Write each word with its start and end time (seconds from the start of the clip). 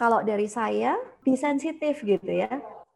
kalau 0.00 0.24
dari 0.24 0.48
saya, 0.48 0.96
be 1.20 1.36
sensitif 1.36 2.00
gitu 2.00 2.32
ya. 2.32 2.48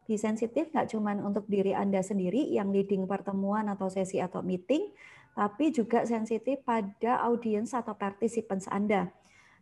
Be 0.09 0.17
sensitif 0.17 0.73
nggak 0.73 0.89
cuma 0.89 1.13
untuk 1.21 1.45
diri 1.45 1.69
Anda 1.77 2.01
sendiri 2.01 2.49
yang 2.49 2.73
leading 2.73 3.05
pertemuan 3.05 3.69
atau 3.69 3.93
sesi 3.93 4.17
atau 4.17 4.41
meeting, 4.41 4.89
tapi 5.37 5.69
juga 5.69 6.01
sensitif 6.09 6.65
pada 6.65 7.21
audiens 7.21 7.77
atau 7.77 7.93
participants 7.93 8.65
Anda. 8.73 9.13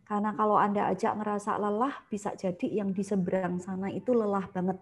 Karena 0.08 0.32
kalau 0.32 0.56
Anda 0.56 0.88
ajak 0.88 1.20
ngerasa 1.20 1.60
lelah, 1.60 1.92
bisa 2.08 2.32
jadi 2.32 2.80
yang 2.80 2.96
di 2.96 3.04
seberang 3.04 3.60
sana 3.60 3.92
itu 3.92 4.16
lelah 4.16 4.48
banget. 4.48 4.80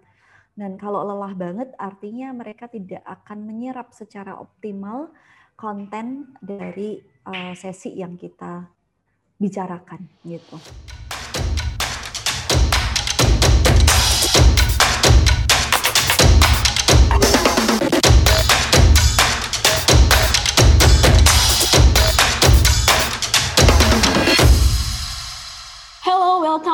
Dan 0.55 0.79
kalau 0.79 1.03
lelah 1.03 1.35
banget, 1.35 1.75
artinya 1.83 2.31
mereka 2.31 2.71
tidak 2.71 3.03
akan 3.03 3.43
menyerap 3.43 3.91
secara 3.91 4.39
optimal 4.39 5.11
konten 5.59 6.31
dari 6.39 7.03
uh, 7.27 7.55
sesi 7.59 7.99
yang 7.99 8.15
kita 8.15 8.71
bicarakan 9.39 10.07
gitu. 10.23 10.59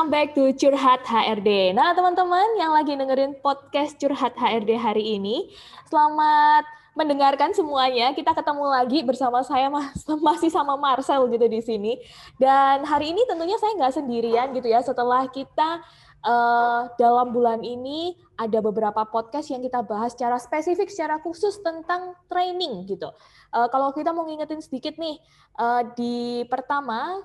Welcome 0.09 0.25
back 0.25 0.33
to 0.33 0.49
Curhat 0.57 1.05
HRD. 1.05 1.69
Nah, 1.77 1.93
teman-teman 1.93 2.57
yang 2.57 2.73
lagi 2.73 2.97
dengerin 2.97 3.37
podcast 3.45 3.93
Curhat 4.01 4.33
HRD 4.41 4.73
hari 4.73 5.21
ini, 5.21 5.53
selamat 5.85 6.65
mendengarkan 6.97 7.53
semuanya. 7.53 8.09
Kita 8.17 8.33
ketemu 8.33 8.73
lagi 8.73 9.05
bersama 9.05 9.45
saya 9.45 9.69
masih 10.25 10.49
sama 10.49 10.73
Marcel 10.81 11.29
gitu 11.29 11.45
di 11.45 11.61
sini. 11.61 11.93
Dan 12.41 12.89
hari 12.89 13.13
ini 13.13 13.21
tentunya 13.29 13.53
saya 13.61 13.77
nggak 13.77 14.01
sendirian 14.01 14.49
gitu 14.57 14.73
ya. 14.73 14.81
Setelah 14.81 15.29
kita 15.29 15.85
uh, 16.25 16.89
dalam 16.97 17.29
bulan 17.29 17.61
ini 17.61 18.17
ada 18.33 18.65
beberapa 18.65 19.05
podcast 19.05 19.53
yang 19.53 19.61
kita 19.61 19.85
bahas 19.85 20.17
secara 20.17 20.41
spesifik, 20.41 20.89
secara 20.89 21.21
khusus 21.21 21.61
tentang 21.61 22.17
training 22.25 22.89
gitu. 22.89 23.13
Uh, 23.53 23.69
kalau 23.69 23.93
kita 23.93 24.09
mau 24.09 24.25
ngingetin 24.25 24.57
sedikit 24.57 24.97
nih, 24.97 25.21
uh, 25.61 25.85
di 25.93 26.49
pertama 26.49 27.21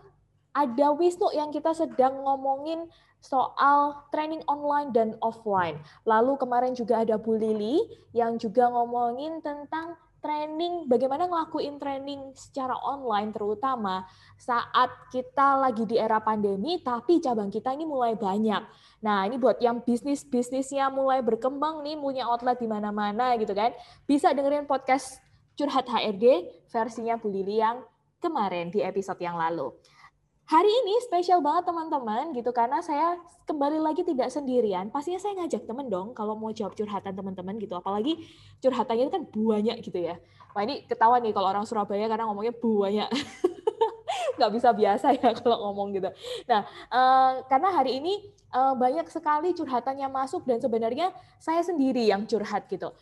ada 0.55 0.94
Wisnu 0.94 1.34
yang 1.34 1.50
kita 1.50 1.74
sedang 1.74 2.22
ngomongin 2.22 2.86
soal 3.19 4.06
training 4.14 4.41
online 4.47 4.94
dan 4.94 5.19
offline. 5.19 5.83
Lalu 6.06 6.38
kemarin 6.38 6.72
juga 6.78 7.02
ada 7.02 7.19
Bu 7.19 7.34
Lili 7.34 7.83
yang 8.14 8.38
juga 8.38 8.70
ngomongin 8.70 9.42
tentang 9.42 9.98
training, 10.25 10.88
bagaimana 10.88 11.28
ngelakuin 11.28 11.77
training 11.77 12.32
secara 12.32 12.72
online 12.80 13.28
terutama 13.28 14.08
saat 14.41 14.88
kita 15.12 15.60
lagi 15.60 15.84
di 15.84 16.00
era 16.00 16.16
pandemi, 16.16 16.80
tapi 16.80 17.20
cabang 17.20 17.52
kita 17.52 17.77
ini 17.77 17.84
mulai 17.84 18.16
banyak. 18.16 18.64
Nah, 19.05 19.28
ini 19.28 19.36
buat 19.36 19.60
yang 19.60 19.84
bisnis-bisnisnya 19.84 20.88
mulai 20.88 21.20
berkembang 21.20 21.84
nih, 21.84 22.00
punya 22.00 22.25
outlet 22.25 22.56
di 22.56 22.64
mana-mana 22.64 23.36
gitu 23.36 23.52
kan, 23.52 23.77
bisa 24.08 24.32
dengerin 24.32 24.64
podcast 24.64 25.20
Curhat 25.60 25.92
HRD 25.92 26.48
versinya 26.72 27.20
Bu 27.20 27.28
Lili 27.28 27.60
yang 27.60 27.84
kemarin 28.16 28.72
di 28.72 28.80
episode 28.80 29.20
yang 29.20 29.36
lalu. 29.36 29.77
Hari 30.45 30.69
ini 30.69 31.00
spesial 31.00 31.41
banget 31.41 31.73
teman-teman 31.73 32.37
gitu 32.37 32.53
karena 32.53 32.84
saya 32.84 33.17
kembali 33.48 33.81
lagi 33.81 34.05
tidak 34.05 34.28
sendirian. 34.28 34.92
Pastinya 34.92 35.17
saya 35.17 35.41
ngajak 35.41 35.64
temen 35.64 35.89
dong 35.89 36.12
kalau 36.12 36.37
mau 36.37 36.53
jawab 36.53 36.77
curhatan 36.77 37.17
teman-teman 37.17 37.56
gitu. 37.56 37.73
Apalagi 37.73 38.20
curhatannya 38.61 39.09
kan 39.09 39.25
banyak 39.25 39.81
gitu 39.81 40.05
ya. 40.05 40.20
Wah 40.53 40.61
ini 40.69 40.84
ketahuan 40.84 41.25
nih 41.25 41.33
kalau 41.33 41.48
orang 41.48 41.65
Surabaya 41.65 42.05
karena 42.12 42.28
ngomongnya 42.28 42.53
banyak. 42.61 43.09
Nggak 44.37 44.53
bisa 44.53 44.69
biasa 44.77 45.06
ya 45.17 45.33
kalau 45.33 45.72
ngomong 45.72 45.97
gitu. 45.97 46.12
Nah, 46.45 46.61
eh, 46.92 47.31
karena 47.48 47.69
hari 47.72 48.05
ini 48.05 48.20
eh, 48.53 48.75
banyak 48.77 49.09
sekali 49.09 49.56
curhatannya 49.56 50.12
masuk 50.12 50.45
dan 50.45 50.61
sebenarnya 50.61 51.09
saya 51.41 51.65
sendiri 51.65 52.05
yang 52.05 52.28
curhat 52.28 52.69
gitu. 52.69 52.92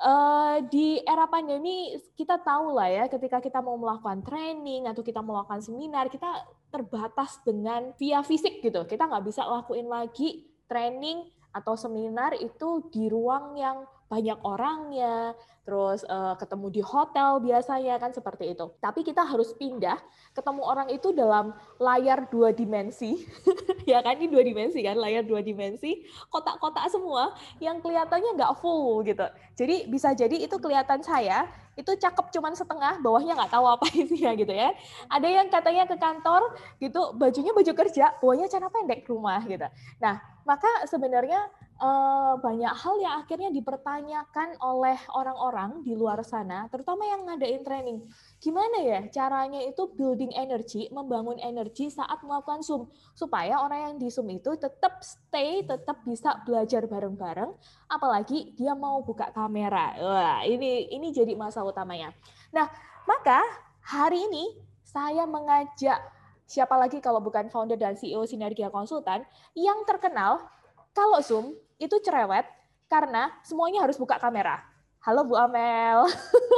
Uh, 0.00 0.64
di 0.72 0.96
era 1.04 1.28
pandemi 1.28 1.92
kita 2.16 2.40
tahu 2.40 2.72
lah 2.72 2.88
ya 2.88 3.04
ketika 3.04 3.36
kita 3.36 3.60
mau 3.60 3.76
melakukan 3.76 4.24
training 4.24 4.88
atau 4.88 5.04
kita 5.04 5.20
melakukan 5.20 5.60
seminar 5.60 6.08
kita 6.08 6.40
terbatas 6.70 7.42
dengan 7.42 7.92
via 7.98 8.22
fisik 8.22 8.62
gitu. 8.62 8.86
Kita 8.86 9.10
nggak 9.10 9.24
bisa 9.26 9.42
lakuin 9.44 9.90
lagi 9.90 10.46
training 10.70 11.26
atau 11.50 11.74
seminar 11.74 12.38
itu 12.38 12.86
di 12.94 13.10
ruang 13.10 13.58
yang 13.58 13.82
banyak 14.10 14.38
orangnya 14.42 15.38
terus 15.62 16.02
uh, 16.10 16.34
ketemu 16.34 16.66
di 16.72 16.82
hotel 16.82 17.38
biasanya 17.38 17.94
kan 18.02 18.10
seperti 18.10 18.58
itu. 18.58 18.74
Tapi 18.82 19.06
kita 19.06 19.22
harus 19.22 19.54
pindah 19.54 19.94
ketemu 20.34 20.66
orang 20.66 20.90
itu 20.90 21.14
dalam 21.14 21.54
layar 21.78 22.26
dua 22.26 22.50
dimensi, 22.50 23.22
ya 23.90 24.02
kan 24.02 24.18
ini 24.18 24.26
dua 24.26 24.42
dimensi 24.42 24.82
kan 24.82 24.98
layar 24.98 25.22
dua 25.22 25.44
dimensi, 25.46 26.02
kotak-kotak 26.26 26.90
semua 26.90 27.38
yang 27.62 27.78
kelihatannya 27.78 28.34
nggak 28.34 28.58
full 28.58 29.06
gitu. 29.06 29.30
Jadi 29.54 29.86
bisa 29.86 30.10
jadi 30.10 30.42
itu 30.42 30.58
kelihatan 30.58 31.06
saya 31.06 31.46
itu 31.78 31.94
cakep 31.94 32.34
cuman 32.34 32.52
setengah, 32.58 32.98
bawahnya 32.98 33.38
nggak 33.38 33.52
tahu 33.54 33.64
apa 33.70 33.86
isinya 34.00 34.34
gitu 34.34 34.50
ya. 34.50 34.74
Ada 35.06 35.28
yang 35.28 35.46
katanya 35.54 35.84
ke 35.86 35.96
kantor 35.96 36.56
gitu, 36.82 37.14
bajunya 37.14 37.54
baju 37.54 37.72
kerja, 37.78 38.18
bawahnya 38.18 38.50
celana 38.50 38.74
pendek 38.74 39.06
rumah 39.06 39.38
gitu. 39.46 39.70
Nah, 40.02 40.18
maka 40.42 40.68
sebenarnya 40.90 41.46
Eh, 41.80 42.34
banyak 42.44 42.76
hal 42.76 42.94
yang 43.00 43.24
akhirnya 43.24 43.48
dipertanyakan 43.48 44.60
oleh 44.60 45.00
orang-orang 45.16 45.80
di 45.80 45.96
luar 45.96 46.20
sana, 46.20 46.68
terutama 46.68 47.08
yang 47.08 47.24
ngadain 47.24 47.64
training. 47.64 48.04
Gimana 48.36 48.84
ya 48.84 49.00
caranya 49.08 49.64
itu 49.64 49.88
building 49.96 50.28
energy, 50.36 50.92
membangun 50.92 51.40
energi 51.40 51.88
saat 51.88 52.20
melakukan 52.20 52.60
Zoom, 52.60 52.92
supaya 53.16 53.64
orang 53.64 53.80
yang 53.80 53.94
di 53.96 54.12
Zoom 54.12 54.28
itu 54.28 54.60
tetap 54.60 55.00
stay, 55.00 55.64
tetap 55.64 56.04
bisa 56.04 56.36
belajar 56.44 56.84
bareng-bareng, 56.84 57.48
apalagi 57.88 58.52
dia 58.60 58.76
mau 58.76 59.00
buka 59.00 59.32
kamera. 59.32 59.96
Wah, 60.04 60.38
ini 60.44 60.84
ini 60.92 61.16
jadi 61.16 61.32
masalah 61.32 61.72
utamanya. 61.72 62.12
Nah, 62.52 62.68
maka 63.08 63.40
hari 63.88 64.28
ini 64.28 64.52
saya 64.84 65.24
mengajak 65.24 65.96
siapa 66.44 66.76
lagi 66.76 67.00
kalau 67.00 67.24
bukan 67.24 67.48
founder 67.48 67.80
dan 67.80 67.96
CEO 67.96 68.28
Sinergia 68.28 68.68
Konsultan 68.68 69.24
yang 69.56 69.80
terkenal 69.88 70.44
kalau 70.92 71.24
Zoom 71.24 71.56
itu 71.80 71.96
cerewet 72.04 72.44
karena 72.92 73.32
semuanya 73.40 73.88
harus 73.88 73.96
buka 73.96 74.20
kamera. 74.20 74.60
Halo 75.00 75.24
Bu 75.24 75.32
Amel. 75.32 76.04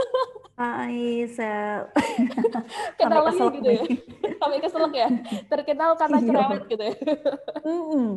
Hai 0.59 1.31
Sel. 1.31 1.87
Kenal 2.99 3.31
lagi 3.31 3.63
gitu 3.63 3.71
ya. 3.71 3.85
Sampai 4.43 4.59
keselak 4.59 4.95
ya. 4.99 5.09
Terkenal 5.47 5.95
karena 5.95 6.19
iya. 6.19 6.27
cerewet 6.27 6.63
gitu 6.67 6.83
ya. 6.83 6.95
Mm 7.63 7.83
-mm. 7.87 8.09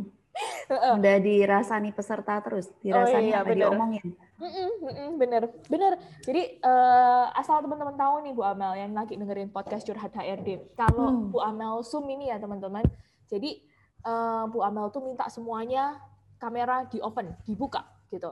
Udah 0.99 1.15
dirasani 1.21 1.95
peserta 1.95 2.41
terus, 2.43 2.67
dirasani 2.83 3.31
oh, 3.31 3.37
iya, 3.37 3.39
apa 3.39 3.53
bener. 3.53 3.61
diomongin. 3.69 4.05
Mm 4.35 4.49
-mm, 4.51 4.69
mm 4.81 4.91
-mm, 4.91 5.09
bener, 5.15 5.43
bener. 5.69 5.93
Jadi 6.25 6.59
uh, 6.59 7.31
asal 7.37 7.61
teman-teman 7.63 7.95
tahu 7.95 8.25
nih 8.25 8.33
Bu 8.33 8.43
Amel 8.43 8.81
yang 8.81 8.91
lagi 8.97 9.13
dengerin 9.15 9.53
podcast 9.53 9.85
Curhat 9.85 10.11
HRD. 10.11 10.73
Kalau 10.73 11.07
hmm. 11.07 11.29
Bu 11.31 11.39
Amel 11.39 11.85
Zoom 11.85 12.09
ini 12.09 12.33
ya 12.33 12.41
teman-teman. 12.41 12.83
Jadi 13.29 13.61
uh, 14.03 14.49
Bu 14.49 14.65
Amel 14.65 14.89
tuh 14.91 15.05
minta 15.05 15.29
semuanya 15.31 16.01
kamera 16.37 16.87
di 16.87 16.99
open, 17.01 17.33
dibuka 17.43 17.83
gitu. 18.11 18.31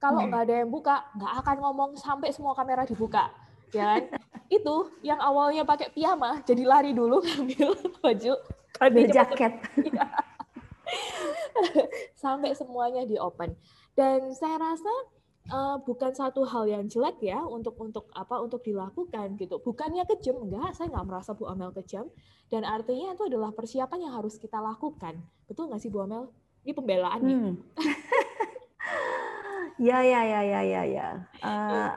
Kalau 0.00 0.24
hmm. 0.24 0.28
nggak 0.32 0.42
ada 0.48 0.54
yang 0.64 0.70
buka, 0.72 0.96
nggak 1.12 1.32
akan 1.44 1.56
ngomong 1.60 1.90
sampai 2.00 2.32
semua 2.32 2.56
kamera 2.56 2.88
dibuka, 2.88 3.28
ya 3.70 3.96
kan? 3.96 4.02
Itu 4.56 4.90
yang 5.04 5.20
awalnya 5.20 5.62
pakai 5.62 5.92
piyama, 5.92 6.40
jadi 6.42 6.64
lari 6.64 6.90
dulu 6.96 7.20
ngambil 7.20 7.70
baju, 8.02 8.32
ambil 8.80 9.06
jaket. 9.12 9.52
Iya. 9.76 10.06
sampai 12.22 12.56
semuanya 12.56 13.06
di 13.06 13.20
open. 13.20 13.54
Dan 13.94 14.32
saya 14.34 14.56
rasa 14.58 14.92
uh, 15.52 15.76
bukan 15.82 16.12
satu 16.14 16.46
hal 16.46 16.66
yang 16.66 16.84
jelek 16.86 17.20
ya 17.20 17.40
untuk 17.42 17.76
untuk 17.80 18.08
apa 18.14 18.40
untuk 18.40 18.64
dilakukan 18.64 19.36
gitu. 19.36 19.60
Bukannya 19.60 20.06
kejam 20.08 20.40
enggak, 20.48 20.76
saya 20.76 20.90
nggak 20.90 21.06
merasa 21.06 21.36
Bu 21.36 21.48
Amel 21.50 21.74
kejam. 21.74 22.08
Dan 22.50 22.66
artinya 22.66 23.14
itu 23.14 23.30
adalah 23.30 23.54
persiapan 23.54 24.10
yang 24.10 24.14
harus 24.18 24.34
kita 24.36 24.58
lakukan. 24.58 25.18
Betul 25.46 25.70
nggak 25.70 25.82
sih 25.82 25.90
Bu 25.90 26.02
Amel? 26.02 26.30
Ini 26.64 26.72
pembelaan 26.76 27.20
nih. 27.24 27.36
Hmm. 27.36 27.54
ya 29.88 29.98
ya 30.04 30.20
ya 30.24 30.40
ya 30.44 30.60
ya 30.60 30.82
ya. 30.84 31.08
Uh, 31.40 31.90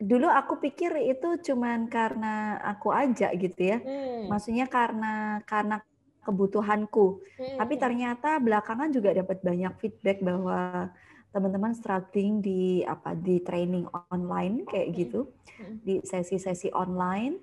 dulu 0.00 0.28
aku 0.28 0.60
pikir 0.60 0.92
itu 1.00 1.52
cuman 1.52 1.88
karena 1.88 2.60
aku 2.60 2.92
aja 2.92 3.32
gitu 3.32 3.60
ya. 3.60 3.78
Hmm. 3.80 4.28
Maksudnya 4.28 4.68
karena 4.68 5.40
karena 5.48 5.80
kebutuhanku. 6.24 7.24
Hmm. 7.40 7.56
Tapi 7.56 7.74
ternyata 7.80 8.36
belakangan 8.36 8.92
juga 8.92 9.16
dapat 9.16 9.40
banyak 9.40 9.72
feedback 9.80 10.20
bahwa 10.20 10.92
teman-teman 11.30 11.72
struggling 11.72 12.42
di 12.42 12.82
apa 12.82 13.14
di 13.14 13.38
training 13.40 13.86
online 14.10 14.66
kayak 14.66 14.88
hmm. 14.90 14.96
gitu, 14.98 15.20
hmm. 15.56 15.76
di 15.86 15.94
sesi-sesi 16.02 16.74
online, 16.74 17.38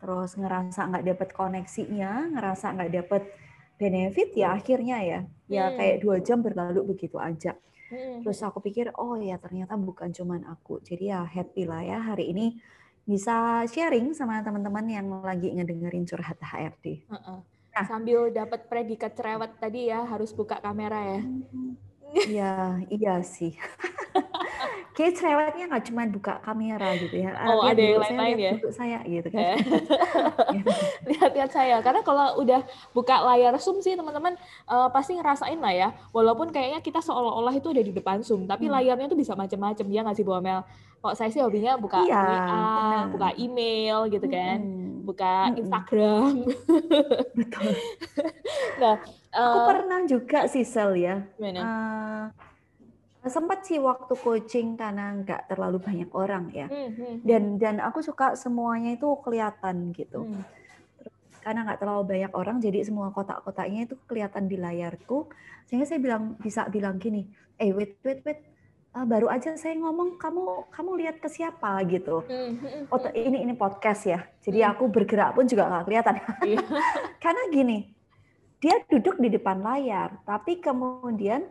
terus 0.00 0.34
ngerasa 0.34 0.88
nggak 0.88 1.06
dapat 1.14 1.28
koneksinya, 1.36 2.32
ngerasa 2.32 2.74
nggak 2.74 2.92
dapat 3.04 3.22
benefit 3.76 4.32
ya 4.36 4.56
akhirnya 4.56 4.98
ya 5.04 5.20
ya 5.46 5.64
hmm. 5.70 5.76
kayak 5.76 5.96
dua 6.02 6.16
jam 6.20 6.42
berlalu 6.42 6.96
begitu 6.96 7.20
aja 7.20 7.54
hmm. 7.92 8.24
terus 8.24 8.40
aku 8.42 8.58
pikir 8.64 8.90
oh 8.96 9.16
ya 9.20 9.36
ternyata 9.38 9.76
bukan 9.78 10.10
cuman 10.10 10.44
aku 10.48 10.80
jadi 10.82 11.04
ya 11.16 11.20
happy 11.24 11.68
lah 11.68 11.84
ya 11.84 11.98
hari 12.02 12.32
ini 12.32 12.58
bisa 13.06 13.62
sharing 13.70 14.10
sama 14.18 14.42
teman-teman 14.42 14.82
yang 14.90 15.06
lagi 15.22 15.54
ngedengerin 15.54 16.02
curhat 16.02 16.42
HRD. 16.42 17.06
Uh 17.06 17.14
-uh. 17.14 17.38
Nah. 17.70 17.86
Sambil 17.86 18.34
dapat 18.34 18.66
predikat 18.66 19.14
cerewet 19.14 19.54
tadi 19.62 19.86
ya, 19.94 20.02
harus 20.02 20.34
buka 20.34 20.58
kamera 20.58 20.98
ya. 20.98 21.20
Iya, 22.26 22.54
iya 22.90 23.14
sih. 23.22 23.54
Kayak 24.96 25.12
cerewetnya 25.20 25.64
nggak 25.68 25.84
cuma 25.92 26.02
buka 26.08 26.40
kamera 26.40 26.96
gitu 26.96 27.20
ya. 27.20 27.36
Oh, 27.44 27.60
ada 27.60 27.76
yang 27.76 28.00
lain-lain 28.00 28.36
ya? 28.40 28.52
Duduk 28.56 28.72
saya 28.72 28.98
gitu 29.04 29.28
kan. 29.28 29.44
Eh. 29.44 29.56
Lihat-lihat 31.12 31.50
saya. 31.52 31.76
Karena 31.84 32.00
kalau 32.00 32.40
udah 32.40 32.64
buka 32.96 33.20
layar 33.28 33.52
Zoom 33.60 33.84
sih 33.84 33.92
teman-teman 33.92 34.40
uh, 34.64 34.88
pasti 34.88 35.20
ngerasain 35.20 35.60
lah 35.60 35.74
ya. 35.76 35.88
Walaupun 36.16 36.48
kayaknya 36.48 36.80
kita 36.80 37.04
seolah-olah 37.04 37.52
itu 37.52 37.68
ada 37.76 37.84
di 37.84 37.92
depan 37.92 38.24
Zoom. 38.24 38.48
Tapi 38.48 38.66
hmm. 38.66 38.72
layarnya 38.72 39.06
tuh 39.12 39.20
bisa 39.20 39.36
macam-macam. 39.36 39.84
Ya 39.92 40.00
nggak 40.00 40.16
sih 40.16 40.24
Bu 40.24 40.32
Amel? 40.32 40.64
Kalau 41.04 41.12
saya 41.12 41.28
sih 41.28 41.44
hobinya 41.44 41.76
buka 41.76 42.00
iya, 42.02 42.24
WA, 42.24 43.12
buka 43.12 43.28
email 43.36 44.08
gitu 44.08 44.26
kan. 44.32 44.58
Hmm. 44.64 45.04
Buka 45.04 45.52
hmm. 45.52 45.60
Instagram. 45.60 46.32
Betul. 47.36 47.72
nah, 48.80 48.96
uh, 49.36 49.44
aku 49.44 49.58
pernah 49.76 50.00
juga 50.08 50.48
sih 50.48 50.64
Sel 50.64 50.96
ya. 50.96 51.20
Uh, 51.36 52.32
sempat 53.30 53.66
sih 53.66 53.78
waktu 53.82 54.14
coaching 54.14 54.78
karena 54.78 55.14
nggak 55.22 55.50
terlalu 55.50 55.78
banyak 55.82 56.10
orang 56.14 56.44
ya. 56.54 56.66
Hmm, 56.66 56.90
hmm, 56.90 56.94
hmm. 56.94 57.16
dan 57.26 57.42
dan 57.58 57.76
aku 57.82 58.02
suka 58.02 58.38
semuanya 58.38 58.94
itu 58.94 59.08
kelihatan 59.22 59.92
gitu. 59.94 60.26
Hmm. 60.26 60.44
karena 61.46 61.62
nggak 61.62 61.78
terlalu 61.78 62.02
banyak 62.10 62.32
orang 62.34 62.58
jadi 62.58 62.82
semua 62.82 63.14
kotak-kotaknya 63.14 63.86
itu 63.86 63.94
kelihatan 64.10 64.50
di 64.50 64.58
layarku. 64.58 65.30
Sehingga 65.70 65.86
saya 65.86 66.02
bilang 66.02 66.34
bisa 66.42 66.66
bilang 66.66 66.98
gini 66.98 67.22
eh 67.62 67.70
wait 67.70 68.02
wait 68.02 68.20
wait. 68.26 68.40
Uh, 68.96 69.06
baru 69.06 69.30
aja 69.30 69.54
saya 69.54 69.78
ngomong 69.78 70.18
kamu 70.18 70.72
kamu 70.74 70.90
lihat 71.06 71.16
ke 71.22 71.30
siapa? 71.30 71.78
gitu. 71.86 72.26
Oh 72.90 72.98
ini 73.14 73.46
ini 73.46 73.54
podcast 73.54 74.10
ya. 74.10 74.26
Jadi 74.42 74.58
aku 74.66 74.90
bergerak 74.90 75.38
pun 75.38 75.46
juga 75.46 75.70
nggak 75.70 75.84
kelihatan. 75.86 76.14
Iya. 76.42 76.58
karena 77.22 77.42
gini 77.54 77.78
dia 78.60 78.82
duduk 78.88 79.20
di 79.20 79.28
depan 79.30 79.60
layar 79.60 80.16
tapi 80.24 80.58
kemudian 80.58 81.44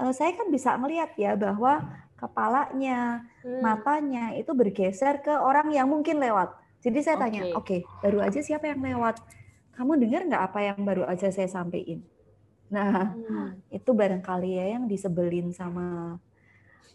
uh, 0.00 0.12
saya 0.12 0.32
kan 0.36 0.48
bisa 0.52 0.76
melihat 0.80 1.12
ya 1.16 1.34
bahwa 1.34 1.84
kepalanya, 2.16 3.28
hmm. 3.44 3.60
matanya 3.60 4.32
itu 4.36 4.52
bergeser 4.56 5.20
ke 5.20 5.32
orang 5.32 5.68
yang 5.72 5.88
mungkin 5.88 6.16
lewat. 6.16 6.56
Jadi 6.80 6.98
saya 7.04 7.16
tanya, 7.20 7.52
oke, 7.52 7.66
okay, 7.66 7.80
baru 8.00 8.24
aja 8.24 8.40
siapa 8.40 8.70
yang 8.70 8.80
lewat? 8.80 9.20
Kamu 9.76 10.00
dengar 10.00 10.24
nggak 10.24 10.42
apa 10.52 10.58
yang 10.64 10.80
baru 10.80 11.04
aja 11.04 11.28
saya 11.28 11.48
sampaikan? 11.48 12.00
Nah, 12.72 13.12
hmm. 13.12 13.68
itu 13.70 13.90
barangkali 13.92 14.58
ya 14.58 14.78
yang 14.78 14.88
disebelin 14.88 15.52
sama 15.52 16.16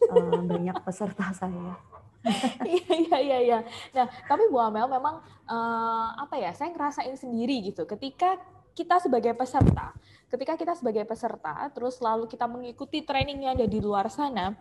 uh, 0.09 0.42
banyak 0.42 0.77
peserta 0.81 1.31
saya. 1.31 1.77
Iya 2.62 2.94
iya 3.01 3.18
iya 3.18 3.38
iya. 3.42 3.59
Nah, 3.98 4.06
tapi 4.30 4.45
Bu 4.53 4.62
Amel 4.62 4.86
memang 4.86 5.25
uh, 5.50 6.07
apa 6.21 6.38
ya? 6.38 6.53
Saya 6.53 6.69
ngerasain 6.69 7.18
sendiri 7.18 7.65
gitu. 7.65 7.89
Ketika 7.89 8.38
kita 8.77 9.01
sebagai 9.01 9.33
peserta, 9.33 9.89
ketika 10.31 10.56
kita 10.56 10.74
sebagai 10.80 11.04
peserta, 11.04 11.68
terus 11.75 12.00
lalu 12.00 12.25
kita 12.31 12.48
mengikuti 12.48 13.04
training 13.04 13.45
yang 13.45 13.54
ada 13.60 13.68
di 13.68 13.80
luar 13.83 14.07
sana, 14.07 14.56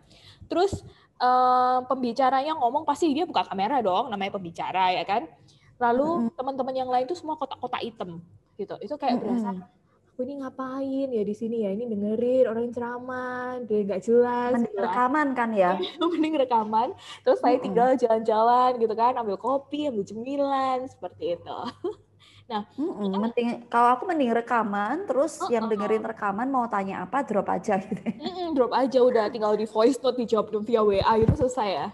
terus 0.50 0.82
uh, 1.22 1.86
pembicaranya 1.86 2.58
ngomong 2.58 2.82
pasti 2.82 3.14
dia 3.14 3.22
buka 3.22 3.46
kamera 3.46 3.78
dong, 3.78 4.10
namanya 4.10 4.34
pembicara 4.34 4.90
ya 4.90 5.06
kan. 5.06 5.30
Lalu 5.78 6.28
mm-hmm. 6.28 6.36
teman-teman 6.36 6.74
yang 6.74 6.90
lain 6.90 7.06
itu 7.06 7.16
semua 7.16 7.38
kotak-kotak 7.38 7.80
hitam 7.86 8.20
gitu. 8.58 8.74
Itu 8.82 8.98
kayak 8.98 9.22
mm-hmm. 9.22 9.24
berasa 9.24 9.80
aku 10.20 10.28
ini 10.28 10.36
ngapain 10.44 11.08
ya 11.16 11.22
di 11.24 11.32
sini 11.32 11.64
ya 11.64 11.72
ini 11.72 11.88
dengerin 11.88 12.44
orang 12.44 12.68
ceramah 12.76 13.56
dia 13.64 13.88
nggak 13.88 14.04
jelas 14.04 14.52
mending 14.52 14.76
gitu. 14.76 14.84
rekaman 14.84 15.28
kan 15.32 15.50
ya 15.56 15.72
mending 16.12 16.36
rekaman 16.36 16.92
terus 17.24 17.40
saya 17.40 17.56
tinggal 17.56 17.96
jalan-jalan 17.96 18.76
gitu 18.76 18.92
kan 18.92 19.16
ambil 19.16 19.40
kopi 19.40 19.88
ambil 19.88 20.04
cemilan 20.04 20.84
seperti 20.92 21.40
itu 21.40 21.58
Nah, 22.50 22.66
mm 22.74 23.14
mending 23.14 23.48
kalau 23.70 23.94
aku 23.94 24.10
mending 24.10 24.34
rekaman, 24.34 25.06
terus 25.06 25.38
uh, 25.38 25.46
yang 25.46 25.70
dengerin 25.70 26.02
rekaman 26.02 26.50
mau 26.50 26.66
tanya 26.66 27.06
apa 27.06 27.22
drop 27.22 27.46
aja 27.46 27.78
gitu. 27.78 28.02
Mm 28.18 28.58
drop 28.58 28.74
aja 28.74 28.98
udah 28.98 29.30
tinggal 29.30 29.54
di 29.54 29.70
voice 29.70 30.02
note 30.02 30.18
dijawab 30.18 30.50
via 30.66 30.82
WA 30.82 31.14
itu 31.22 31.34
selesai 31.38 31.68
ya. 31.70 31.88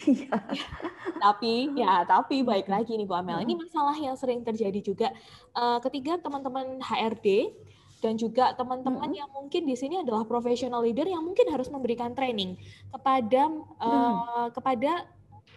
Iya. 0.00 0.34
tapi 1.24 1.76
ya 1.76 2.02
tapi 2.08 2.42
baik 2.42 2.66
lagi 2.66 2.98
nih 2.98 3.06
Bu 3.06 3.14
Amel. 3.14 3.46
Ini 3.46 3.54
masalah 3.54 3.94
yang 3.94 4.18
sering 4.18 4.42
terjadi 4.42 4.82
juga 4.82 5.14
uh, 5.54 5.78
ketika 5.86 6.18
teman-teman 6.18 6.82
HRD 6.82 7.54
dan 8.00 8.16
juga 8.16 8.56
teman-teman 8.56 9.06
mm 9.06 9.12
-hmm. 9.12 9.20
yang 9.22 9.30
mungkin 9.30 9.62
di 9.68 9.76
sini 9.76 10.00
adalah 10.00 10.24
professional 10.24 10.82
leader 10.82 11.04
yang 11.06 11.22
mungkin 11.22 11.46
harus 11.52 11.68
memberikan 11.68 12.16
training 12.16 12.56
kepada 12.90 13.52
uh, 13.76 14.48
kepada 14.50 15.04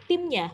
timnya 0.05 0.51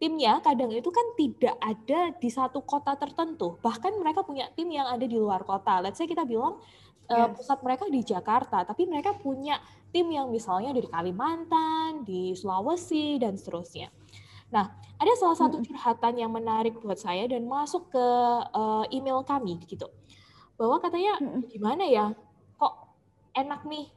timnya 0.00 0.40
kadang 0.40 0.72
itu 0.72 0.88
kan 0.88 1.06
tidak 1.12 1.56
ada 1.60 2.00
di 2.16 2.30
satu 2.32 2.64
kota 2.64 2.96
tertentu. 2.96 3.60
Bahkan 3.60 4.00
mereka 4.00 4.24
punya 4.24 4.48
tim 4.56 4.72
yang 4.72 4.88
ada 4.88 5.04
di 5.04 5.20
luar 5.20 5.44
kota. 5.44 5.84
Let's 5.84 6.00
say 6.00 6.08
kita 6.08 6.24
bilang 6.24 6.56
yes. 7.04 7.36
pusat 7.36 7.60
mereka 7.60 7.84
di 7.84 8.00
Jakarta, 8.00 8.64
tapi 8.64 8.88
mereka 8.88 9.12
punya 9.12 9.60
tim 9.92 10.08
yang 10.08 10.32
misalnya 10.32 10.72
dari 10.72 10.88
Kalimantan, 10.88 12.08
di 12.08 12.32
Sulawesi 12.32 13.20
dan 13.20 13.36
seterusnya. 13.36 13.92
Nah, 14.50 14.72
ada 14.96 15.12
salah 15.20 15.36
satu 15.36 15.60
curhatan 15.60 16.16
yang 16.16 16.32
menarik 16.32 16.80
buat 16.80 16.96
saya 16.96 17.28
dan 17.28 17.44
masuk 17.44 17.92
ke 17.92 18.06
uh, 18.56 18.88
email 18.88 19.20
kami 19.20 19.60
gitu. 19.68 19.84
Bahwa 20.56 20.80
katanya 20.80 21.20
gimana 21.52 21.84
ya? 21.84 22.16
Kok 22.56 22.74
enak 23.36 23.68
nih 23.68 23.92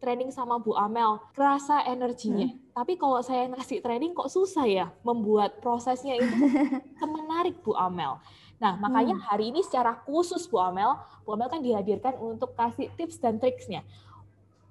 training 0.00 0.32
sama 0.32 0.58
Bu 0.58 0.74
Amel, 0.74 1.20
kerasa 1.36 1.84
energinya. 1.86 2.48
Hmm. 2.50 2.61
Tapi 2.72 2.96
kalau 2.96 3.20
saya 3.20 3.44
ngasih 3.52 3.84
training 3.84 4.16
kok 4.16 4.32
susah 4.32 4.64
ya 4.64 4.88
membuat 5.04 5.60
prosesnya 5.60 6.16
itu 6.16 6.32
semenarik 7.00 7.60
Bu 7.60 7.76
Amel. 7.76 8.16
Nah, 8.56 8.80
makanya 8.80 9.18
hmm. 9.18 9.26
hari 9.28 9.52
ini 9.52 9.60
secara 9.60 9.92
khusus 10.08 10.48
Bu 10.48 10.56
Amel, 10.56 10.96
Bu 11.28 11.36
Amel 11.36 11.52
kan 11.52 11.60
dihadirkan 11.60 12.16
untuk 12.16 12.56
kasih 12.56 12.88
tips 12.96 13.20
dan 13.20 13.36
triksnya 13.36 13.84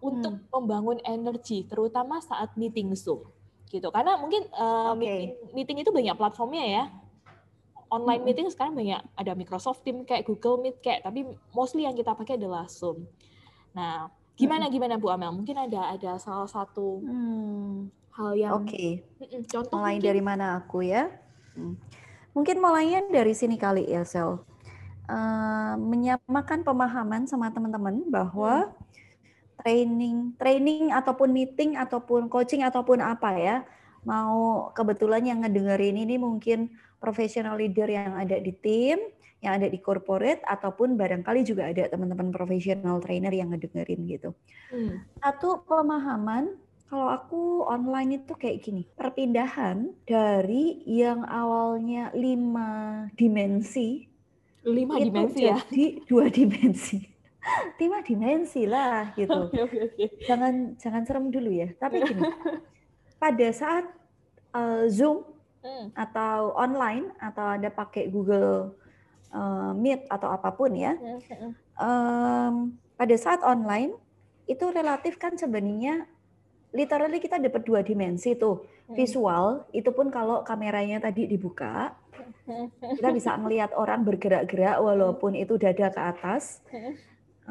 untuk 0.01 0.33
hmm. 0.42 0.50
membangun 0.50 0.98
energi, 1.06 1.62
terutama 1.69 2.18
saat 2.25 2.57
meeting 2.57 2.89
Zoom. 2.98 3.21
Gitu. 3.69 3.86
Karena 3.94 4.18
mungkin 4.18 4.50
uh, 4.50 4.97
okay. 4.97 4.97
meeting, 4.97 5.30
meeting 5.54 5.77
itu 5.86 5.92
banyak 5.94 6.18
platformnya 6.18 6.65
ya. 6.65 6.83
Online 7.92 8.18
hmm. 8.18 8.27
meeting 8.27 8.47
sekarang 8.50 8.74
banyak 8.74 9.04
ada 9.13 9.31
Microsoft 9.38 9.86
Teams 9.86 10.07
kayak 10.09 10.25
Google 10.25 10.57
Meet 10.57 10.81
kayak, 10.81 11.06
tapi 11.06 11.27
mostly 11.54 11.86
yang 11.86 11.94
kita 11.94 12.18
pakai 12.18 12.42
adalah 12.42 12.65
Zoom. 12.65 13.06
Nah, 13.77 14.09
Gimana 14.42 14.66
gimana 14.74 14.98
Bu 14.98 15.14
Amel? 15.14 15.30
Mungkin 15.30 15.54
ada 15.54 15.94
ada 15.94 16.18
salah 16.18 16.50
satu 16.50 17.06
hmm. 17.06 17.94
hal 18.18 18.30
yang 18.34 18.52
Oke. 18.58 19.06
Okay. 19.22 19.46
Contoh 19.46 19.78
mulai 19.78 20.02
mungkin. 20.02 20.08
dari 20.10 20.22
mana 20.26 20.46
aku 20.58 20.82
ya? 20.82 21.14
Hmm. 21.54 21.78
Mungkin 22.34 22.58
mulainya 22.58 23.06
dari 23.14 23.38
sini 23.38 23.62
kali 23.62 23.86
ya, 23.86 24.02
Sel. 24.02 24.42
Uh, 25.06 25.76
menyamakan 25.78 26.64
pemahaman 26.66 27.30
sama 27.30 27.54
teman-teman 27.54 28.02
bahwa 28.10 28.72
hmm. 28.72 29.62
training 29.62 30.18
training 30.42 30.83
ataupun 30.90 31.30
meeting 31.30 31.78
ataupun 31.78 32.26
coaching 32.26 32.66
ataupun 32.66 32.98
apa 32.98 33.38
ya, 33.38 33.56
mau 34.02 34.74
kebetulan 34.74 35.21
yang 35.21 35.45
ngedengerin 35.45 36.02
ini 36.02 36.18
mungkin 36.18 36.74
professional 36.98 37.57
leader 37.62 37.86
yang 37.86 38.18
ada 38.18 38.42
di 38.42 38.50
tim 38.57 38.98
yang 39.42 39.57
ada 39.57 39.68
di 39.68 39.81
corporate 39.81 40.45
ataupun 40.45 40.94
barangkali 40.94 41.42
juga 41.42 41.74
ada 41.74 41.90
teman-teman 41.90 42.30
profesional 42.30 43.02
trainer 43.02 43.33
yang 43.33 43.50
ngedengerin 43.50 44.06
gitu. 44.06 44.30
Hmm. 44.69 45.02
Satu 45.18 45.66
pemahaman 45.66 46.62
kalau 46.92 47.07
aku 47.07 47.64
online 47.66 48.19
itu 48.19 48.36
kayak 48.36 48.68
gini, 48.68 48.83
perpindahan 48.83 49.95
dari 50.04 50.83
yang 50.83 51.24
awalnya 51.24 52.12
lima 52.12 53.07
dimensi, 53.16 54.04
lima 54.68 55.00
itu 55.00 55.07
dimensi 55.07 55.40
ya, 55.40 55.56
jadi 55.56 55.86
dua 56.04 56.28
dimensi, 56.28 57.00
lima 57.80 58.04
dimensi 58.04 58.68
lah 58.68 59.16
gitu. 59.16 59.48
Okay, 59.48 59.62
okay, 59.64 59.81
okay. 59.88 60.07
Jangan 60.28 60.76
jangan 60.83 61.02
serem 61.07 61.31
dulu 61.31 61.48
ya. 61.48 61.71
Tapi 61.80 62.04
gini, 62.04 62.28
pada 63.24 63.48
saat 63.56 63.88
uh, 64.52 64.83
Zoom 64.92 65.24
hmm. 65.64 65.95
atau 65.95 66.60
online 66.60 67.07
atau 67.24 67.56
ada 67.56 67.71
pakai 67.71 68.12
Google 68.12 68.76
uh, 69.33 69.71
Meet 69.76 70.07
atau 70.07 70.30
apa 70.31 70.54
pun 70.54 70.71
ya, 70.76 70.95
um, 71.80 72.76
pada 72.95 73.16
saat 73.18 73.42
online 73.44 73.95
itu 74.45 74.68
relatif 74.69 75.16
kan 75.18 75.35
sebenarnya 75.40 76.06
literally 76.71 77.19
kita 77.19 77.40
dapat 77.40 77.64
dua 77.64 77.81
dimensi 77.83 78.35
tuh. 78.35 78.64
Hmm. 78.92 79.00
visual 79.00 79.45
itu 79.71 79.88
pun 79.95 80.11
kalau 80.11 80.44
kameranya 80.44 81.00
tadi 81.00 81.23
dibuka 81.23 81.95
kita 82.81 83.09
bisa 83.14 83.38
melihat 83.40 83.71
orang 83.78 84.04
bergerak-gerak 84.04 84.78
walaupun 84.81 85.38
itu 85.38 85.56
dada 85.56 85.88
ke 85.94 86.02
atas. 86.02 86.59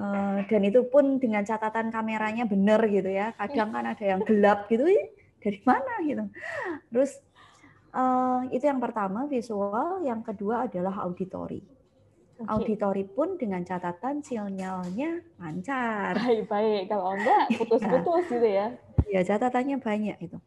Uh, 0.01 0.41
dan 0.47 0.63
itu 0.65 0.87
pun 0.87 1.19
dengan 1.19 1.45
catatan 1.45 1.91
kameranya 1.93 2.47
benar 2.47 2.81
gitu 2.89 3.11
ya. 3.11 3.33
Kadang 3.37 3.75
kan 3.75 3.85
ada 3.91 4.05
yang 4.05 4.21
gelap 4.25 4.71
gitu 4.71 4.87
dari 5.41 5.61
mana? 5.67 5.93
gitu. 6.05 6.25
Terus 6.93 7.21
Uh, 7.91 8.47
itu 8.55 8.71
yang 8.71 8.79
pertama 8.79 9.27
visual, 9.27 9.99
yang 10.07 10.23
kedua 10.23 10.71
adalah 10.71 11.03
auditori. 11.03 11.59
Okay. 12.41 12.49
Auditori 12.49 13.05
pun 13.05 13.37
dengan 13.37 13.61
catatan 13.67 14.25
sinyalnya 14.25 15.21
lancar. 15.37 16.17
Baik-baik, 16.17 16.89
kalau 16.89 17.13
enggak 17.13 17.51
putus-putus 17.59 18.25
gitu 18.31 18.49
ya. 18.49 18.73
Ya, 19.11 19.21
catatannya 19.27 19.83
banyak 19.83 20.17
itu. 20.23 20.39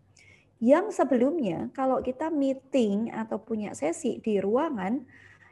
Yang 0.63 0.95
sebelumnya 0.95 1.67
kalau 1.75 1.99
kita 1.99 2.31
meeting 2.31 3.11
atau 3.11 3.35
punya 3.37 3.75
sesi 3.75 4.23
di 4.23 4.39
ruangan 4.39 5.03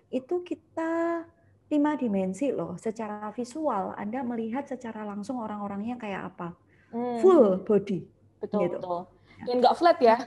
itu 0.08 0.42
kita 0.42 1.28
lima 1.72 1.92
dimensi 2.00 2.50
loh. 2.50 2.80
Secara 2.80 3.30
visual, 3.36 3.96
Anda 4.00 4.24
melihat 4.24 4.68
secara 4.68 5.04
langsung 5.04 5.44
orang-orangnya 5.44 6.00
kayak 6.00 6.36
apa. 6.36 6.56
Hmm. 6.96 7.20
Full 7.20 7.68
body. 7.68 8.00
Betul, 8.44 8.60
gitu. 8.66 8.80
betul. 8.80 9.02
Dan 9.46 9.56
nggak 9.62 9.76
flat 9.78 10.00
ya? 10.00 10.18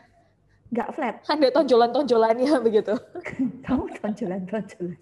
Nggak 0.72 0.88
flat. 0.96 1.14
Ada 1.32 1.48
tonjolan-tonjolannya 1.52 2.52
begitu. 2.66 2.94
Kamu 3.66 3.84
tonjolan-tonjolan. 4.00 4.96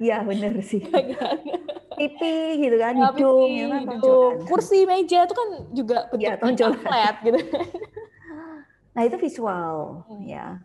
Iya 0.00 0.24
bener 0.24 0.52
sih. 0.64 0.82
Pipi 1.98 2.62
gitu 2.62 2.76
kan, 2.78 2.94
ya, 2.94 3.10
hidung, 3.10 3.50
pipi, 3.50 3.58
ya 3.58 3.66
kan, 3.68 3.82
hidung. 3.90 4.32
Kursi, 4.46 4.86
meja 4.86 5.26
itu 5.26 5.34
kan 5.34 5.48
juga 5.74 5.98
bentuknya 6.06 6.38
ya, 6.38 6.40
tonjolan. 6.40 6.78
flat 6.82 7.16
gitu. 7.24 7.40
Nah 8.98 9.06
itu 9.06 9.14
visual, 9.14 10.02
hmm. 10.10 10.26
ya. 10.26 10.58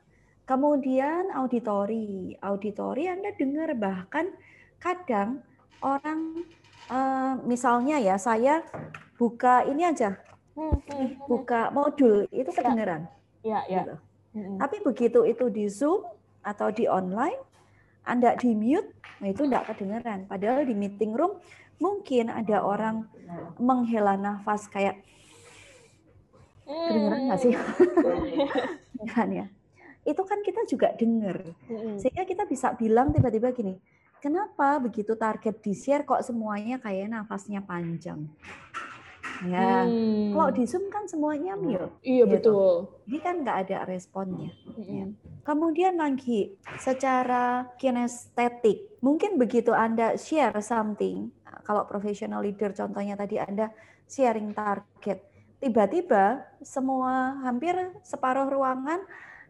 Kemudian 0.49 1.29
auditori, 1.37 2.33
auditori 2.41 3.05
Anda 3.05 3.29
dengar 3.37 3.77
bahkan 3.77 4.33
kadang 4.81 5.45
orang 5.85 6.41
uh, 6.89 7.37
misalnya 7.45 8.01
ya 8.01 8.17
saya 8.17 8.65
buka 9.21 9.69
ini 9.69 9.85
aja, 9.85 10.17
hmm, 10.57 10.65
hmm, 10.65 10.81
hmm. 10.81 11.09
buka 11.29 11.69
modul 11.69 12.25
itu 12.33 12.49
ya. 12.49 12.57
kedengeran. 12.57 13.01
Ya, 13.45 13.61
ya. 13.69 13.85
Gitu. 13.85 13.95
Hmm. 14.33 14.57
Tapi 14.57 14.81
begitu 14.81 15.23
itu 15.23 15.45
di 15.53 15.69
Zoom 15.69 16.05
atau 16.41 16.73
di 16.73 16.89
online, 16.89 17.39
Anda 18.03 18.35
di 18.35 18.51
mute, 18.51 18.91
nah 19.23 19.29
itu 19.31 19.47
tidak 19.47 19.71
kedengeran. 19.71 20.27
Padahal 20.27 20.67
di 20.67 20.75
meeting 20.75 21.13
room 21.15 21.39
mungkin 21.79 22.33
ada 22.33 22.65
orang 22.65 23.07
menghela 23.61 24.19
nafas 24.19 24.67
kayak 24.67 24.99
kedengeran 26.65 27.21
nggak 27.29 27.39
sih? 27.39 27.53
kan 29.15 29.29
ya 29.29 29.45
itu 30.03 30.21
kan 30.27 30.39
kita 30.43 30.61
juga 30.67 30.91
dengar. 30.95 31.39
Sehingga 31.99 32.27
kita 32.27 32.43
bisa 32.43 32.75
bilang 32.75 33.15
tiba-tiba 33.15 33.55
gini, 33.55 33.79
kenapa 34.19 34.79
begitu 34.83 35.15
target 35.15 35.63
di-share 35.63 36.03
kok 36.03 36.23
semuanya 36.23 36.79
kayak 36.79 37.07
nafasnya 37.11 37.63
panjang? 37.63 38.27
Ya, 39.43 39.83
hmm. 39.83 40.31
kalau 40.31 40.49
di 40.55 40.63
Zoom 40.63 40.87
kan 40.87 41.03
semuanya 41.03 41.59
mute. 41.59 41.91
Iya 41.99 42.23
gitu. 42.23 42.31
betul. 42.31 42.73
Ini 43.11 43.17
kan 43.19 43.35
nggak 43.43 43.57
ada 43.67 43.77
responnya. 43.83 44.51
Hmm. 44.71 44.83
Ya. 44.87 45.05
Kemudian 45.43 45.99
lagi 45.99 46.55
secara 46.79 47.67
kinestetik, 47.75 48.99
mungkin 49.03 49.35
begitu 49.35 49.75
Anda 49.75 50.15
share 50.15 50.55
something, 50.63 51.35
kalau 51.67 51.83
professional 51.83 52.39
leader 52.39 52.71
contohnya 52.71 53.19
tadi 53.19 53.35
Anda 53.35 53.67
sharing 54.07 54.55
target, 54.55 55.19
tiba-tiba 55.59 56.47
semua 56.63 57.43
hampir 57.43 57.75
separuh 58.07 58.47
ruangan 58.47 59.03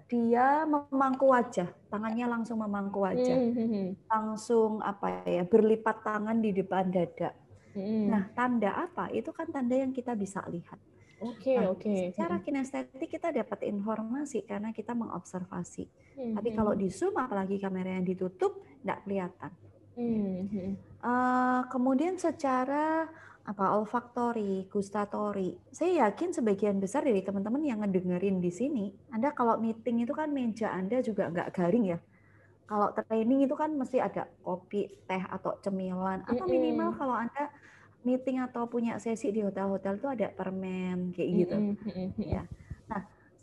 dia 0.09 0.65
memangku 0.65 1.29
wajah, 1.29 1.69
tangannya 1.89 2.29
langsung 2.29 2.61
memangku 2.61 3.01
wajah, 3.01 3.33
mm 3.33 3.53
-hmm. 3.53 3.87
langsung 4.05 4.77
apa 4.85 5.25
ya 5.25 5.41
berlipat 5.41 6.05
tangan 6.05 6.37
di 6.37 6.53
depan 6.53 6.93
dada. 6.93 7.33
Mm. 7.73 8.07
Nah, 8.09 8.23
tanda 8.33 8.71
apa? 8.77 9.09
Itu 9.09 9.33
kan 9.33 9.49
tanda 9.49 9.73
yang 9.73 9.91
kita 9.93 10.13
bisa 10.13 10.41
lihat. 10.49 10.77
Oke, 11.23 11.55
okay, 11.55 11.57
nah, 11.57 11.71
oke. 11.71 11.79
Okay. 11.79 12.11
Secara 12.11 12.43
kinestetik 12.43 13.07
kita 13.07 13.31
dapat 13.31 13.63
informasi 13.63 14.43
karena 14.43 14.75
kita 14.75 14.91
mengobservasi. 14.91 15.85
Mm 15.87 16.19
-hmm. 16.19 16.33
Tapi 16.35 16.49
kalau 16.51 16.73
di 16.75 16.91
zoom, 16.91 17.15
apalagi 17.15 17.57
kamera 17.63 17.95
yang 17.95 18.03
ditutup, 18.03 18.59
tidak 18.83 18.99
kelihatan. 19.07 19.51
Mm 19.93 20.49
-hmm. 20.49 20.69
uh, 21.05 21.61
kemudian 21.69 22.17
secara 22.17 23.07
apa 23.43 23.75
olfaktori, 23.75 24.71
gustatori. 24.71 25.51
Saya 25.67 26.07
yakin 26.07 26.31
sebagian 26.31 26.79
besar 26.79 27.03
dari 27.03 27.19
teman-teman 27.19 27.59
yang 27.59 27.83
ngedengerin 27.83 28.39
di 28.39 28.51
sini, 28.51 28.85
Anda 29.11 29.35
kalau 29.35 29.59
meeting 29.59 30.07
itu 30.07 30.15
kan 30.15 30.31
meja 30.31 30.71
Anda 30.71 31.03
juga 31.03 31.27
nggak 31.27 31.51
garing 31.51 31.85
ya. 31.91 31.99
Kalau 32.63 32.95
training 32.95 33.43
itu 33.43 33.55
kan 33.59 33.75
mesti 33.75 33.99
ada 33.99 34.23
kopi, 34.39 34.87
teh 35.03 35.19
atau 35.19 35.59
cemilan 35.59 36.23
atau 36.23 36.47
minimal 36.47 36.95
kalau 36.95 37.19
Anda 37.19 37.51
meeting 38.03 38.39
atau 38.43 38.67
punya 38.67 38.99
sesi 38.99 39.31
di 39.31 39.41
hotel-hotel 39.43 39.99
itu 39.99 40.07
ada 40.07 40.27
permen 40.31 41.11
kayak 41.15 41.29
gitu. 41.43 41.57
Ya. 42.19 42.43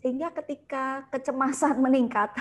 Sehingga 0.00 0.32
ketika 0.32 1.04
kecemasan 1.12 1.76
meningkat, 1.84 2.32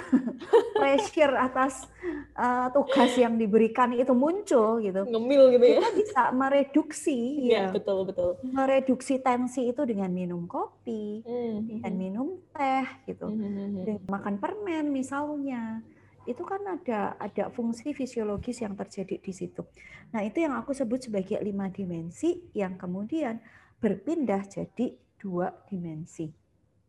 pressure 0.80 1.36
atas 1.36 1.92
uh, 2.40 2.72
tugas 2.72 3.12
yang 3.20 3.36
diberikan 3.36 3.92
itu 3.92 4.16
muncul 4.16 4.80
gitu. 4.80 5.04
Ngemil 5.04 5.60
gitu 5.60 5.66
ya. 5.68 5.80
Kita 5.84 5.92
bisa 5.92 6.22
mereduksi 6.32 7.20
ya, 7.52 7.68
ya. 7.68 7.76
betul 7.76 8.08
betul. 8.08 8.40
Mereduksi 8.48 9.20
tensi 9.20 9.76
itu 9.76 9.84
dengan 9.84 10.08
minum 10.08 10.48
kopi, 10.48 11.20
mm 11.24 11.58
dengan 11.68 11.94
minum 12.00 12.28
teh 12.56 12.88
gitu. 13.12 13.28
Mm 13.28 13.38
-hmm. 13.44 13.84
Dengan 13.84 14.08
makan 14.08 14.36
permen 14.40 14.86
misalnya. 14.96 15.84
Itu 16.30 16.46
kan 16.46 16.62
ada 16.62 17.18
ada 17.18 17.50
fungsi 17.50 17.98
fisiologis 17.98 18.62
yang 18.62 18.78
terjadi 18.78 19.18
di 19.18 19.34
situ. 19.34 19.66
Nah, 20.14 20.22
itu 20.22 20.46
yang 20.46 20.54
aku 20.54 20.78
sebut 20.78 21.10
sebagai 21.10 21.42
lima 21.42 21.74
dimensi 21.74 22.54
yang 22.54 22.78
kemudian 22.78 23.42
berpindah 23.82 24.46
jadi 24.46 24.94
dua 25.18 25.50
dimensi. 25.66 26.30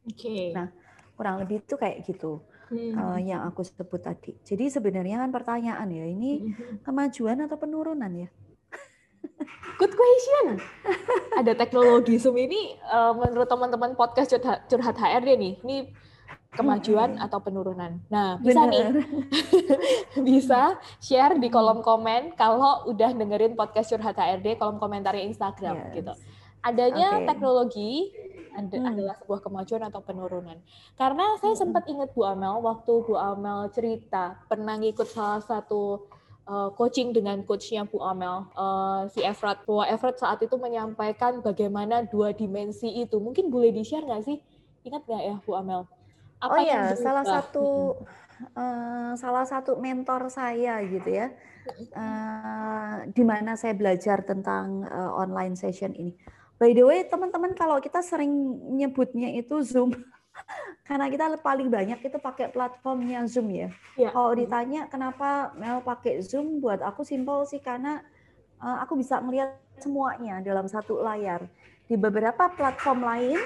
Oke. 0.05 0.21
Okay. 0.21 0.45
Nah, 0.53 0.69
kurang 1.17 1.41
lebih 1.41 1.65
itu 1.65 1.81
kayak 1.81 2.05
gitu 2.05 2.45
hmm. 2.69 2.95
uh, 2.97 3.19
yang 3.21 3.45
aku 3.49 3.65
sebut 3.65 4.01
tadi. 4.01 4.37
Jadi 4.45 4.69
sebenarnya 4.69 5.21
kan 5.21 5.31
pertanyaan 5.33 5.89
ya, 5.89 6.05
ini 6.05 6.53
hmm. 6.53 6.85
kemajuan 6.87 7.45
atau 7.45 7.57
penurunan 7.57 8.13
ya? 8.13 8.29
Good 9.81 9.97
question. 9.97 10.61
Ada 11.41 11.57
teknologi 11.57 12.21
Zoom 12.21 12.37
ini 12.37 12.77
uh, 12.89 13.17
menurut 13.17 13.49
teman-teman 13.49 13.97
podcast 13.97 14.33
curhat, 14.37 14.69
curhat 14.69 14.97
HRD 14.97 15.37
nih, 15.37 15.55
ini 15.65 15.77
kemajuan 16.51 17.15
hmm. 17.15 17.25
atau 17.25 17.39
penurunan. 17.39 18.03
Nah, 18.11 18.35
bisa 18.43 18.67
Bener. 18.67 18.75
nih 18.75 19.07
bisa 20.29 20.75
share 20.99 21.39
di 21.39 21.47
kolom 21.47 21.79
komen 21.79 22.35
kalau 22.35 22.91
udah 22.91 23.15
dengerin 23.15 23.55
podcast 23.55 23.95
curhat 23.95 24.19
HRD, 24.19 24.59
kolom 24.59 24.83
komentar 24.83 25.15
Instagram 25.15 25.79
yes. 25.79 25.95
gitu. 25.95 26.13
Adanya 26.61 27.23
okay. 27.23 27.27
teknologi 27.31 27.93
ada, 28.51 28.77
hmm. 28.77 28.91
adalah 28.91 29.15
sebuah 29.23 29.41
kemajuan 29.47 29.83
atau 29.87 30.03
penurunan. 30.03 30.59
Karena 30.99 31.39
saya 31.39 31.55
hmm. 31.55 31.63
sempat 31.63 31.87
ingat 31.87 32.11
Bu 32.11 32.27
Amel 32.27 32.59
waktu 32.61 32.93
Bu 33.07 33.15
Amel 33.15 33.71
cerita 33.71 34.43
pernah 34.51 34.75
ngikut 34.75 35.07
salah 35.07 35.41
satu 35.41 36.11
uh, 36.51 36.75
coaching 36.75 37.15
dengan 37.15 37.47
coachnya 37.47 37.87
Bu 37.87 38.03
Amel 38.03 38.51
uh, 38.59 39.07
si 39.07 39.23
Efrat. 39.23 39.63
Bahwa 39.65 39.87
Efrat 39.87 40.19
saat 40.19 40.43
itu 40.43 40.59
menyampaikan 40.59 41.39
bagaimana 41.41 42.03
dua 42.03 42.35
dimensi 42.35 42.91
itu. 42.91 43.23
Mungkin 43.23 43.55
boleh 43.55 43.71
di 43.71 43.87
share 43.87 44.03
nggak 44.03 44.25
sih? 44.27 44.43
Ingat 44.83 45.07
nggak 45.07 45.23
ya 45.23 45.37
Bu 45.47 45.55
Amel? 45.55 45.87
Apa 46.41 46.57
oh 46.57 46.59
iya, 46.65 46.97
salah 46.97 47.25
satu 47.25 47.67
uh, 48.57 49.13
salah 49.15 49.45
satu 49.45 49.77
mentor 49.77 50.33
saya 50.33 50.81
gitu 50.89 51.09
ya, 51.13 51.29
uh, 51.93 53.05
di 53.13 53.23
mana 53.23 53.61
saya 53.61 53.77
belajar 53.77 54.25
tentang 54.25 54.89
uh, 54.89 55.13
online 55.21 55.53
session 55.53 55.93
ini 55.93 56.17
By 56.61 56.77
the 56.77 56.85
way, 56.85 57.09
teman-teman 57.09 57.57
kalau 57.57 57.81
kita 57.81 58.05
sering 58.05 58.29
nyebutnya 58.77 59.33
itu 59.33 59.65
Zoom, 59.65 59.97
karena 60.87 61.09
kita 61.09 61.41
paling 61.41 61.73
banyak 61.73 62.05
itu 62.05 62.21
pakai 62.21 62.53
platformnya 62.53 63.25
Zoom 63.25 63.49
ya. 63.49 63.73
ya. 63.97 64.13
Kalau 64.13 64.37
ditanya 64.37 64.85
kenapa 64.93 65.57
Mel 65.57 65.81
pakai 65.81 66.21
Zoom, 66.21 66.61
buat 66.61 66.85
aku 66.85 67.01
simpel 67.01 67.49
sih 67.49 67.65
karena 67.65 68.05
uh, 68.61 68.85
aku 68.85 69.01
bisa 69.01 69.25
melihat 69.25 69.57
semuanya 69.81 70.45
dalam 70.45 70.69
satu 70.69 71.01
layar. 71.01 71.49
Di 71.89 71.97
beberapa 71.97 72.53
platform 72.53 73.09
lain 73.09 73.41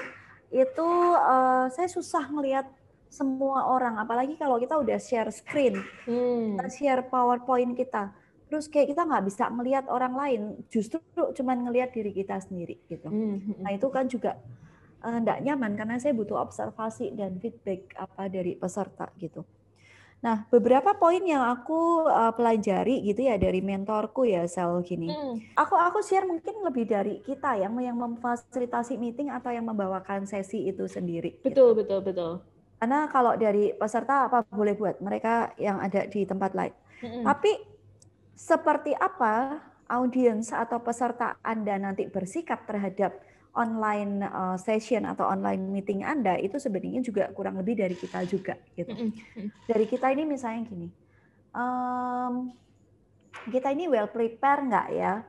itu 0.51 0.87
uh, 1.15 1.71
saya 1.71 1.87
susah 1.87 2.27
melihat 2.27 2.67
semua 3.15 3.71
orang, 3.71 3.95
apalagi 3.95 4.35
kalau 4.35 4.59
kita 4.59 4.75
udah 4.75 4.99
share 4.99 5.31
screen, 5.31 5.79
hmm. 6.03 6.59
kita 6.59 6.67
share 6.67 7.01
PowerPoint 7.07 7.71
kita 7.79 8.11
terus 8.45 8.69
kayak 8.69 8.93
kita 8.93 9.01
nggak 9.03 9.25
bisa 9.25 9.49
melihat 9.49 9.85
orang 9.89 10.13
lain 10.13 10.41
justru 10.69 11.01
cuman 11.11 11.65
ngelihat 11.65 11.89
diri 11.91 12.13
kita 12.13 12.37
sendiri 12.37 12.77
gitu 12.85 13.09
hmm, 13.09 13.37
hmm, 13.41 13.55
nah 13.65 13.73
itu 13.73 13.87
kan 13.89 14.05
juga 14.05 14.37
tidak 15.05 15.37
eh, 15.37 15.41
uh, 15.41 15.45
nyaman 15.45 15.73
karena 15.77 15.97
saya 15.97 16.13
butuh 16.13 16.37
observasi 16.37 17.13
dan 17.17 17.37
feedback 17.41 17.93
apa 17.97 18.29
dari 18.29 18.53
peserta 18.53 19.09
gitu 19.17 19.41
nah 20.21 20.47
beberapa 20.49 20.95
poin 20.97 21.21
yang 21.21 21.45
aku 21.45 22.07
uh, 22.07 22.33
pelajari 22.33 23.03
gitu 23.05 23.29
ya 23.29 23.37
dari 23.37 23.61
mentorku 23.61 24.25
ya 24.25 24.45
sel 24.49 24.81
gini 24.85 25.09
hmm. 25.09 25.57
aku 25.57 25.75
aku 25.75 25.99
share 26.05 26.25
mungkin 26.25 26.61
lebih 26.65 26.85
dari 26.85 27.21
kita 27.21 27.57
yang 27.59 27.77
yang 27.81 27.97
memfasilitasi 27.97 28.97
meeting 28.97 29.29
atau 29.29 29.53
yang 29.53 29.65
membawakan 29.65 30.25
sesi 30.25 30.69
itu 30.69 30.85
sendiri 30.85 31.37
betul 31.41 31.73
gitu. 31.73 31.81
betul 31.81 31.99
betul 32.01 32.33
karena 32.85 33.09
kalau 33.09 33.33
dari 33.33 33.73
peserta 33.73 34.29
apa 34.29 34.45
boleh 34.45 34.77
buat 34.77 35.01
mereka 35.01 35.57
yang 35.57 35.81
ada 35.81 36.05
di 36.05 36.21
tempat 36.21 36.53
lain 36.53 36.69
hmm. 37.01 37.25
tapi 37.25 37.57
seperti 38.37 38.93
apa 38.93 39.57
audiens 39.89 40.53
atau 40.53 40.77
peserta 40.85 41.41
Anda 41.41 41.81
nanti 41.81 42.05
bersikap 42.05 42.69
terhadap 42.69 43.17
online 43.57 44.21
uh, 44.21 44.53
session 44.59 45.09
atau 45.09 45.25
online 45.25 45.65
meeting 45.65 46.05
Anda 46.05 46.37
itu 46.37 46.61
sebenarnya 46.61 47.01
juga 47.01 47.33
kurang 47.33 47.57
lebih 47.57 47.79
dari 47.79 47.95
kita 47.95 48.21
juga 48.27 48.59
gitu. 48.75 48.91
Dari 49.71 49.85
kita 49.87 50.11
ini 50.11 50.27
misalnya 50.27 50.67
gini, 50.67 50.91
um, 51.55 52.51
kita 53.47 53.71
ini 53.71 53.87
well 53.87 54.11
prepare 54.11 54.59
nggak 54.67 54.87
ya? 54.91 55.23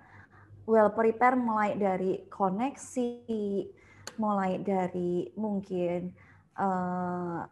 Well 0.66 0.90
prepare 0.90 1.38
mulai 1.38 1.78
dari 1.78 2.26
koneksi, 2.26 3.10
mulai 4.18 4.58
dari 4.58 5.30
mungkin 5.38 6.10
uh, 6.56 7.44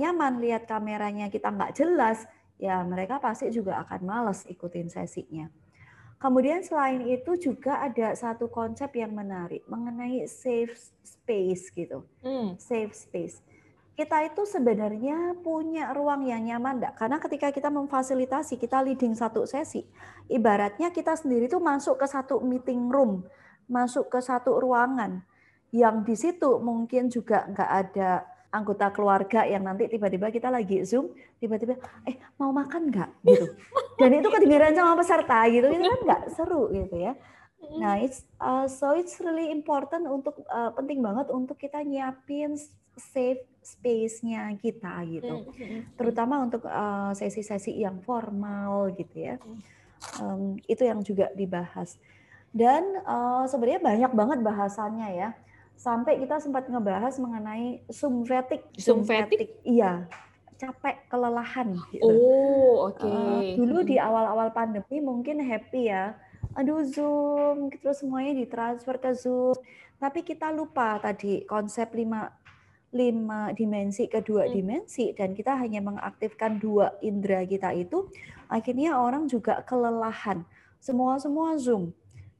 nyaman 0.00 0.40
lihat 0.40 0.64
kameranya 0.70 1.28
kita 1.28 1.50
nggak 1.52 1.76
jelas, 1.76 2.24
ya 2.56 2.80
mereka 2.86 3.20
pasti 3.20 3.52
juga 3.52 3.82
akan 3.84 4.00
males 4.02 4.46
ikutin 4.48 4.88
sesinya. 4.88 5.50
Kemudian 6.16 6.64
selain 6.64 7.04
itu 7.04 7.36
juga 7.36 7.84
ada 7.84 8.16
satu 8.16 8.48
konsep 8.48 8.88
yang 8.96 9.12
menarik 9.12 9.60
mengenai 9.68 10.24
safe 10.24 10.72
space 11.04 11.68
gitu. 11.76 12.08
Hmm. 12.24 12.56
Safe 12.56 12.92
space. 12.96 13.44
Kita 13.96 14.24
itu 14.24 14.44
sebenarnya 14.44 15.36
punya 15.40 15.92
ruang 15.92 16.24
yang 16.28 16.44
nyaman 16.44 16.80
enggak? 16.80 17.00
Karena 17.00 17.16
ketika 17.16 17.48
kita 17.48 17.68
memfasilitasi, 17.72 18.60
kita 18.60 18.84
leading 18.84 19.16
satu 19.16 19.48
sesi, 19.48 19.84
ibaratnya 20.28 20.92
kita 20.92 21.16
sendiri 21.16 21.48
tuh 21.48 21.64
masuk 21.64 22.00
ke 22.00 22.04
satu 22.08 22.40
meeting 22.44 22.92
room, 22.92 23.24
masuk 23.68 24.12
ke 24.12 24.20
satu 24.20 24.60
ruangan 24.60 25.24
yang 25.74 26.04
di 26.04 26.14
situ 26.16 26.60
mungkin 26.62 27.10
juga 27.10 27.44
nggak 27.50 27.70
ada 27.70 28.24
anggota 28.56 28.88
keluarga 28.90 29.44
yang 29.44 29.62
nanti 29.62 29.86
tiba-tiba 29.86 30.32
kita 30.32 30.48
lagi 30.48 30.82
zoom 30.82 31.12
tiba-tiba 31.36 31.76
eh 32.08 32.16
mau 32.40 32.50
makan 32.50 32.88
nggak? 32.88 33.10
gitu. 33.24 33.46
Dan 34.00 34.20
itu 34.20 34.28
kedengaran 34.28 34.72
sama 34.76 34.92
peserta 34.96 35.44
gitu 35.48 35.68
itu 35.68 35.84
kan 35.84 36.00
nggak 36.04 36.22
seru 36.32 36.72
gitu 36.72 36.96
ya. 36.96 37.12
Nah 37.76 38.00
it's 38.00 38.24
uh, 38.40 38.68
so 38.68 38.96
it's 38.96 39.18
really 39.20 39.52
important 39.52 40.08
untuk 40.08 40.40
uh, 40.48 40.72
penting 40.76 41.00
banget 41.00 41.28
untuk 41.32 41.56
kita 41.60 41.80
nyiapin 41.84 42.56
safe 42.96 43.44
space-nya 43.60 44.54
kita 44.56 45.02
gitu. 45.10 45.50
Terutama 45.98 46.40
untuk 46.40 46.64
uh, 46.64 47.12
sesi-sesi 47.12 47.76
yang 47.76 48.00
formal 48.06 48.94
gitu 48.94 49.16
ya. 49.32 49.36
Um, 50.22 50.60
itu 50.70 50.86
yang 50.86 51.02
juga 51.02 51.32
dibahas. 51.34 51.98
Dan 52.54 53.04
uh, 53.04 53.44
sebenarnya 53.44 53.82
banyak 53.82 54.12
banget 54.16 54.38
bahasannya 54.40 55.08
ya 55.12 55.30
sampai 55.76 56.18
kita 56.18 56.40
sempat 56.40 56.66
ngebahas 56.66 57.14
mengenai 57.20 57.84
Zoom 57.92 58.24
fatigue. 58.24 58.64
Zoom 58.80 59.04
fatigue? 59.04 59.52
Iya, 59.62 60.08
capek, 60.56 61.06
kelelahan. 61.12 61.76
Gitu. 61.92 62.04
Oh, 62.04 62.90
oke. 62.90 62.98
Okay. 62.98 63.12
Uh, 63.12 63.42
dulu 63.60 63.84
di 63.84 64.00
awal-awal 64.00 64.50
pandemi 64.50 64.98
mungkin 65.04 65.38
happy 65.44 65.92
ya. 65.92 66.16
Aduh 66.56 66.82
Zoom, 66.88 67.68
terus 67.68 68.00
semuanya 68.00 68.40
ditransfer 68.40 68.96
ke 68.96 69.12
Zoom. 69.12 69.54
Tapi 70.00 70.24
kita 70.24 70.52
lupa 70.52 70.96
tadi 71.00 71.44
konsep 71.44 71.92
lima 71.92 72.28
lima 72.96 73.52
dimensi 73.52 74.08
ke 74.08 74.24
dua 74.24 74.48
hmm. 74.48 74.52
dimensi 74.56 75.12
dan 75.12 75.36
kita 75.36 75.58
hanya 75.58 75.84
mengaktifkan 75.84 76.56
dua 76.56 76.96
indera 77.04 77.44
kita 77.44 77.74
itu 77.76 78.08
akhirnya 78.48 78.96
orang 78.96 79.28
juga 79.28 79.60
kelelahan 79.66 80.46
semua 80.80 81.18
semua 81.18 81.58
zoom 81.60 81.90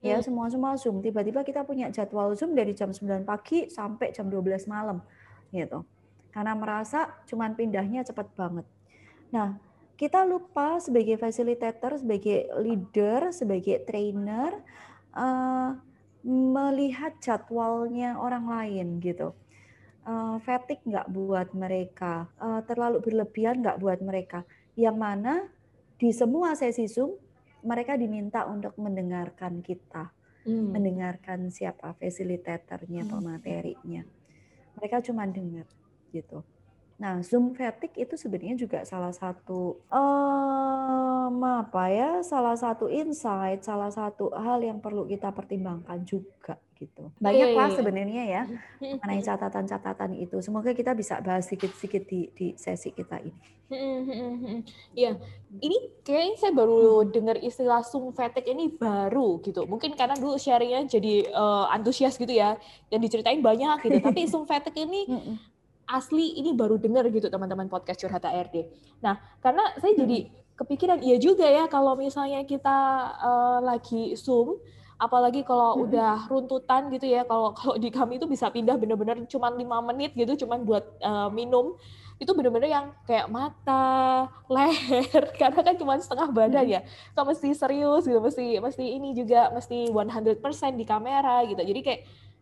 ya 0.07 0.19
hmm. 0.23 0.27
semua 0.27 0.47
semua 0.47 0.73
zoom. 0.79 1.03
Tiba-tiba 1.03 1.43
kita 1.43 1.67
punya 1.67 1.91
jadwal 1.91 2.33
zoom 2.39 2.55
dari 2.55 2.73
jam 2.73 2.95
9 2.95 3.27
pagi 3.27 3.67
sampai 3.67 4.15
jam 4.15 4.31
12 4.31 4.71
malam 4.71 5.03
gitu. 5.51 5.83
Karena 6.31 6.55
merasa 6.55 7.11
cuman 7.27 7.59
pindahnya 7.59 8.07
cepat 8.07 8.31
banget. 8.39 8.67
Nah 9.35 9.59
kita 9.97 10.23
lupa 10.29 10.79
sebagai 10.79 11.17
facilitator 11.17 11.97
sebagai 11.99 12.47
leader 12.61 13.33
sebagai 13.33 13.83
trainer 13.89 14.61
uh, 15.17 15.73
melihat 16.27 17.17
jadwalnya 17.19 18.21
orang 18.21 18.47
lain 18.47 19.01
gitu. 19.03 19.35
Uh, 20.07 20.39
fatigue 20.47 20.87
nggak 20.87 21.11
buat 21.11 21.51
mereka 21.51 22.31
uh, 22.39 22.63
terlalu 22.63 23.03
berlebihan 23.03 23.59
nggak 23.59 23.83
buat 23.83 23.99
mereka. 23.99 24.47
Yang 24.79 24.97
mana 25.01 25.35
di 25.97 26.13
semua 26.13 26.53
sesi 26.55 26.87
zoom 26.87 27.17
mereka 27.67 27.99
diminta 27.99 28.47
untuk 28.47 28.79
mendengarkan 28.79 29.59
kita, 29.61 30.15
hmm. 30.47 30.71
mendengarkan 30.71 31.51
siapa 31.51 31.99
fasilitatornya, 31.99 33.03
hmm. 33.05 33.11
pematerinya. 33.11 34.03
Mereka 34.79 35.03
cuma 35.11 35.27
dengar 35.27 35.67
gitu. 36.15 36.47
Nah, 36.97 37.21
Zoom 37.21 37.53
fatigue 37.53 38.09
itu 38.09 38.17
sebenarnya 38.17 38.57
juga 38.57 38.81
salah 38.89 39.13
satu 39.13 39.85
um, 39.93 41.37
apa 41.45 41.93
ya, 41.93 42.11
salah 42.25 42.57
satu 42.57 42.89
insight, 42.89 43.61
salah 43.67 43.93
satu 43.93 44.33
hal 44.33 44.65
yang 44.65 44.81
perlu 44.81 45.05
kita 45.05 45.29
pertimbangkan 45.29 46.07
juga 46.09 46.57
gitu. 46.77 47.11
Banyak 47.19 47.57
lah 47.57 47.69
sebenarnya 47.73 48.25
ya 48.25 48.43
mengenai 49.01 49.25
catatan-catatan 49.25 50.17
itu. 50.21 50.37
Semoga 50.45 50.77
kita 50.77 50.93
bisa 50.93 51.19
bahas 51.25 51.49
sedikit-sedikit 51.49 52.03
di, 52.05 52.29
di 52.33 52.47
sesi 52.55 52.93
kita 52.93 53.21
ini. 53.21 53.57
Iya, 54.95 55.19
ini 55.59 55.77
kayaknya 56.07 56.35
saya 56.39 56.53
baru 56.55 57.03
dengar 57.11 57.35
istilah 57.43 57.83
Zoom 57.83 58.15
fatigue 58.15 58.47
ini 58.47 58.71
baru 58.71 59.43
gitu. 59.43 59.67
Mungkin 59.67 59.99
karena 59.99 60.15
dulu 60.15 60.39
sharingnya 60.39 60.87
jadi 60.87 61.27
uh, 61.35 61.67
antusias 61.75 62.15
gitu 62.15 62.31
ya, 62.31 62.55
dan 62.87 62.99
diceritain 63.03 63.43
banyak 63.43 63.83
gitu. 63.83 63.99
Tapi 63.99 64.21
Zoom 64.31 64.47
fatigue 64.47 64.87
ini 64.87 65.03
asli 65.87 66.39
ini 66.39 66.55
baru 66.55 66.79
dengar 66.79 67.11
gitu 67.11 67.27
teman-teman 67.27 67.67
podcast 67.67 67.99
curhat 68.03 68.23
ARD. 68.23 68.71
Nah, 69.03 69.19
karena 69.43 69.75
saya 69.83 69.99
jadi 69.99 70.31
kepikiran 70.57 71.05
iya 71.05 71.21
juga 71.21 71.47
ya 71.47 71.69
kalau 71.69 71.95
misalnya 71.99 72.43
kita 72.47 72.79
uh, 73.19 73.59
lagi 73.61 74.17
Zoom 74.17 74.57
apalagi 74.97 75.45
kalau 75.45 75.85
udah 75.85 76.25
runtutan 76.29 76.89
gitu 76.89 77.05
ya 77.05 77.23
kalau 77.29 77.53
kalau 77.53 77.77
di 77.77 77.93
kami 77.93 78.17
itu 78.17 78.25
bisa 78.25 78.49
pindah 78.49 78.81
bener-bener 78.81 79.29
cuma 79.29 79.53
lima 79.53 79.81
menit 79.85 80.17
gitu 80.17 80.47
cuma 80.47 80.57
buat 80.57 80.85
uh, 81.05 81.29
minum 81.29 81.77
itu 82.17 82.33
bener-bener 82.33 82.73
yang 82.73 82.87
kayak 83.05 83.29
mata 83.29 84.25
leher 84.55 85.25
karena 85.37 85.61
kan 85.61 85.77
cuma 85.77 86.01
setengah 86.01 86.33
badan 86.33 86.65
ya 86.65 86.81
kan 87.13 87.29
mesti 87.29 87.53
serius 87.53 88.09
gitu 88.09 88.21
mesti 88.25 88.57
mesti 88.57 88.85
ini 88.85 89.13
juga 89.13 89.53
mesti 89.53 89.93
100% 89.93 90.41
di 90.81 90.85
kamera 90.89 91.45
gitu 91.45 91.61
jadi 91.61 91.81
kayak 91.85 92.01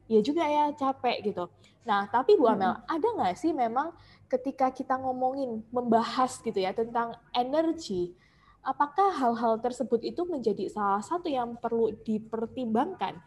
ya 0.08 0.20
juga 0.20 0.44
ya 0.44 0.64
capek 0.76 1.32
gitu. 1.32 1.44
Nah, 1.84 2.08
tapi 2.08 2.36
Bu 2.36 2.48
Amel, 2.48 2.72
hmm. 2.72 2.84
ada 2.88 3.08
nggak 3.20 3.34
sih 3.36 3.52
memang 3.52 3.92
ketika 4.28 4.72
kita 4.72 4.96
ngomongin, 4.96 5.60
membahas 5.68 6.40
gitu 6.40 6.56
ya 6.56 6.72
tentang 6.72 7.12
energi, 7.36 8.16
apakah 8.64 9.12
hal-hal 9.12 9.60
tersebut 9.60 10.00
itu 10.02 10.24
menjadi 10.24 10.66
salah 10.72 11.04
satu 11.04 11.28
yang 11.28 11.60
perlu 11.60 11.92
dipertimbangkan 12.02 13.20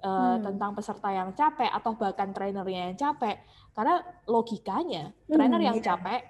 uh, 0.00 0.38
hmm. 0.38 0.46
tentang 0.46 0.70
peserta 0.78 1.08
yang 1.10 1.34
capek 1.34 1.68
atau 1.68 1.92
bahkan 1.98 2.30
trainernya 2.30 2.94
yang 2.94 2.96
capek? 2.96 3.42
Karena 3.74 3.98
logikanya, 4.30 5.10
trainer 5.26 5.60
hmm, 5.60 5.68
yang 5.74 5.78
iya. 5.82 5.84
capek 5.84 6.20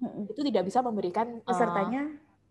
hmm. 0.00 0.32
itu 0.32 0.40
tidak 0.48 0.64
bisa 0.66 0.80
memberikan 0.80 1.26
pesertanya 1.44 2.02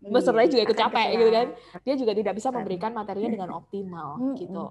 uh, 0.06 0.12
pesertanya 0.14 0.48
juga 0.48 0.62
ikut 0.64 0.78
capek 0.78 1.06
gitu 1.18 1.30
kan. 1.34 1.46
Dia 1.84 1.94
juga 1.98 2.12
tidak 2.16 2.34
bisa 2.38 2.48
memberikan 2.48 2.90
materinya 2.94 3.30
dengan 3.34 3.50
optimal 3.58 4.08
hmm. 4.16 4.34
gitu. 4.40 4.64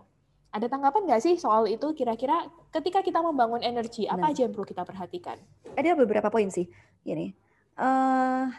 Ada 0.50 0.66
tanggapan 0.66 1.06
nggak 1.06 1.22
sih 1.22 1.38
soal 1.38 1.70
itu? 1.70 1.94
Kira-kira 1.94 2.50
ketika 2.74 3.06
kita 3.06 3.22
membangun 3.22 3.62
energi, 3.62 4.10
apa 4.10 4.26
nah. 4.26 4.34
aja 4.34 4.50
yang 4.50 4.54
perlu 4.56 4.66
kita 4.66 4.82
perhatikan? 4.82 5.38
Ada 5.78 5.94
beberapa 5.94 6.34
poin 6.34 6.50
sih. 6.50 6.66
Gini, 7.06 7.30
uh, 7.78 8.50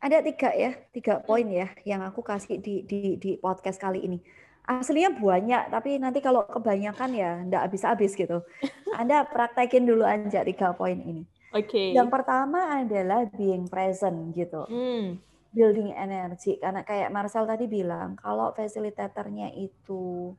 ada 0.00 0.18
tiga 0.24 0.50
ya, 0.56 0.72
tiga 0.96 1.20
poin 1.20 1.44
ya 1.44 1.68
yang 1.84 2.00
aku 2.00 2.24
kasih 2.24 2.56
di, 2.56 2.82
di, 2.88 3.20
di 3.20 3.36
podcast 3.36 3.76
kali 3.76 4.00
ini. 4.00 4.18
Aslinya 4.64 5.12
banyak, 5.12 5.68
tapi 5.68 6.00
nanti 6.00 6.24
kalau 6.24 6.46
kebanyakan 6.48 7.10
ya 7.12 7.30
nggak 7.44 7.68
habis-habis 7.68 8.16
gitu. 8.16 8.40
Anda 9.00 9.28
praktekin 9.28 9.84
dulu 9.84 10.04
aja 10.08 10.40
tiga 10.40 10.72
poin 10.72 10.96
ini. 10.96 11.28
Oke. 11.52 11.68
Okay. 11.68 11.88
Yang 11.92 12.08
pertama 12.16 12.80
adalah 12.80 13.28
being 13.36 13.68
present 13.68 14.32
gitu. 14.32 14.64
Hmm. 14.70 15.20
Building 15.50 15.92
energy. 15.92 16.56
Karena 16.62 16.86
kayak 16.86 17.10
Marcel 17.10 17.44
tadi 17.44 17.66
bilang, 17.66 18.14
kalau 18.16 18.54
fasilitatornya 18.54 19.52
itu 19.58 20.32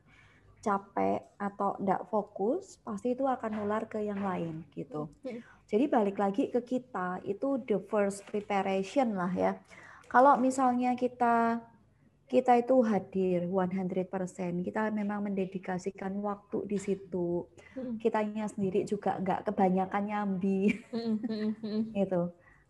capek 0.64 1.36
atau 1.36 1.76
tidak 1.76 2.08
fokus, 2.08 2.80
pasti 2.80 3.12
itu 3.12 3.28
akan 3.28 3.50
nular 3.60 3.84
ke 3.90 4.00
yang 4.00 4.24
lain 4.24 4.64
gitu. 4.72 5.12
Hmm. 5.22 5.44
Jadi 5.66 5.84
balik 5.88 6.20
lagi 6.20 6.52
ke 6.52 6.60
kita, 6.60 7.22
itu 7.24 7.62
the 7.64 7.80
first 7.88 8.24
preparation 8.28 9.16
lah 9.16 9.32
ya. 9.32 9.52
Kalau 10.08 10.36
misalnya 10.36 10.92
kita 10.92 11.64
kita 12.32 12.64
itu 12.64 12.80
hadir 12.80 13.44
100%, 13.44 14.64
kita 14.64 14.88
memang 14.88 15.28
mendedikasikan 15.28 16.16
waktu 16.24 16.64
di 16.64 16.80
situ. 16.80 17.44
Kitanya 18.00 18.48
sendiri 18.48 18.88
juga 18.88 19.20
nggak 19.20 19.52
kebanyakan 19.52 20.02
nyambi. 20.08 20.72
Gitu. 21.96 22.22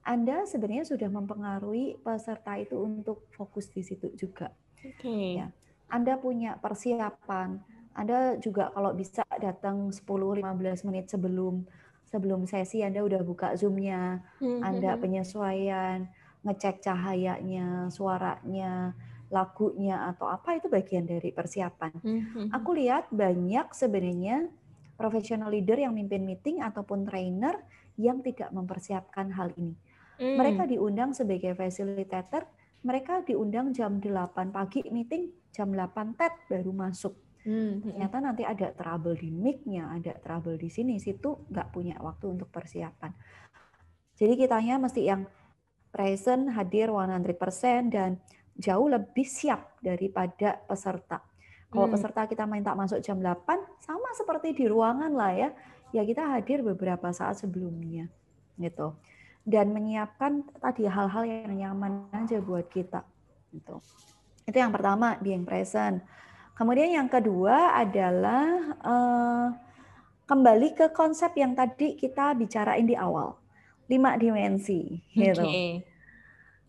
Anda 0.02 0.50
sebenarnya 0.50 0.83
sudah 0.83 1.07
mempengaruhi 1.07 1.94
peserta 2.02 2.59
itu 2.59 2.74
untuk 2.74 3.31
fokus 3.38 3.70
di 3.70 3.87
situ 3.87 4.11
juga. 4.18 4.50
Okay. 4.83 5.38
Ya. 5.38 5.55
Anda 5.87 6.18
punya 6.18 6.59
persiapan, 6.59 7.62
anda 7.92 8.40
juga 8.40 8.72
kalau 8.72 8.96
bisa 8.96 9.22
datang 9.37 9.92
10-15 9.92 10.88
menit 10.88 11.12
sebelum 11.12 11.68
sebelum 12.12 12.44
sesi 12.44 12.85
Anda 12.85 13.01
udah 13.01 13.25
buka 13.25 13.57
Zoom-nya, 13.57 14.20
hmm, 14.44 14.61
Anda 14.61 14.92
hmm, 14.92 14.96
hmm. 15.01 15.03
penyesuaian, 15.03 15.98
ngecek 16.44 16.85
cahayanya, 16.85 17.88
suaranya, 17.88 18.92
lagunya 19.33 20.12
atau 20.12 20.29
apa 20.29 20.61
itu 20.61 20.68
bagian 20.68 21.09
dari 21.09 21.33
persiapan. 21.33 21.96
Aku 22.53 22.77
lihat 22.77 23.09
banyak 23.09 23.72
sebenarnya 23.72 24.53
professional 25.01 25.48
leader 25.48 25.81
yang 25.81 25.96
mimpin 25.96 26.29
meeting 26.29 26.61
ataupun 26.61 27.09
trainer 27.09 27.57
yang 27.96 28.20
tidak 28.20 28.53
mempersiapkan 28.53 29.33
hal 29.33 29.48
ini. 29.57 29.72
Mereka 30.20 30.68
diundang 30.68 31.16
sebagai 31.16 31.57
facilitator, 31.57 32.44
mereka 32.85 33.25
diundang 33.25 33.72
jam 33.72 33.98
8 33.98 34.53
pagi 34.53 34.85
meeting, 34.92 35.33
jam 35.51 35.72
8 35.72 36.14
TED 36.14 36.35
baru 36.53 36.70
masuk 36.70 37.16
Hmm, 37.42 37.83
ternyata 37.83 38.16
nanti 38.22 38.46
ada 38.46 38.70
trouble 38.70 39.18
di 39.18 39.35
mic-nya, 39.35 39.90
ada 39.90 40.14
trouble 40.22 40.55
di 40.55 40.70
sini, 40.70 41.02
situ 41.02 41.42
nggak 41.50 41.74
punya 41.74 41.98
waktu 41.98 42.31
untuk 42.31 42.46
persiapan. 42.55 43.11
Jadi 44.14 44.38
kitanya 44.38 44.78
mesti 44.78 45.02
yang 45.02 45.26
present, 45.90 46.55
hadir 46.55 46.94
100% 46.94 47.90
dan 47.90 48.22
jauh 48.55 48.87
lebih 48.87 49.26
siap 49.26 49.83
daripada 49.83 50.62
peserta. 50.70 51.18
Kalau 51.72 51.88
hmm. 51.88 51.94
peserta 51.96 52.28
kita 52.28 52.44
minta 52.44 52.76
masuk 52.76 53.00
jam 53.00 53.18
8, 53.18 53.42
sama 53.81 54.09
seperti 54.14 54.52
di 54.52 54.68
ruangan 54.68 55.12
lah 55.16 55.33
ya. 55.33 55.50
Ya 55.92 56.02
kita 56.05 56.24
hadir 56.24 56.61
beberapa 56.61 57.12
saat 57.12 57.40
sebelumnya. 57.40 58.12
Gitu. 58.61 58.92
Dan 59.42 59.72
menyiapkan 59.72 60.46
tadi 60.61 60.87
hal-hal 60.87 61.24
yang 61.24 61.52
nyaman 61.57 62.12
aja 62.12 62.38
buat 62.44 62.68
kita. 62.68 63.02
Gitu. 63.50 63.81
Itu 64.44 64.57
yang 64.57 64.72
pertama, 64.72 65.16
being 65.20 65.48
present. 65.48 66.05
Kemudian 66.52 66.92
yang 66.92 67.08
kedua 67.08 67.74
adalah 67.74 68.44
uh, 68.84 69.46
kembali 70.28 70.76
ke 70.76 70.86
konsep 70.92 71.32
yang 71.36 71.56
tadi 71.56 71.96
kita 71.96 72.36
bicarain 72.36 72.84
di 72.84 72.96
awal. 72.96 73.36
Lima 73.88 74.16
dimensi. 74.16 75.00
Gitu. 75.12 75.42
Okay. 75.42 75.84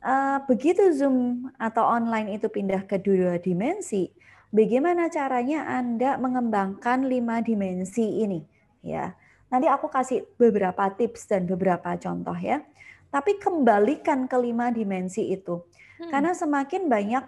Uh, 0.03 0.43
begitu 0.51 0.91
Zoom 0.91 1.47
atau 1.55 1.87
online 1.87 2.35
itu 2.35 2.51
pindah 2.51 2.83
ke 2.83 2.99
dua 2.99 3.39
dimensi, 3.39 4.11
bagaimana 4.51 5.07
caranya 5.07 5.63
Anda 5.63 6.19
mengembangkan 6.19 7.07
lima 7.07 7.39
dimensi 7.39 8.19
ini? 8.19 8.43
Ya, 8.83 9.15
nanti 9.47 9.71
aku 9.71 9.87
kasih 9.87 10.27
beberapa 10.35 10.91
tips 10.91 11.31
dan 11.31 11.47
beberapa 11.47 11.95
contoh 11.95 12.35
ya. 12.35 12.67
Tapi 13.15 13.39
kembalikan 13.39 14.27
ke 14.27 14.35
lima 14.35 14.75
dimensi 14.75 15.31
itu, 15.31 15.63
hmm. 16.03 16.11
karena 16.11 16.35
semakin 16.35 16.91
banyak 16.91 17.23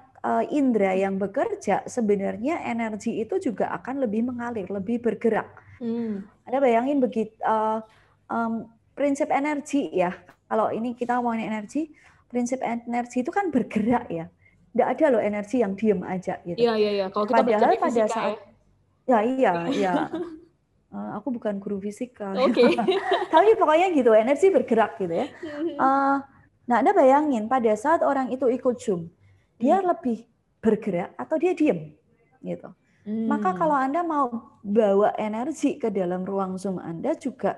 indera 0.49 0.97
yang 0.97 1.21
bekerja, 1.21 1.85
sebenarnya 1.85 2.65
energi 2.65 3.21
itu 3.21 3.38
juga 3.38 3.69
akan 3.77 4.01
lebih 4.01 4.25
mengalir, 4.25 4.65
lebih 4.73 4.97
bergerak. 4.97 5.53
Hmm. 5.77 6.25
Anda 6.47 6.57
bayangin 6.61 6.97
begitu 7.03 7.35
uh, 7.45 7.83
um, 8.31 8.65
prinsip 8.95 9.29
energi 9.29 9.91
ya. 9.91 10.15
Kalau 10.45 10.71
ini 10.71 10.93
kita 10.95 11.17
ngomongin 11.19 11.51
energi, 11.51 11.91
prinsip 12.29 12.61
energi 12.63 13.21
itu 13.21 13.31
kan 13.33 13.51
bergerak 13.51 14.07
ya. 14.09 14.25
Tidak 14.75 14.88
ada 14.88 15.05
loh 15.07 15.21
energi 15.23 15.63
yang 15.63 15.73
diem 15.75 16.03
aja 16.03 16.39
gitu. 16.43 16.59
Iya 16.59 16.73
iya 16.75 16.91
iya. 16.91 17.05
Kalau 17.11 17.25
kita 17.27 17.43
Padahal 17.43 17.79
pada 17.79 18.03
saat 18.11 18.35
ya, 19.07 19.19
ya 19.19 19.19
iya 19.23 19.51
iya. 19.79 19.93
uh, 20.91 21.09
aku 21.19 21.31
bukan 21.39 21.59
guru 21.63 21.79
fisika. 21.79 22.35
Oke. 22.35 22.59
Okay. 22.59 22.71
Tapi 23.33 23.55
pokoknya 23.55 23.88
gitu 23.95 24.11
energi 24.11 24.51
bergerak 24.51 24.99
gitu 24.99 25.15
ya. 25.15 25.27
Uh, 25.79 26.19
nah 26.65 26.81
anda 26.81 26.91
bayangin 26.91 27.47
pada 27.47 27.71
saat 27.77 28.03
orang 28.03 28.33
itu 28.35 28.51
ikut 28.51 28.75
zoom, 28.81 29.07
dia 29.61 29.79
hmm. 29.79 29.87
lebih 29.91 30.17
bergerak 30.59 31.13
atau 31.19 31.35
dia 31.37 31.53
diem 31.53 31.93
gitu. 32.41 32.69
Hmm. 33.05 33.29
Maka 33.29 33.53
kalau 33.53 33.77
anda 33.77 34.01
mau 34.01 34.57
bawa 34.65 35.13
energi 35.15 35.77
ke 35.77 35.93
dalam 35.93 36.25
ruang 36.25 36.57
zoom 36.57 36.81
anda 36.81 37.13
juga 37.13 37.57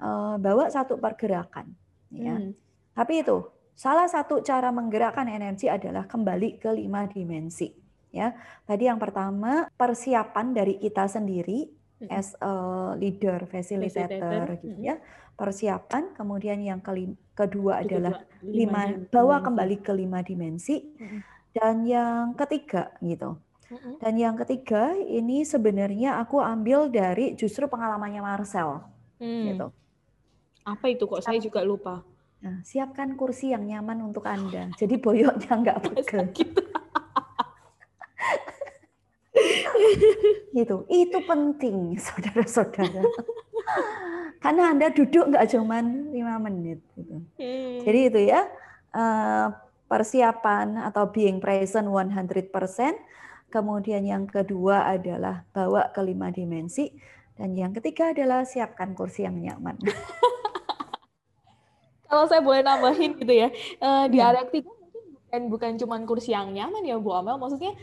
uh, 0.00 0.36
bawa 0.36 0.68
satu 0.68 1.00
pergerakan. 1.00 1.72
Ya. 2.12 2.36
Hmm. 2.36 2.52
Tapi 2.94 3.24
itu 3.24 3.54
Salah 3.74 4.06
satu 4.06 4.38
cara 4.38 4.70
menggerakkan 4.70 5.26
energi 5.26 5.66
adalah 5.66 6.06
kembali 6.06 6.62
ke 6.62 6.70
lima 6.70 7.10
dimensi. 7.10 7.74
Ya, 8.14 8.30
tadi 8.62 8.86
yang 8.86 9.02
pertama 9.02 9.66
persiapan 9.74 10.54
dari 10.54 10.78
kita 10.78 11.10
sendiri 11.10 11.66
as 12.10 12.36
a 12.40 12.54
leader, 12.98 13.46
facilitator, 13.48 14.58
gitu 14.60 14.80
ya. 14.80 14.96
Persiapan, 15.34 16.14
kemudian 16.14 16.62
yang 16.62 16.78
kelima, 16.78 17.18
kedua 17.34 17.82
adalah 17.82 18.22
lima, 18.42 18.94
bawa 19.10 19.42
kembali 19.42 19.82
ke 19.82 19.90
lima 19.90 20.22
dimensi, 20.22 20.94
dan 21.50 21.82
yang 21.82 22.38
ketiga 22.38 22.94
gitu. 23.02 23.38
Dan 23.98 24.14
yang 24.20 24.38
ketiga 24.38 24.94
ini 24.94 25.42
sebenarnya 25.42 26.22
aku 26.22 26.38
ambil 26.38 26.86
dari 26.86 27.34
justru 27.34 27.66
pengalamannya 27.66 28.22
Marcel, 28.22 28.86
hmm. 29.18 29.44
gitu. 29.50 29.66
Apa 30.64 30.86
itu 30.88 31.04
kok? 31.04 31.20
Saya 31.20 31.42
juga 31.42 31.66
lupa. 31.66 32.06
Nah, 32.44 32.60
siapkan 32.60 33.16
kursi 33.16 33.56
yang 33.56 33.64
nyaman 33.64 34.04
untuk 34.04 34.28
Anda. 34.28 34.68
Jadi 34.76 35.00
boyoknya 35.00 35.52
nggak 35.64 35.78
pegel. 35.80 36.24
gitu. 36.36 36.60
Itu 40.88 41.18
penting, 41.24 41.94
saudara-saudara. 42.06 43.02
Karena 44.38 44.70
Anda 44.70 44.92
duduk 44.92 45.32
nggak 45.32 45.56
cuma 45.56 45.80
lima 45.84 46.36
menit. 46.42 46.84
Gitu. 46.94 47.16
Hmm. 47.40 47.78
Jadi 47.82 48.00
itu 48.12 48.20
ya, 48.28 48.44
eh, 48.92 49.46
persiapan 49.88 50.84
atau 50.84 51.08
being 51.08 51.40
present 51.40 51.88
100%. 51.88 52.50
Kemudian 53.48 54.02
yang 54.02 54.26
kedua 54.26 54.90
adalah 54.90 55.46
bawa 55.54 55.88
ke 55.94 56.00
lima 56.02 56.34
dimensi. 56.34 56.90
Dan 57.34 57.54
yang 57.58 57.74
ketiga 57.74 58.14
adalah 58.14 58.46
siapkan 58.46 58.94
kursi 58.94 59.26
yang 59.26 59.38
nyaman. 59.38 59.78
kalau 62.14 62.30
saya 62.30 62.42
boleh 62.46 62.62
nambahin 62.62 63.18
gitu 63.18 63.34
ya 63.34 63.48
uh, 63.82 64.06
di 64.06 64.22
area 64.22 64.46
ketiga 64.46 64.70
mungkin 64.70 65.02
bukan 65.10 65.42
bukan 65.50 65.70
cuma 65.82 65.96
kursi 66.06 66.30
yang 66.30 66.54
nyaman 66.54 66.86
ya 66.86 66.94
Bu 67.02 67.10
Amel 67.10 67.34
maksudnya 67.42 67.74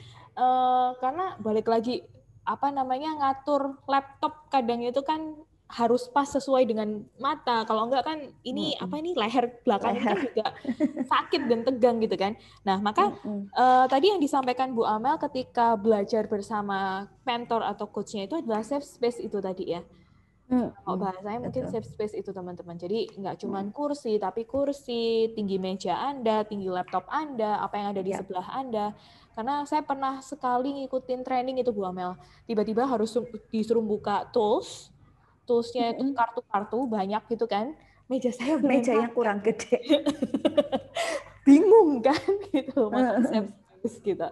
uh, 0.41 0.97
karena 0.97 1.37
balik 1.37 1.69
lagi 1.69 2.01
apa 2.41 2.73
namanya 2.73 3.13
ngatur 3.21 3.77
laptop 3.85 4.49
kadang 4.49 4.81
itu 4.81 5.05
kan 5.05 5.37
harus 5.71 6.11
pas 6.11 6.27
sesuai 6.27 6.67
dengan 6.67 6.99
mata. 7.15 7.63
Kalau 7.63 7.87
enggak 7.87 8.03
kan 8.03 8.19
ini 8.43 8.75
mm-hmm. 8.75 8.83
apa 8.83 8.95
ini 8.99 9.11
leher 9.15 9.45
belakang 9.63 9.95
leher. 9.95 10.17
juga 10.27 10.45
sakit 11.07 11.47
dan 11.47 11.63
tegang 11.63 11.97
gitu 12.03 12.19
kan. 12.19 12.35
Nah, 12.67 12.83
maka 12.83 13.15
mm-hmm. 13.15 13.55
uh, 13.55 13.85
tadi 13.87 14.11
yang 14.11 14.19
disampaikan 14.19 14.75
Bu 14.75 14.83
Amel 14.83 15.15
ketika 15.15 15.79
belajar 15.79 16.27
bersama 16.27 17.07
mentor 17.23 17.63
atau 17.63 17.87
coachnya 17.87 18.27
itu 18.27 18.35
adalah 18.35 18.67
safe 18.67 18.83
space 18.83 19.23
itu 19.23 19.39
tadi 19.39 19.71
ya. 19.79 19.81
Hmm. 20.51 20.67
Hmm, 20.83 20.99
bahasanya 20.99 21.47
mungkin 21.47 21.63
safe 21.71 21.87
space 21.87 22.11
itu 22.19 22.35
teman-teman. 22.35 22.75
Jadi 22.75 23.07
nggak 23.15 23.39
cuma 23.39 23.63
hmm. 23.63 23.71
kursi, 23.71 24.19
tapi 24.19 24.43
kursi, 24.43 25.31
tinggi 25.31 25.55
meja 25.55 25.95
Anda, 25.95 26.43
tinggi 26.43 26.67
laptop 26.67 27.07
Anda, 27.07 27.63
apa 27.63 27.79
yang 27.79 27.87
ada 27.95 28.01
di 28.03 28.11
ya. 28.11 28.19
sebelah 28.19 28.47
Anda. 28.51 28.91
Karena 29.31 29.63
saya 29.63 29.79
pernah 29.79 30.19
sekali 30.19 30.83
ngikutin 30.83 31.23
training 31.23 31.63
itu 31.63 31.71
Bu 31.71 31.87
Amel. 31.87 32.19
Tiba-tiba 32.43 32.83
harus 32.83 33.15
disuruh 33.47 33.79
buka 33.79 34.27
tools, 34.35 34.91
toolsnya 35.47 35.95
itu 35.95 36.11
kartu-kartu 36.11 36.83
banyak 36.83 37.23
gitu 37.31 37.47
kan. 37.47 37.71
Meja 38.11 38.35
saya 38.35 38.59
mejanya 38.59 39.07
kurang 39.15 39.39
gede. 39.39 39.79
Bingung 41.47 42.03
kan 42.03 42.19
gitu. 42.51 42.91
Maksudnya 42.91 43.55
gitu. 44.07 44.27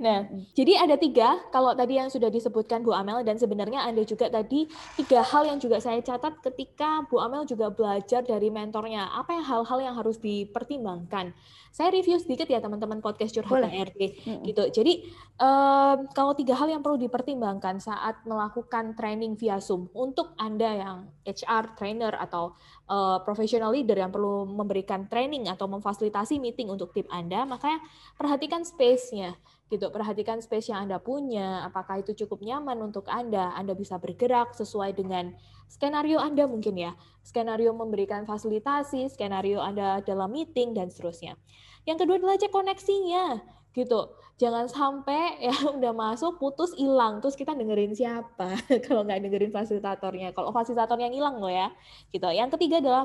Nah, 0.00 0.18
jadi 0.56 0.84
ada 0.84 0.96
tiga 0.96 1.40
kalau 1.52 1.72
tadi 1.76 2.00
yang 2.00 2.08
sudah 2.08 2.32
disebutkan 2.32 2.84
Bu 2.84 2.92
Amel 2.96 3.22
dan 3.22 3.36
sebenarnya 3.36 3.84
ada 3.84 4.02
juga 4.04 4.28
tadi 4.32 4.68
tiga 4.96 5.20
hal 5.24 5.48
yang 5.48 5.58
juga 5.60 5.78
saya 5.78 6.00
catat 6.00 6.40
ketika 6.40 7.04
Bu 7.06 7.20
Amel 7.20 7.44
juga 7.44 7.68
belajar 7.72 8.24
dari 8.24 8.48
mentornya. 8.48 9.12
Apa 9.14 9.36
yang 9.36 9.44
hal-hal 9.46 9.78
yang 9.80 9.94
harus 9.96 10.16
dipertimbangkan? 10.20 11.32
Saya 11.68 11.94
review 11.94 12.18
sedikit 12.18 12.48
ya 12.48 12.58
teman-teman 12.58 12.98
podcast 12.98 13.36
curhat 13.38 13.68
HRD 13.68 14.02
gitu. 14.42 14.64
Jadi 14.72 15.06
um, 15.38 16.08
kalau 16.16 16.32
tiga 16.34 16.56
hal 16.56 16.72
yang 16.72 16.82
perlu 16.82 16.96
dipertimbangkan 16.98 17.78
saat 17.78 18.24
melakukan 18.24 18.96
training 18.96 19.36
via 19.38 19.60
Zoom 19.62 19.86
untuk 19.92 20.34
Anda 20.40 20.70
yang 20.74 20.98
HR 21.28 21.76
trainer 21.76 22.16
atau 22.18 22.56
uh, 22.88 23.20
professional 23.22 23.70
leader 23.70 23.94
yang 23.94 24.10
perlu 24.10 24.48
memberikan 24.48 25.06
training 25.06 25.46
atau 25.46 25.68
memfasilitasi 25.70 26.40
meeting 26.40 26.72
untuk 26.72 26.90
tim 26.96 27.06
Anda, 27.12 27.44
makanya 27.44 27.84
perhatikan 28.16 28.64
space-nya 28.64 29.36
gitu. 29.68 29.92
Perhatikan 29.92 30.40
space 30.40 30.72
yang 30.72 30.88
Anda 30.88 30.96
punya, 30.98 31.68
apakah 31.68 32.00
itu 32.00 32.16
cukup 32.24 32.40
nyaman 32.40 32.80
untuk 32.80 33.04
Anda, 33.06 33.52
Anda 33.54 33.76
bisa 33.76 34.00
bergerak 34.00 34.56
sesuai 34.56 34.96
dengan 34.96 35.36
skenario 35.68 36.18
Anda 36.18 36.48
mungkin 36.48 36.74
ya. 36.80 36.96
Skenario 37.20 37.76
memberikan 37.76 38.24
fasilitasi, 38.24 39.12
skenario 39.12 39.60
Anda 39.60 40.00
dalam 40.00 40.32
meeting 40.32 40.72
dan 40.72 40.88
seterusnya. 40.88 41.36
Yang 41.84 42.04
kedua 42.04 42.16
adalah 42.20 42.36
cek 42.40 42.52
koneksinya 42.52 43.57
gitu. 43.74 44.12
Jangan 44.38 44.70
sampai 44.70 45.36
ya 45.50 45.54
udah 45.74 45.92
masuk 45.92 46.38
putus 46.38 46.72
hilang 46.78 47.18
terus 47.18 47.34
kita 47.34 47.52
dengerin 47.56 47.92
siapa 47.92 48.54
kalau 48.86 49.02
nggak 49.04 49.20
dengerin 49.24 49.52
fasilitatornya. 49.52 50.32
Kalau 50.32 50.50
fasilitatornya 50.54 51.10
yang 51.10 51.16
hilang 51.16 51.36
loh 51.40 51.52
ya. 51.52 51.72
Gitu. 52.12 52.28
Yang 52.28 52.56
ketiga 52.58 52.80
adalah 52.80 53.04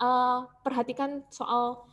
uh, 0.00 0.38
perhatikan 0.60 1.24
soal 1.32 1.86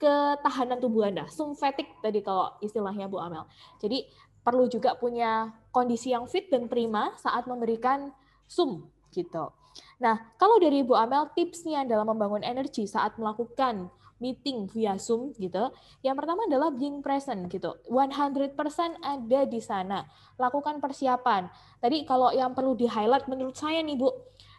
ketahanan 0.00 0.80
tubuh 0.80 1.04
Anda. 1.04 1.28
Fatigue 1.30 1.92
tadi 2.00 2.24
kalau 2.24 2.56
istilahnya 2.64 3.06
Bu 3.06 3.20
Amel. 3.20 3.44
Jadi 3.76 4.08
perlu 4.40 4.64
juga 4.72 4.96
punya 4.96 5.52
kondisi 5.68 6.16
yang 6.16 6.24
fit 6.24 6.48
dan 6.48 6.66
prima 6.66 7.12
saat 7.20 7.44
memberikan 7.44 8.08
Zoom 8.48 8.88
gitu. 9.12 9.52
Nah, 10.00 10.32
kalau 10.40 10.56
dari 10.56 10.80
Bu 10.80 10.96
Amel 10.96 11.28
tipsnya 11.36 11.84
dalam 11.84 12.08
membangun 12.08 12.40
energi 12.40 12.88
saat 12.88 13.20
melakukan 13.20 13.92
meeting 14.20 14.68
via 14.70 14.94
Zoom 15.00 15.32
gitu. 15.40 15.72
Yang 16.04 16.16
pertama 16.22 16.46
adalah 16.46 16.68
being 16.70 17.00
present 17.00 17.48
gitu. 17.48 17.80
100% 17.88 18.54
ada 19.00 19.40
di 19.48 19.60
sana. 19.64 20.06
Lakukan 20.36 20.78
persiapan. 20.78 21.48
Tadi 21.80 22.04
kalau 22.04 22.30
yang 22.30 22.52
perlu 22.52 22.76
di-highlight 22.76 23.26
menurut 23.26 23.56
saya 23.56 23.80
nih 23.80 23.96
Bu, 23.96 24.12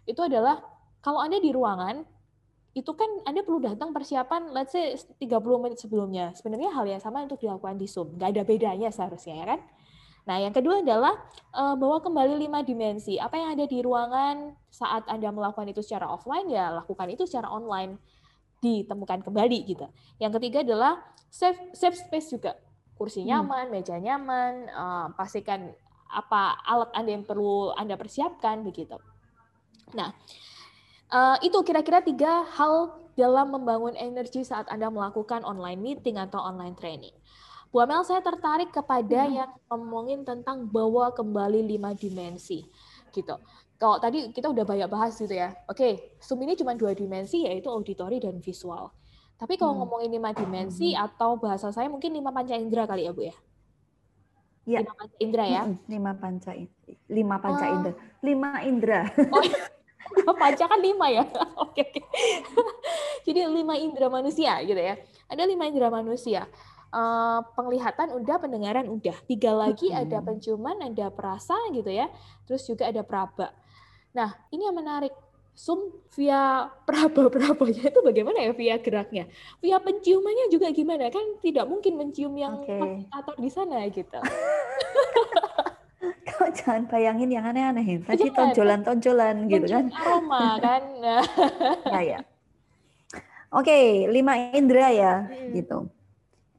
itu 0.10 0.20
adalah 0.20 0.60
kalau 1.00 1.22
Anda 1.22 1.38
di 1.38 1.54
ruangan 1.54 2.04
itu 2.72 2.92
kan 2.96 3.08
Anda 3.28 3.44
perlu 3.44 3.60
datang 3.60 3.92
persiapan 3.92 4.56
let's 4.56 4.72
say 4.74 4.98
30 4.98 5.64
menit 5.64 5.78
sebelumnya. 5.80 6.34
Sebenarnya 6.34 6.74
hal 6.74 6.86
yang 6.90 7.00
sama 7.00 7.24
untuk 7.24 7.40
dilakukan 7.40 7.78
di 7.78 7.88
Zoom. 7.88 8.18
Nggak 8.18 8.30
ada 8.36 8.44
bedanya 8.44 8.90
seharusnya 8.90 9.36
ya 9.38 9.46
kan? 9.56 9.62
Nah, 10.22 10.38
yang 10.38 10.54
kedua 10.54 10.86
adalah 10.86 11.18
uh, 11.50 11.74
bawa 11.74 11.98
kembali 11.98 12.38
lima 12.38 12.62
dimensi. 12.62 13.18
Apa 13.18 13.42
yang 13.42 13.58
ada 13.58 13.66
di 13.66 13.82
ruangan 13.82 14.54
saat 14.70 15.10
Anda 15.10 15.34
melakukan 15.34 15.66
itu 15.74 15.82
secara 15.82 16.06
offline, 16.06 16.46
ya 16.46 16.70
lakukan 16.70 17.10
itu 17.10 17.26
secara 17.26 17.50
online. 17.50 17.98
Ditemukan 18.62 19.26
kembali 19.26 19.58
gitu. 19.66 19.90
Yang 20.22 20.38
ketiga 20.38 20.62
adalah 20.62 20.94
safe, 21.28 21.60
safe 21.74 21.98
space 21.98 22.38
juga. 22.38 22.54
kursi 23.02 23.26
hmm. 23.26 23.34
nyaman, 23.34 23.66
hmm. 23.66 23.74
meja 23.74 23.98
nyaman, 23.98 24.54
uh, 24.70 25.08
pastikan 25.18 25.74
apa 26.06 26.62
alat 26.70 26.94
Anda 26.94 27.18
yang 27.18 27.26
perlu 27.26 27.74
Anda 27.74 27.98
persiapkan 27.98 28.62
begitu. 28.62 29.02
Nah, 29.98 30.14
uh, 31.10 31.42
itu 31.42 31.58
kira-kira 31.66 32.06
tiga 32.06 32.46
hal 32.46 33.02
dalam 33.18 33.58
membangun 33.58 33.98
energi 33.98 34.46
saat 34.46 34.70
Anda 34.70 34.94
melakukan 34.94 35.42
online 35.42 35.82
meeting 35.82 36.22
atau 36.22 36.38
online 36.46 36.78
training. 36.78 37.16
Bu 37.72 37.80
Amel, 37.82 38.04
saya 38.04 38.20
tertarik 38.22 38.70
kepada 38.70 39.26
hmm. 39.26 39.34
yang 39.34 39.52
ngomongin 39.72 40.22
tentang 40.28 40.68
bawa 40.68 41.16
kembali 41.16 41.64
lima 41.74 41.96
dimensi, 41.96 42.68
gitu. 43.16 43.34
Kalau 43.82 43.98
tadi 43.98 44.30
kita 44.30 44.46
udah 44.46 44.62
banyak 44.62 44.86
bahas 44.86 45.18
gitu 45.18 45.34
ya. 45.34 45.58
Oke, 45.66 46.14
Zoom 46.22 46.46
ini 46.46 46.54
cuma 46.54 46.78
dua 46.78 46.94
dimensi, 46.94 47.50
yaitu 47.50 47.66
auditori 47.66 48.22
dan 48.22 48.38
visual. 48.38 48.94
Tapi 49.42 49.58
kalau 49.58 49.74
hmm. 49.74 49.82
ngomongin 49.82 50.10
lima 50.22 50.38
dimensi 50.38 50.94
hmm. 50.94 51.02
atau 51.02 51.42
bahasa 51.42 51.74
saya 51.74 51.90
mungkin 51.90 52.14
lima 52.14 52.30
panca 52.30 52.54
indera 52.54 52.86
kali 52.86 53.10
ya, 53.10 53.12
Bu 53.18 53.26
ya? 53.26 53.34
Ya. 54.70 54.86
Lima 54.86 54.94
panca 54.94 55.16
indera 55.18 55.46
ya? 55.50 55.62
Lima 55.90 56.12
panca 56.14 56.52
lima 57.10 57.36
panca 57.42 57.66
uh. 57.66 57.74
indera. 57.74 57.96
Lima 58.22 58.50
indera. 58.62 59.02
Oh, 59.34 59.42
iya. 59.42 60.34
panca 60.46 60.64
kan 60.70 60.78
lima 60.78 61.06
ya? 61.10 61.26
Oke, 61.66 61.82
oke. 61.82 62.02
Jadi 63.26 63.40
lima 63.50 63.74
indera 63.82 64.14
manusia 64.14 64.62
gitu 64.62 64.78
ya. 64.78 64.94
Ada 65.26 65.50
lima 65.50 65.66
indera 65.66 65.90
manusia. 65.90 66.46
Uh, 66.94 67.42
penglihatan 67.58 68.14
udah, 68.14 68.38
pendengaran 68.38 68.86
udah. 68.94 69.16
Tiga 69.26 69.58
lagi 69.58 69.90
hmm. 69.90 70.06
ada 70.06 70.18
penciuman, 70.22 70.78
ada 70.86 71.10
perasa 71.10 71.58
gitu 71.74 71.90
ya. 71.90 72.14
Terus 72.46 72.62
juga 72.70 72.86
ada 72.86 73.02
peraba. 73.02 73.58
Nah, 74.12 74.36
ini 74.52 74.68
yang 74.68 74.76
menarik 74.76 75.16
Zoom 75.56 75.92
via 76.16 76.72
peraba-perabanya 76.88 77.92
itu 77.92 78.00
bagaimana 78.00 78.40
ya 78.40 78.52
via 78.56 78.76
geraknya? 78.80 79.28
Via 79.60 79.78
penciumannya 79.84 80.48
juga 80.48 80.72
gimana? 80.72 81.12
Kan 81.12 81.44
tidak 81.44 81.68
mungkin 81.68 82.00
mencium 82.00 82.32
yang 82.40 82.64
okay. 82.64 83.04
atau 83.12 83.36
di 83.36 83.50
sana 83.52 83.84
gitu. 83.92 84.16
Kau 86.32 86.48
jangan 86.50 86.90
bayangin 86.90 87.30
yang 87.30 87.46
aneh-aneh. 87.46 88.02
Tadi 88.02 88.32
tonjolan-tonjolan 88.32 89.52
gitu 89.52 89.68
kan. 89.68 89.86
Aroma 89.92 90.58
kan. 90.58 90.84
ya 91.94 92.02
ya. 92.02 92.20
Oke, 93.52 93.68
okay, 93.68 93.86
lima 94.08 94.56
indera 94.56 94.90
ya 94.96 95.28
hmm. 95.28 95.52
gitu. 95.60 95.92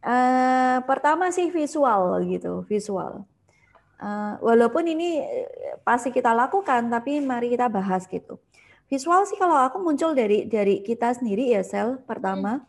Uh, 0.03 0.83
pertama 0.85 1.33
sih 1.33 1.49
visual 1.49 2.21
gitu, 2.29 2.69
visual. 2.69 3.25
Uh, 4.03 4.35
walaupun 4.43 4.83
ini 4.91 5.23
pasti 5.87 6.11
kita 6.11 6.35
lakukan, 6.35 6.91
tapi 6.91 7.23
mari 7.23 7.55
kita 7.55 7.71
bahas 7.71 8.03
gitu. 8.11 8.43
Visual 8.91 9.23
sih 9.31 9.38
kalau 9.38 9.62
aku 9.62 9.79
muncul 9.79 10.11
dari 10.11 10.51
dari 10.51 10.83
kita 10.83 11.15
sendiri 11.15 11.55
ya 11.55 11.62
sel 11.62 12.03
pertama 12.03 12.59
hmm. 12.59 12.67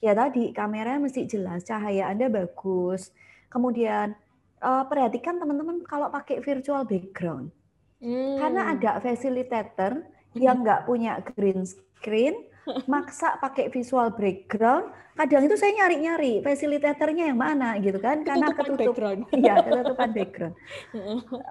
ya 0.00 0.16
tadi 0.16 0.48
kameranya 0.56 0.96
mesti 1.04 1.28
jelas, 1.28 1.68
cahaya 1.68 2.08
Anda 2.08 2.32
bagus. 2.32 3.12
Kemudian 3.52 4.16
uh, 4.64 4.88
perhatikan 4.88 5.36
teman-teman 5.36 5.84
kalau 5.84 6.08
pakai 6.08 6.40
virtual 6.40 6.88
background. 6.88 7.52
Hmm. 8.00 8.40
Karena 8.40 8.72
ada 8.72 8.96
facilitator 9.04 10.08
yang 10.32 10.64
nggak 10.64 10.88
punya 10.88 11.20
green 11.36 11.68
screen, 11.68 12.48
maksa 12.86 13.38
pakai 13.38 13.68
visual 13.68 14.14
background. 14.14 14.92
Kadang 15.12 15.44
itu 15.44 15.56
saya 15.60 15.76
nyari-nyari 15.76 16.40
fasilitatornya 16.40 17.28
yang 17.28 17.36
mana 17.36 17.76
gitu 17.82 18.00
kan, 18.00 18.24
karena 18.24 18.48
ketutup. 18.56 18.96
Iya, 19.34 19.60
ketutupan 19.60 20.10
background. 20.16 20.54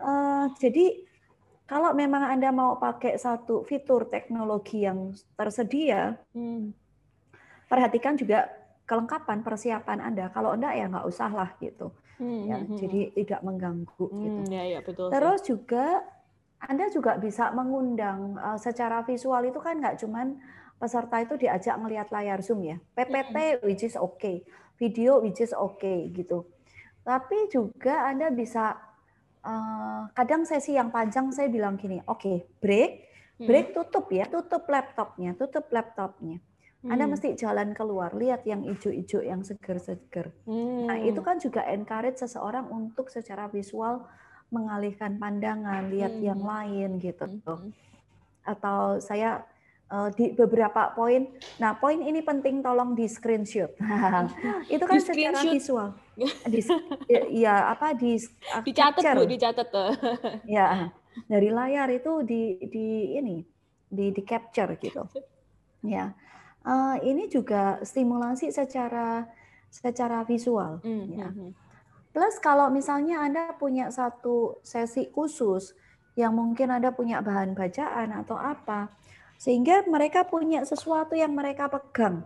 uh, 0.02 0.50
jadi 0.62 1.06
kalau 1.70 1.96
memang 1.96 2.26
Anda 2.28 2.52
mau 2.52 2.76
pakai 2.82 3.16
satu 3.16 3.64
fitur 3.64 4.12
teknologi 4.12 4.84
yang 4.84 5.16
tersedia, 5.40 6.20
hmm. 6.36 6.74
perhatikan 7.72 8.20
juga 8.20 8.52
kelengkapan 8.84 9.40
persiapan 9.40 10.04
Anda. 10.04 10.28
Kalau 10.36 10.52
enggak 10.52 10.76
ya 10.76 10.86
nggak 10.92 11.08
usah 11.08 11.32
lah 11.32 11.50
gitu. 11.64 11.96
Hmm. 12.20 12.44
Ya, 12.44 12.58
hmm. 12.60 12.66
hmm 12.66 12.78
jadi 12.82 13.02
tidak 13.16 13.42
mengganggu 13.48 14.06
hmm, 14.10 14.20
gitu. 14.20 14.40
Ya, 14.52 14.64
ya, 14.68 14.80
betul, 14.84 15.08
Terus 15.16 15.40
juga 15.48 15.86
Anda 16.60 16.86
juga 16.92 17.16
bisa 17.16 17.56
mengundang 17.56 18.36
uh, 18.36 18.60
secara 18.60 19.08
visual 19.08 19.42
itu 19.48 19.58
kan 19.64 19.80
nggak 19.80 19.98
cuman 20.04 20.38
peserta 20.82 21.22
itu 21.22 21.38
diajak 21.38 21.78
melihat 21.78 22.10
layar 22.10 22.42
Zoom 22.42 22.66
ya. 22.66 22.82
PPT 22.98 23.62
which 23.62 23.86
is 23.86 23.94
okay, 23.94 24.42
video 24.82 25.22
which 25.22 25.38
is 25.38 25.54
okay 25.54 26.10
gitu. 26.10 26.50
Tapi 27.06 27.54
juga 27.54 28.10
Anda 28.10 28.34
bisa 28.34 28.74
uh, 29.46 30.10
kadang 30.18 30.42
sesi 30.50 30.74
yang 30.74 30.90
panjang 30.90 31.30
saya 31.30 31.54
bilang 31.54 31.78
gini, 31.78 32.02
oke 32.10 32.18
okay, 32.18 32.38
break, 32.58 32.92
hmm. 33.38 33.46
break 33.46 33.68
tutup 33.78 34.10
ya, 34.10 34.26
tutup 34.26 34.66
laptopnya, 34.66 35.38
tutup 35.38 35.70
laptopnya. 35.70 36.42
Hmm. 36.82 36.98
Anda 36.98 37.14
mesti 37.14 37.38
jalan 37.38 37.78
keluar, 37.78 38.18
lihat 38.18 38.42
yang 38.50 38.66
hijau-hijau, 38.66 39.22
yang 39.22 39.46
seger-seger. 39.46 40.34
Hmm. 40.50 40.90
Nah 40.90 40.98
itu 40.98 41.22
kan 41.22 41.38
juga 41.38 41.62
encourage 41.70 42.26
seseorang 42.26 42.66
untuk 42.74 43.14
secara 43.14 43.46
visual 43.54 44.02
mengalihkan 44.50 45.22
pandangan, 45.22 45.94
lihat 45.94 46.18
hmm. 46.18 46.26
yang 46.26 46.42
lain 46.42 46.98
gitu. 46.98 47.26
Hmm. 47.46 47.70
Atau 48.42 48.98
saya 48.98 49.46
di 50.16 50.32
beberapa 50.32 50.96
poin. 50.96 51.28
Nah, 51.60 51.76
poin 51.76 52.00
ini 52.00 52.24
penting 52.24 52.64
tolong 52.64 52.96
di 52.96 53.06
screenshot. 53.12 53.76
itu 54.74 54.84
kan 54.88 54.98
di 54.98 55.04
secara 55.04 55.40
visual. 55.44 55.90
Di, 56.54 56.62
ya 57.34 57.74
apa 57.74 57.98
di 57.98 58.14
uh, 58.54 58.62
dicatat 58.62 59.18
Bu, 59.18 59.26
dicatat 59.26 59.74
ya. 60.46 60.94
Dari 61.26 61.50
layar 61.50 61.90
itu 61.90 62.22
di 62.22 62.62
di 62.70 63.18
ini 63.18 63.42
di 63.90 64.14
di 64.14 64.22
capture 64.22 64.78
gitu. 64.78 65.10
Ya. 65.82 66.14
Uh, 66.62 67.02
ini 67.02 67.26
juga 67.26 67.82
stimulasi 67.82 68.54
secara 68.54 69.26
secara 69.74 70.22
visual 70.28 70.78
mm, 70.86 71.06
ya. 71.10 71.28
Plus 72.12 72.38
kalau 72.44 72.68
misalnya 72.70 73.24
Anda 73.24 73.56
punya 73.56 73.90
satu 73.90 74.60
sesi 74.62 75.10
khusus 75.10 75.74
yang 76.20 76.36
mungkin 76.36 76.70
Anda 76.70 76.92
punya 76.92 77.24
bahan 77.24 77.56
bacaan 77.56 78.12
atau 78.12 78.36
apa, 78.36 78.92
sehingga 79.42 79.82
mereka 79.90 80.22
punya 80.30 80.62
sesuatu 80.62 81.18
yang 81.18 81.34
mereka 81.34 81.66
pegang. 81.66 82.22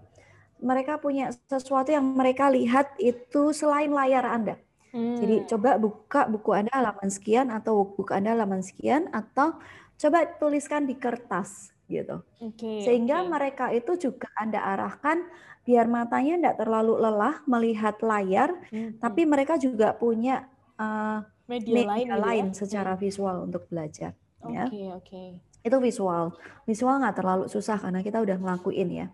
Mereka 0.60 1.00
punya 1.00 1.32
sesuatu 1.48 1.96
yang 1.96 2.04
mereka 2.04 2.52
lihat 2.52 2.92
itu 3.00 3.56
selain 3.56 3.88
layar 3.96 4.28
Anda. 4.28 4.60
Hmm. 4.92 5.16
Jadi 5.24 5.48
coba 5.48 5.80
buka 5.80 6.28
buku 6.28 6.52
Anda 6.52 6.76
halaman 6.76 7.08
sekian 7.08 7.48
atau 7.56 7.88
buku 7.88 8.12
Anda 8.12 8.36
halaman 8.36 8.60
sekian 8.60 9.08
atau 9.16 9.56
coba 9.96 10.28
tuliskan 10.36 10.92
di 10.92 11.00
kertas 11.00 11.72
gitu. 11.88 12.20
Okay, 12.52 12.84
Sehingga 12.84 13.24
okay. 13.24 13.32
mereka 13.32 13.66
itu 13.72 13.96
juga 13.96 14.28
Anda 14.36 14.60
arahkan 14.60 15.24
biar 15.64 15.88
matanya 15.88 16.36
tidak 16.36 16.68
terlalu 16.68 17.00
lelah 17.00 17.40
melihat 17.48 17.96
layar, 18.04 18.52
hmm. 18.76 19.00
tapi 19.00 19.24
mereka 19.24 19.56
juga 19.56 19.96
punya 19.96 20.52
uh, 20.76 21.24
media, 21.48 21.80
media 21.80 21.88
lain, 21.88 22.08
gitu 22.08 22.20
lain 22.20 22.46
ya? 22.46 22.56
secara 22.60 22.92
hmm. 22.96 23.00
visual 23.00 23.36
untuk 23.48 23.64
belajar. 23.72 24.12
Oke, 24.44 24.52
okay, 24.52 24.84
ya. 24.84 24.92
oke. 24.92 25.08
Okay 25.08 25.55
itu 25.66 25.78
visual. 25.82 26.38
Visual 26.70 27.02
nggak 27.02 27.18
terlalu 27.18 27.46
susah 27.50 27.82
karena 27.82 28.06
kita 28.06 28.22
udah 28.22 28.38
ngelakuin 28.38 28.90
ya. 28.94 29.08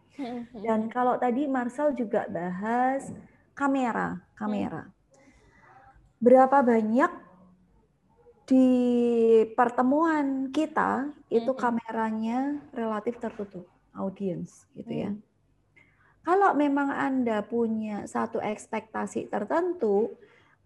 Dan 0.52 0.92
kalau 0.92 1.16
tadi 1.16 1.48
Marcel 1.48 1.96
juga 1.96 2.28
bahas 2.28 3.08
kamera, 3.56 4.20
kamera. 4.36 4.92
Berapa 6.20 6.60
banyak 6.60 7.12
di 8.52 8.68
pertemuan 9.56 10.52
kita 10.52 11.08
itu 11.32 11.56
kameranya 11.56 12.60
relatif 12.76 13.16
tertutup, 13.16 13.64
audience 13.96 14.68
gitu 14.76 14.92
ya. 15.08 15.12
Kalau 16.22 16.54
memang 16.54 16.92
Anda 16.92 17.42
punya 17.42 18.06
satu 18.06 18.44
ekspektasi 18.44 19.32
tertentu, 19.32 20.20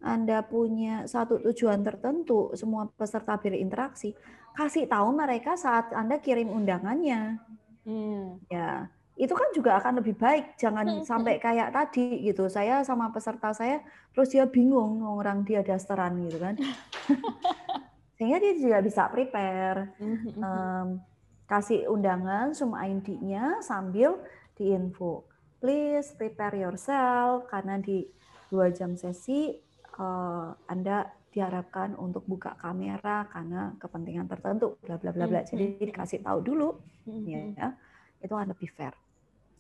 Anda 0.06 0.46
punya 0.46 1.10
satu 1.10 1.42
tujuan 1.42 1.82
tertentu, 1.82 2.54
semua 2.54 2.86
peserta 2.94 3.42
berinteraksi, 3.42 4.14
kasih 4.54 4.86
tahu 4.86 5.18
mereka 5.18 5.58
saat 5.58 5.90
Anda 5.98 6.22
kirim 6.22 6.54
undangannya. 6.54 7.42
Hmm. 7.90 8.38
Ya, 8.46 8.94
itu 9.18 9.34
kan 9.34 9.50
juga 9.58 9.82
akan 9.82 10.06
lebih 10.06 10.14
baik. 10.14 10.62
Jangan 10.62 11.02
hmm. 11.02 11.10
sampai 11.10 11.42
kayak 11.42 11.74
tadi 11.74 12.22
gitu. 12.22 12.46
Saya 12.52 12.86
sama 12.86 13.10
peserta 13.10 13.50
saya 13.56 13.82
terus 14.14 14.30
dia 14.30 14.46
bingung 14.46 15.02
orang 15.02 15.42
dia 15.42 15.66
dasteran 15.66 16.22
gitu 16.30 16.38
kan. 16.38 16.54
Sehingga 18.16 18.38
dia 18.38 18.54
juga 18.62 18.78
bisa 18.86 19.10
prepare. 19.10 19.98
Um, 20.38 21.02
kasih 21.50 21.90
undangan 21.90 22.54
semua 22.54 22.86
ID-nya 22.86 23.66
sambil 23.66 24.22
diinfo. 24.54 25.26
Please 25.58 26.14
prepare 26.14 26.62
yourself 26.62 27.50
karena 27.50 27.82
di 27.82 28.06
dua 28.54 28.70
jam 28.70 28.94
sesi 28.94 29.66
uh, 30.00 30.56
Anda 30.68 31.10
diharapkan 31.36 32.00
untuk 32.00 32.24
buka 32.24 32.56
kamera 32.56 33.28
karena 33.28 33.76
kepentingan 33.76 34.32
tertentu 34.32 34.80
bla 34.80 34.96
bla 34.96 35.12
bla 35.12 35.28
bla. 35.28 35.42
Hmm, 35.44 35.50
Jadi 35.52 35.66
hmm. 35.76 35.86
dikasih 35.92 36.20
tahu 36.24 36.40
dulu 36.40 36.70
hmm, 37.08 37.60
ya. 37.60 37.76
Itu 38.24 38.34
akan 38.40 38.56
lebih 38.56 38.72
fair. 38.72 38.96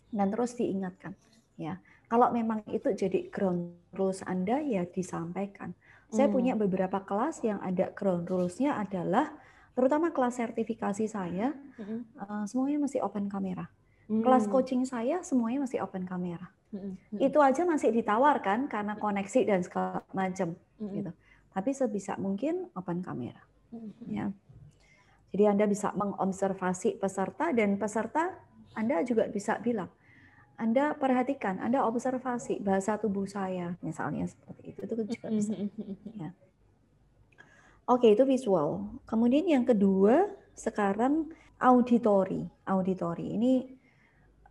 Dan 0.07 0.31
terus 0.31 0.55
diingatkan 0.55 1.11
ya. 1.59 1.75
Kalau 2.07 2.31
memang 2.31 2.63
itu 2.71 2.93
jadi 2.95 3.27
ground 3.27 3.75
rules 3.91 4.23
Anda 4.23 4.61
ya 4.63 4.87
disampaikan. 4.87 5.75
Saya 6.05 6.31
punya 6.31 6.55
beberapa 6.55 7.03
kelas 7.03 7.43
yang 7.43 7.59
ada 7.59 7.91
ground 7.91 8.29
rules-nya 8.29 8.77
adalah 8.79 9.35
terutama 9.75 10.15
kelas 10.15 10.39
sertifikasi 10.39 11.11
saya 11.11 11.51
uh, 12.23 12.45
semuanya 12.47 12.87
masih 12.87 13.03
open 13.03 13.27
kamera. 13.27 13.67
Kelas 14.05 14.45
coaching 14.47 14.85
saya 14.85 15.25
semuanya 15.25 15.65
masih 15.65 15.81
open 15.81 16.05
kamera. 16.07 16.47
Itu 17.15 17.39
aja 17.39 17.63
masih 17.63 17.93
ditawarkan 17.95 18.67
karena 18.67 18.97
koneksi 18.99 19.41
dan 19.47 19.59
segala 19.63 20.03
macam 20.11 20.55
gitu. 20.79 21.11
Tapi 21.55 21.71
sebisa 21.71 22.19
mungkin 22.19 22.67
open 22.75 22.99
kamera. 22.99 23.39
Ya. 24.07 24.31
Jadi 25.35 25.43
Anda 25.51 25.65
bisa 25.67 25.91
mengobservasi 25.95 26.99
peserta 26.99 27.51
dan 27.51 27.75
peserta 27.75 28.39
Anda 28.75 29.03
juga 29.07 29.31
bisa 29.31 29.55
bilang, 29.63 29.87
Anda 30.59 30.95
perhatikan, 30.95 31.63
Anda 31.63 31.83
observasi 31.87 32.59
bahasa 32.59 32.99
tubuh 32.99 33.23
saya, 33.27 33.79
misalnya 33.79 34.27
seperti 34.27 34.75
itu, 34.75 34.79
itu 34.83 34.93
juga 35.15 35.27
bisa. 35.31 35.51
Ya. 36.15 36.35
Oke, 37.87 38.11
itu 38.11 38.23
visual. 38.27 38.83
Kemudian 39.07 39.47
yang 39.47 39.63
kedua, 39.63 40.27
sekarang 40.55 41.31
auditory. 41.59 42.47
Auditory 42.67 43.35
ini 43.35 43.74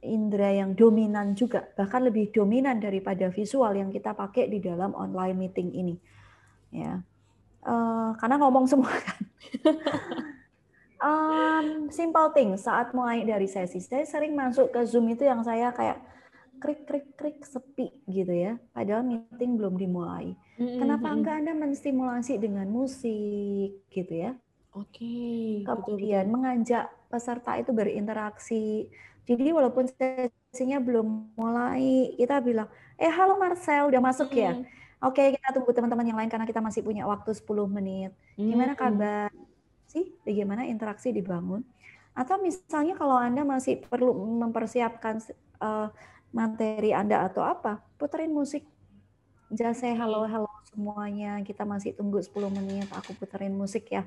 indera 0.04 0.52
yang 0.52 0.76
dominan 0.76 1.32
juga, 1.32 1.64
bahkan 1.74 2.04
lebih 2.04 2.30
dominan 2.30 2.76
daripada 2.76 3.32
visual 3.32 3.72
yang 3.72 3.88
kita 3.88 4.12
pakai 4.12 4.52
di 4.52 4.60
dalam 4.60 4.92
online 4.92 5.48
meeting 5.48 5.72
ini. 5.72 5.96
Ya, 6.74 7.00
uh, 7.64 8.12
karena 8.20 8.36
ngomong 8.38 8.68
semua 8.68 8.92
kan. 9.08 9.22
um, 11.00 11.66
simple 11.88 12.28
thing 12.36 12.54
saat 12.60 12.92
mulai 12.92 13.24
dari 13.24 13.48
sesi, 13.48 13.80
saya 13.80 14.04
sering 14.04 14.36
masuk 14.36 14.70
ke 14.70 14.84
Zoom 14.84 15.08
itu 15.08 15.24
yang 15.24 15.40
saya 15.40 15.72
kayak 15.72 15.98
krik 16.60 16.88
krik 16.88 17.08
krik 17.16 17.38
sepi 17.44 17.92
gitu 18.08 18.32
ya. 18.32 18.60
Padahal 18.72 19.04
meeting 19.04 19.56
belum 19.56 19.74
dimulai. 19.76 20.32
Mm-hmm. 20.56 20.78
Kenapa 20.80 21.06
enggak 21.10 21.34
Anda 21.42 21.52
menstimulasi 21.56 22.38
dengan 22.38 22.70
musik 22.70 23.84
gitu 23.90 24.12
ya? 24.12 24.38
Oke. 24.74 24.98
Okay, 24.98 25.66
Kemudian 25.66 26.26
betul, 26.26 26.34
mengajak 26.34 26.84
peserta 27.06 27.54
itu 27.58 27.70
berinteraksi. 27.70 28.90
Jadi 29.24 29.56
walaupun 29.56 29.88
sesinya 29.88 30.76
belum 30.80 31.32
mulai, 31.32 32.12
kita 32.20 32.44
bilang, 32.44 32.68
eh 33.00 33.08
halo 33.08 33.40
Marcel, 33.40 33.88
udah 33.88 34.00
masuk 34.04 34.28
ya? 34.36 34.52
Oke, 35.00 35.36
kita 35.36 35.48
tunggu 35.52 35.72
teman-teman 35.72 36.04
yang 36.04 36.18
lain 36.20 36.28
karena 36.32 36.44
kita 36.48 36.60
masih 36.60 36.84
punya 36.84 37.08
waktu 37.08 37.32
10 37.32 37.68
menit. 37.68 38.12
Gimana 38.36 38.76
kabar? 38.76 39.32
Sih, 39.88 40.12
bagaimana 40.24 40.68
interaksi 40.68 41.12
dibangun? 41.12 41.64
Atau 42.12 42.40
misalnya 42.40 42.94
kalau 42.96 43.16
Anda 43.16 43.42
masih 43.44 43.84
perlu 43.84 44.12
mempersiapkan 44.12 45.20
uh, 45.60 45.88
materi 46.32 46.92
Anda 46.92 47.24
atau 47.24 47.44
apa, 47.44 47.80
puterin 47.96 48.32
musik. 48.32 48.64
Just 49.52 49.84
say 49.84 49.92
halo 49.92 50.24
halo 50.24 50.48
semuanya. 50.68 51.40
Kita 51.44 51.64
masih 51.68 51.96
tunggu 51.96 52.20
10 52.20 52.32
menit. 52.52 52.88
Aku 52.92 53.12
puterin 53.16 53.56
musik 53.56 53.88
ya. 53.88 54.04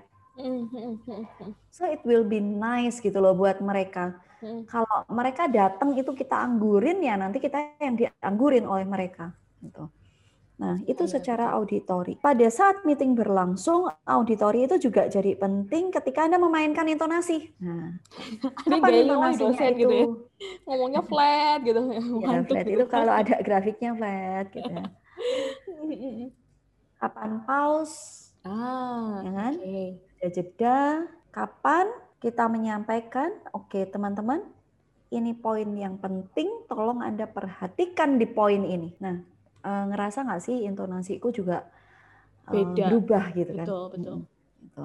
So 1.74 1.90
it 1.90 2.06
will 2.06 2.26
be 2.26 2.38
nice 2.38 3.02
gitu 3.02 3.18
loh 3.18 3.34
buat 3.34 3.58
mereka. 3.62 4.18
Hmm. 4.38 4.64
Kalau 4.70 5.06
mereka 5.10 5.50
datang 5.50 5.98
itu 5.98 6.14
kita 6.14 6.38
anggurin 6.38 7.02
ya 7.02 7.18
nanti 7.18 7.42
kita 7.42 7.78
yang 7.82 7.98
dianggurin 7.98 8.66
oleh 8.66 8.86
mereka 8.86 9.34
gitu. 9.62 9.90
Nah, 10.58 10.82
itu 10.90 11.06
iya, 11.06 11.14
secara 11.22 11.54
auditori. 11.54 12.18
Pada 12.18 12.50
saat 12.50 12.82
meeting 12.82 13.14
berlangsung, 13.14 13.94
auditori 14.10 14.66
itu 14.66 14.90
juga 14.90 15.06
jadi 15.06 15.38
penting 15.38 15.94
ketika 15.94 16.26
Anda 16.26 16.42
memainkan 16.42 16.90
intonasi. 16.90 17.54
Nah, 17.62 17.94
apa 18.66 18.90
intonasinya 18.90 19.54
itu? 19.54 19.86
Gitu 19.86 19.94
ya? 19.94 20.06
Ngomongnya 20.66 21.02
flat 21.06 21.62
gitu. 21.62 21.82
Ya, 22.26 22.42
flat 22.50 22.66
gitu. 22.66 22.74
itu 22.74 22.86
kalau 22.90 23.14
ada 23.14 23.38
grafiknya 23.46 23.94
flat 23.94 24.50
gitu. 24.50 24.66
Ya. 24.66 24.86
Kapan 27.06 27.46
pause? 27.46 28.34
Ah, 28.42 29.22
ya 29.22 29.32
kan? 29.38 29.54
Okay 29.62 30.08
ada 30.18 30.30
jeda, 30.34 30.80
kapan 31.30 31.86
kita 32.18 32.50
menyampaikan, 32.50 33.30
oke 33.54 33.70
okay, 33.70 33.84
teman-teman, 33.86 34.42
ini 35.14 35.32
poin 35.38 35.70
yang 35.78 36.02
penting, 36.02 36.68
tolong 36.68 37.00
Anda 37.00 37.30
perhatikan 37.30 38.20
di 38.20 38.28
poin 38.28 38.66
ini. 38.66 38.92
Nah, 39.00 39.16
eh, 39.64 39.84
ngerasa 39.94 40.26
nggak 40.26 40.42
sih 40.44 40.66
intonasiku 40.66 41.30
juga 41.30 41.64
eh, 42.50 42.66
Beda. 42.66 42.90
berubah 42.90 43.24
gitu 43.38 43.52
kan? 43.54 43.66
Betul, 43.66 43.86
betul. 43.94 44.16
Gitu. 44.64 44.84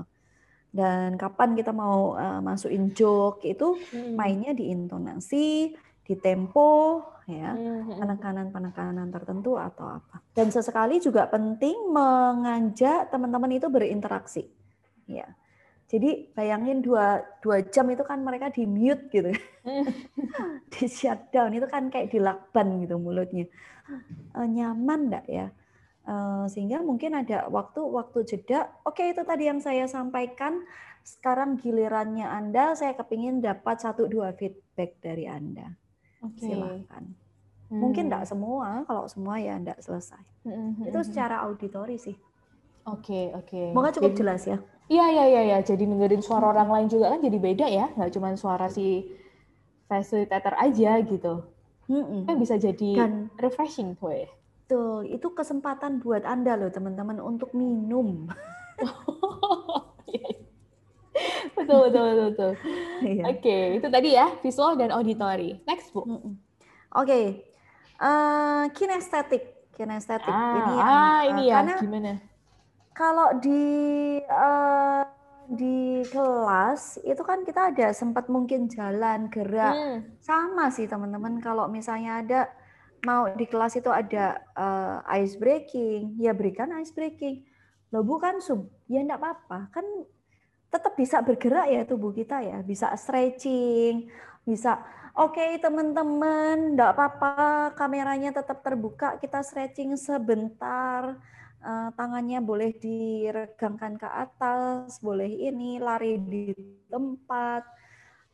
Dan 0.73 1.21
kapan 1.21 1.53
kita 1.53 1.69
mau 1.69 2.17
uh, 2.17 2.41
masukin 2.41 2.97
joke 2.97 3.45
itu 3.45 3.77
hmm. 3.93 4.17
mainnya 4.17 4.57
di 4.57 4.73
intonasi, 4.73 5.77
di 6.01 6.15
tempo, 6.17 7.05
ya, 7.29 7.53
hmm, 7.53 7.93
hmm. 7.93 8.01
penekanan-penekanan 8.01 9.13
tertentu 9.13 9.61
atau 9.61 10.01
apa. 10.01 10.25
Dan 10.33 10.49
sesekali 10.49 10.97
juga 10.97 11.29
penting 11.29 11.93
mengajak 11.93 13.13
teman-teman 13.13 13.53
itu 13.53 13.69
berinteraksi 13.69 14.49
Ya. 15.05 15.29
Jadi 15.93 16.33
bayangin 16.33 16.81
dua, 16.81 17.21
dua 17.45 17.61
jam 17.69 17.85
itu 17.93 18.01
kan 18.01 18.25
mereka 18.25 18.49
di 18.49 18.65
mute 18.65 19.13
gitu. 19.13 19.29
di 20.73 20.85
shutdown 20.89 21.53
itu 21.53 21.69
kan 21.69 21.93
kayak 21.93 22.09
dilakban 22.09 22.81
gitu 22.81 22.97
mulutnya. 22.97 23.45
E, 24.33 24.41
nyaman 24.41 25.13
enggak 25.13 25.29
ya? 25.29 25.53
E, 26.09 26.15
sehingga 26.49 26.81
mungkin 26.81 27.13
ada 27.13 27.45
waktu-waktu 27.53 28.25
jeda. 28.25 28.73
Oke 28.89 29.13
itu 29.13 29.21
tadi 29.21 29.53
yang 29.53 29.61
saya 29.61 29.85
sampaikan. 29.85 30.65
Sekarang 31.05 31.61
gilirannya 31.61 32.25
Anda, 32.25 32.73
saya 32.73 32.97
kepingin 32.97 33.45
dapat 33.45 33.85
satu 33.85 34.09
dua 34.09 34.33
feedback 34.33 34.97
dari 35.05 35.29
Anda. 35.29 35.77
Okay. 36.25 36.57
Silahkan. 36.57 37.05
Hmm. 37.69 37.81
Mungkin 37.85 38.09
enggak 38.09 38.33
semua, 38.33 38.81
kalau 38.89 39.05
semua 39.13 39.37
ya 39.37 39.61
enggak 39.61 39.77
selesai. 39.85 40.25
Hmm. 40.49 40.57
hmm 40.73 40.89
itu 40.89 40.97
hmm, 40.97 41.05
hmm. 41.05 41.09
secara 41.13 41.45
auditori 41.45 42.01
sih. 42.01 42.17
Oke, 42.83 43.15
okay, 43.15 43.25
oke. 43.31 43.47
Okay. 43.47 43.67
Semoga 43.71 43.91
cukup 43.95 44.11
Jadi, 44.11 44.19
jelas 44.19 44.43
ya. 44.43 44.59
Iya 44.91 45.05
iya 45.15 45.25
iya 45.31 45.43
ya. 45.55 45.59
Jadi 45.63 45.87
dengerin 45.87 46.23
suara 46.23 46.51
orang 46.51 46.69
lain 46.69 46.89
juga 46.91 47.15
kan 47.15 47.23
jadi 47.23 47.39
beda 47.39 47.67
ya, 47.71 47.87
nggak 47.95 48.11
cuma 48.19 48.35
suara 48.35 48.67
si 48.67 49.07
facilitator 49.87 50.59
aja 50.59 50.99
gitu. 51.07 51.47
Mm-mm. 51.87 52.27
Kan 52.27 52.37
bisa 52.43 52.59
jadi 52.59 52.91
Dan, 52.99 53.31
refreshing 53.39 53.95
tuh 53.95 54.27
ya. 54.27 54.31
Betul, 54.67 55.05
itu 55.13 55.29
kesempatan 55.37 56.01
buat 56.01 56.25
Anda 56.25 56.57
loh 56.57 56.73
teman-teman 56.73 57.21
untuk 57.21 57.53
minum. 57.53 58.27
betul 61.57 61.79
betul 61.87 62.05
betul. 62.09 62.29
betul. 62.33 62.53
Iya. 63.03 63.35
Oke, 63.35 63.43
okay, 63.43 63.63
itu 63.83 63.87
tadi 63.91 64.15
ya 64.15 64.31
visual 64.39 64.79
dan 64.79 64.95
auditory. 64.95 65.59
Next 65.67 65.91
bu. 65.91 66.07
Oke, 66.07 66.31
okay. 66.95 67.25
uh, 67.99 68.07
eh, 68.07 68.65
kinestetik. 68.79 69.75
Kinestetik 69.75 70.31
ah, 70.31 70.55
ini 70.55 70.73
yang, 70.79 70.87
ah, 70.87 71.21
ini 71.27 71.43
uh, 71.43 71.49
ya 71.51 71.55
karena 71.59 71.75
gimana? 71.83 72.13
Kalau 72.93 73.41
di 73.41 73.65
uh, 74.29 75.05
di 75.53 76.01
kelas 76.09 77.03
itu 77.05 77.23
kan 77.25 77.45
kita 77.45 77.75
ada 77.75 77.93
sempat 77.93 78.29
mungkin 78.29 78.69
jalan 78.69 79.29
gerak. 79.33 79.75
Hmm. 79.75 79.99
sama 80.21 80.69
sih 80.73 80.89
teman-teman. 80.89 81.41
Kalau 81.41 81.69
misalnya 81.69 82.23
ada 82.23 82.41
mau 83.03 83.27
di 83.35 83.49
kelas 83.49 83.81
itu 83.81 83.91
ada 83.91 84.39
uh, 84.55 85.03
ice 85.19 85.35
breaking 85.41 86.21
ya 86.21 86.37
berikan 86.37 86.73
ice 86.81 86.93
breaking. 86.95 87.43
Lo 87.93 88.05
bukan 88.05 88.41
sub 88.41 88.69
ya 88.89 89.03
enggak 89.03 89.21
apa-apa. 89.21 89.73
Kan 89.73 89.85
tetap 90.73 90.97
bisa 90.97 91.21
bergerak 91.21 91.69
ya 91.69 91.83
tubuh 91.85 92.13
kita 92.13 92.41
ya. 92.45 92.61
Bisa 92.65 92.93
stretching 92.97 94.09
bisa 94.43 94.83
oke 95.15 95.39
okay, 95.39 95.63
teman-teman 95.63 96.75
enggak 96.75 96.99
apa-apa 96.99 97.35
kameranya 97.79 98.35
tetap 98.35 98.59
terbuka 98.67 99.15
kita 99.23 99.39
stretching 99.47 99.95
sebentar 99.95 101.15
uh, 101.63 101.91
tangannya 101.95 102.43
boleh 102.43 102.75
diregangkan 102.77 103.97
ke 103.97 104.09
atas, 104.09 104.99
boleh 104.99 105.31
ini 105.31 105.79
lari 105.79 106.19
di 106.19 106.53
tempat. 106.91 107.65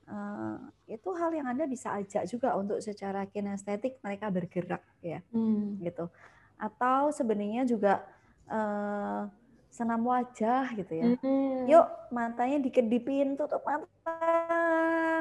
Uh, 0.09 0.57
itu 0.89 1.13
hal 1.13 1.37
yang 1.37 1.53
anda 1.53 1.69
bisa 1.69 1.93
ajak 2.01 2.25
juga 2.25 2.57
untuk 2.57 2.81
secara 2.81 3.29
kinestetik 3.29 4.01
mereka 4.01 4.33
bergerak 4.33 4.81
ya, 5.05 5.21
hmm. 5.37 5.85
gitu. 5.85 6.09
Atau 6.57 7.13
sebenarnya 7.13 7.69
juga 7.69 8.09
uh, 8.49 9.29
senam 9.69 10.01
wajah 10.09 10.73
gitu 10.81 10.93
ya. 10.97 11.07
Hmm. 11.21 11.69
Yuk 11.69 11.87
matanya 12.09 12.57
dikedipin, 12.65 13.37
tutup 13.37 13.61
mata. 13.69 14.17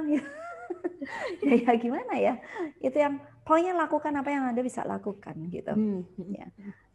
ya, 1.43 1.54
ya 1.67 1.72
gimana 1.76 2.15
ya? 2.15 2.39
Itu 2.80 2.96
yang 2.96 3.20
pokoknya 3.43 3.76
lakukan 3.76 4.15
apa 4.15 4.30
yang 4.32 4.48
anda 4.48 4.63
bisa 4.63 4.88
lakukan 4.88 5.36
gitu. 5.52 5.76
Hmm. 5.76 6.08
Ya 6.32 6.48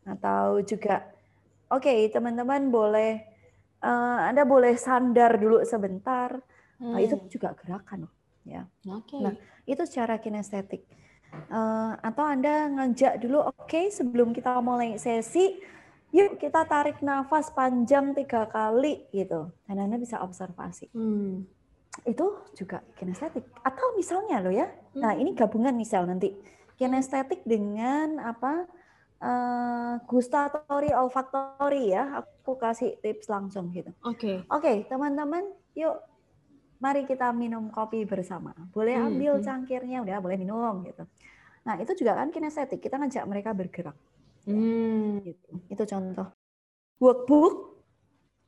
atau 0.03 0.61
juga 0.67 1.07
oke 1.71 1.87
okay, 1.87 2.11
teman-teman 2.11 2.69
boleh 2.69 3.23
uh, 3.83 4.19
Anda 4.29 4.43
boleh 4.47 4.75
sandar 4.79 5.39
dulu 5.39 5.63
sebentar. 5.67 6.39
Hmm. 6.83 6.99
Nah, 6.99 7.01
itu 7.03 7.15
juga 7.31 7.55
gerakan 7.55 8.11
ya. 8.43 8.67
Okay. 8.83 9.23
Nah, 9.23 9.35
itu 9.67 9.83
secara 9.87 10.19
kinestetik. 10.19 10.83
Uh, 11.49 11.97
atau 12.05 12.29
Anda 12.29 12.69
ngajak 12.69 13.25
dulu 13.25 13.41
oke 13.41 13.65
okay, 13.65 13.89
sebelum 13.89 14.37
kita 14.37 14.61
mulai 14.61 15.01
sesi 15.01 15.57
yuk 16.13 16.37
kita 16.37 16.69
tarik 16.69 17.01
nafas 17.01 17.49
panjang 17.57 18.13
tiga 18.13 18.45
kali 18.45 19.09
gitu 19.17 19.49
dan 19.65 19.77
anda 19.81 19.97
bisa 19.97 20.21
observasi 20.21 20.93
hmm. 20.93 21.49
itu 22.05 22.27
juga 22.53 22.85
kinestetik 23.01 23.49
atau 23.65 23.97
misalnya 23.97 24.45
lo 24.45 24.53
ya 24.53 24.69
hmm. 24.69 25.01
nah 25.01 25.17
ini 25.17 25.33
gabungan 25.33 25.73
misal 25.73 26.05
nanti 26.05 26.37
kinestetik 26.77 27.41
dengan 27.49 28.21
apa 28.21 28.69
uh, 29.23 29.95
gustatory 30.11 30.91
olfactory 30.91 31.95
ya. 31.95 32.21
Aku 32.21 32.59
kasih 32.59 32.99
tips 32.99 33.31
langsung 33.31 33.71
gitu. 33.71 33.95
Oke. 34.03 34.19
Okay. 34.19 34.37
Oke, 34.51 34.63
okay, 34.67 34.77
teman-teman, 34.91 35.47
yuk 35.79 35.97
mari 36.83 37.07
kita 37.07 37.31
minum 37.31 37.71
kopi 37.71 38.03
bersama. 38.03 38.51
Boleh 38.75 38.99
hmm, 38.99 39.07
ambil 39.15 39.33
hmm. 39.39 39.45
cangkirnya, 39.47 39.99
udah 40.03 40.19
boleh 40.19 40.37
minum 40.37 40.83
gitu. 40.83 41.07
Nah, 41.63 41.79
itu 41.79 41.95
juga 41.95 42.19
kan 42.19 42.35
kinestetik. 42.35 42.83
Kita 42.83 42.99
ngajak 42.99 43.25
mereka 43.31 43.55
bergerak. 43.55 43.95
Hmm. 44.43 45.23
Gitu. 45.23 45.51
Itu 45.71 45.87
contoh. 45.87 46.27
Workbook 46.99 47.55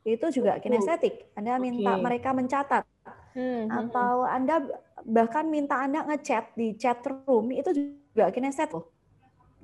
itu 0.04 0.26
juga 0.34 0.58
kinestetik. 0.58 1.30
Anda 1.38 1.56
minta 1.62 1.94
okay. 1.94 2.02
mereka 2.02 2.30
mencatat. 2.34 2.84
Hmm, 3.34 3.40
hmm, 3.40 3.62
hmm. 3.66 3.78
Atau 3.88 4.14
Anda 4.26 4.56
bahkan 5.06 5.46
minta 5.46 5.78
Anda 5.78 6.06
ngechat 6.06 6.58
di 6.58 6.74
chat 6.74 7.02
room 7.06 7.54
itu 7.54 7.70
juga 7.74 8.30
kinestetik 8.34 8.74
loh. 8.74 8.93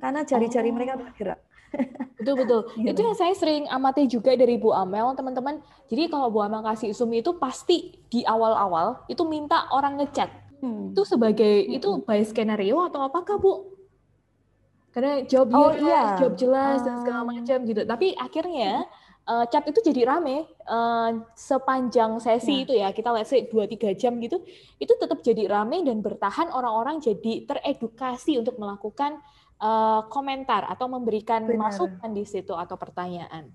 Karena 0.00 0.24
jari-jari 0.24 0.72
oh. 0.72 0.74
mereka 0.74 0.96
bergerak. 0.96 1.40
Betul 2.18 2.34
betul. 2.44 2.60
Gitu. 2.76 2.92
Itu 2.92 3.00
yang 3.00 3.16
saya 3.16 3.32
sering 3.32 3.64
amati 3.70 4.04
juga 4.04 4.34
dari 4.34 4.60
Bu 4.60 4.74
Amel, 4.74 5.14
teman-teman. 5.16 5.62
Jadi 5.88 6.10
kalau 6.10 6.28
Bu 6.28 6.44
Amel 6.44 6.60
kasih 6.66 6.92
Zoom 6.92 7.14
itu 7.16 7.38
pasti 7.38 7.96
di 8.10 8.20
awal-awal 8.26 9.06
itu 9.08 9.22
minta 9.24 9.70
orang 9.72 9.96
ngechat. 10.02 10.28
Hmm. 10.60 10.92
Itu 10.92 11.08
sebagai 11.08 11.64
hmm. 11.64 11.76
itu 11.80 11.88
by 12.04 12.20
skenario 12.26 12.76
atau 12.90 13.06
apakah 13.06 13.40
Bu? 13.40 13.72
Karena 14.90 15.22
jawab 15.24 15.48
oh, 15.54 15.72
iya. 15.78 16.18
jawab 16.18 16.34
jelas 16.34 16.82
uh. 16.82 16.84
dan 16.84 16.94
segala 17.00 17.22
ah. 17.22 17.26
macam 17.30 17.58
gitu. 17.64 17.82
Tapi 17.86 18.06
akhirnya 18.18 18.84
uh, 19.30 19.44
chat 19.46 19.64
itu 19.70 19.80
jadi 19.80 20.10
rame 20.10 20.50
uh, 20.66 21.22
sepanjang 21.38 22.18
sesi 22.18 22.62
nah. 22.62 22.64
itu 22.66 22.72
ya 22.74 22.88
kita 22.90 23.10
let's 23.14 23.30
say 23.30 23.46
2-3 23.46 23.94
jam 23.94 24.18
gitu 24.18 24.42
itu 24.82 24.92
tetap 24.98 25.22
jadi 25.22 25.46
rame 25.46 25.86
dan 25.86 26.02
bertahan 26.02 26.50
orang-orang 26.50 26.98
jadi 26.98 27.46
teredukasi 27.46 28.42
untuk 28.42 28.58
melakukan 28.58 29.22
uh, 29.60 30.02
komentar 30.08 30.66
atau 30.66 30.88
memberikan 30.88 31.44
Benar. 31.44 31.70
masukan 31.70 32.10
di 32.10 32.24
situ 32.24 32.56
atau 32.56 32.74
pertanyaan. 32.74 33.52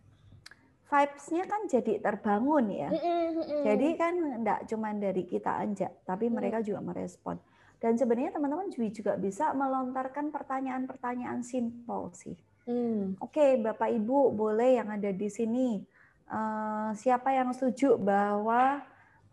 Vibes-nya 0.86 1.44
kan 1.50 1.66
jadi 1.66 1.98
terbangun 1.98 2.66
ya. 2.70 2.90
Mm 2.94 3.02
-mm, 3.02 3.64
Jadi 3.66 3.88
kan 3.98 4.14
enggak 4.16 4.60
cuma 4.70 4.94
dari 4.94 5.26
kita 5.26 5.66
aja, 5.66 5.90
tapi 6.06 6.30
mereka 6.30 6.62
juga 6.62 6.80
merespon. 6.86 7.42
Dan 7.82 7.98
sebenarnya 7.98 8.38
teman-teman 8.38 8.70
juga 8.72 9.18
bisa 9.18 9.52
melontarkan 9.52 10.30
pertanyaan-pertanyaan 10.30 11.42
simpel 11.42 12.14
sih. 12.14 12.38
Mm. 12.70 13.18
Oke, 13.18 13.42
okay, 13.42 13.52
Bapak 13.62 13.90
Ibu 13.94 14.34
boleh 14.34 14.78
yang 14.78 14.90
ada 14.94 15.10
di 15.10 15.30
sini. 15.30 15.82
Uh, 16.26 16.90
siapa 16.98 17.34
yang 17.34 17.54
setuju 17.54 18.02
bahwa 18.02 18.82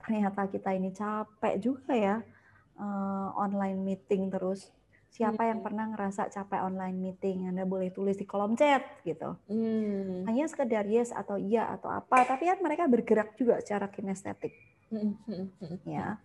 ternyata 0.05 0.45
kita 0.51 0.77
ini 0.77 0.93
capek 0.93 1.57
juga 1.57 1.97
ya 1.97 2.17
uh, 2.77 3.29
online 3.39 3.81
meeting 3.81 4.29
terus 4.29 4.69
Siapa 5.13 5.45
yang 5.45 5.61
pernah 5.61 5.93
ngerasa 5.93 6.33
capek 6.33 6.65
online 6.65 6.97
meeting? 6.97 7.45
Anda 7.53 7.69
boleh 7.69 7.93
tulis 7.93 8.17
di 8.17 8.25
kolom 8.25 8.57
chat 8.57 8.81
gitu. 9.05 9.37
Hmm. 9.45 10.25
Hanya 10.25 10.49
sekedar 10.49 10.89
yes 10.89 11.13
atau 11.13 11.37
iya 11.37 11.69
atau 11.69 11.93
apa, 11.93 12.25
tapi 12.25 12.49
kan 12.49 12.65
mereka 12.65 12.89
bergerak 12.89 13.37
juga 13.37 13.61
secara 13.61 13.93
kinestetik. 13.93 14.57
Hmm, 14.89 15.17
hmm, 15.25 15.47
hmm, 15.57 15.77
ya, 15.89 16.21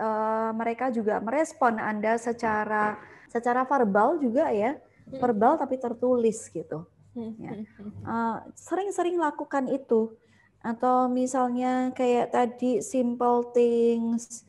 uh, 0.00 0.48
mereka 0.56 0.88
juga 0.88 1.20
merespon 1.20 1.76
Anda 1.76 2.16
secara 2.16 2.96
secara 3.28 3.64
verbal 3.68 4.20
juga 4.20 4.48
ya, 4.52 4.76
verbal 5.16 5.60
tapi 5.60 5.80
tertulis 5.80 6.48
gitu. 6.52 6.84
Ya. 7.16 7.64
Uh, 8.04 8.44
sering-sering 8.52 9.16
lakukan 9.16 9.68
itu 9.72 10.12
atau 10.60 11.08
misalnya 11.08 11.92
kayak 11.96 12.36
tadi 12.36 12.84
simple 12.84 13.52
things 13.56 14.44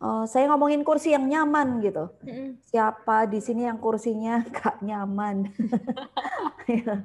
uh, 0.00 0.24
saya 0.28 0.48
ngomongin 0.52 0.82
kursi 0.84 1.12
yang 1.12 1.26
nyaman 1.28 1.80
gitu. 1.80 2.12
Mm-hmm. 2.24 2.48
Siapa 2.66 3.28
di 3.28 3.40
sini 3.40 3.64
yang 3.68 3.78
kursinya 3.80 4.44
gak 4.56 4.82
nyaman? 4.84 5.50
ya. 6.70 7.04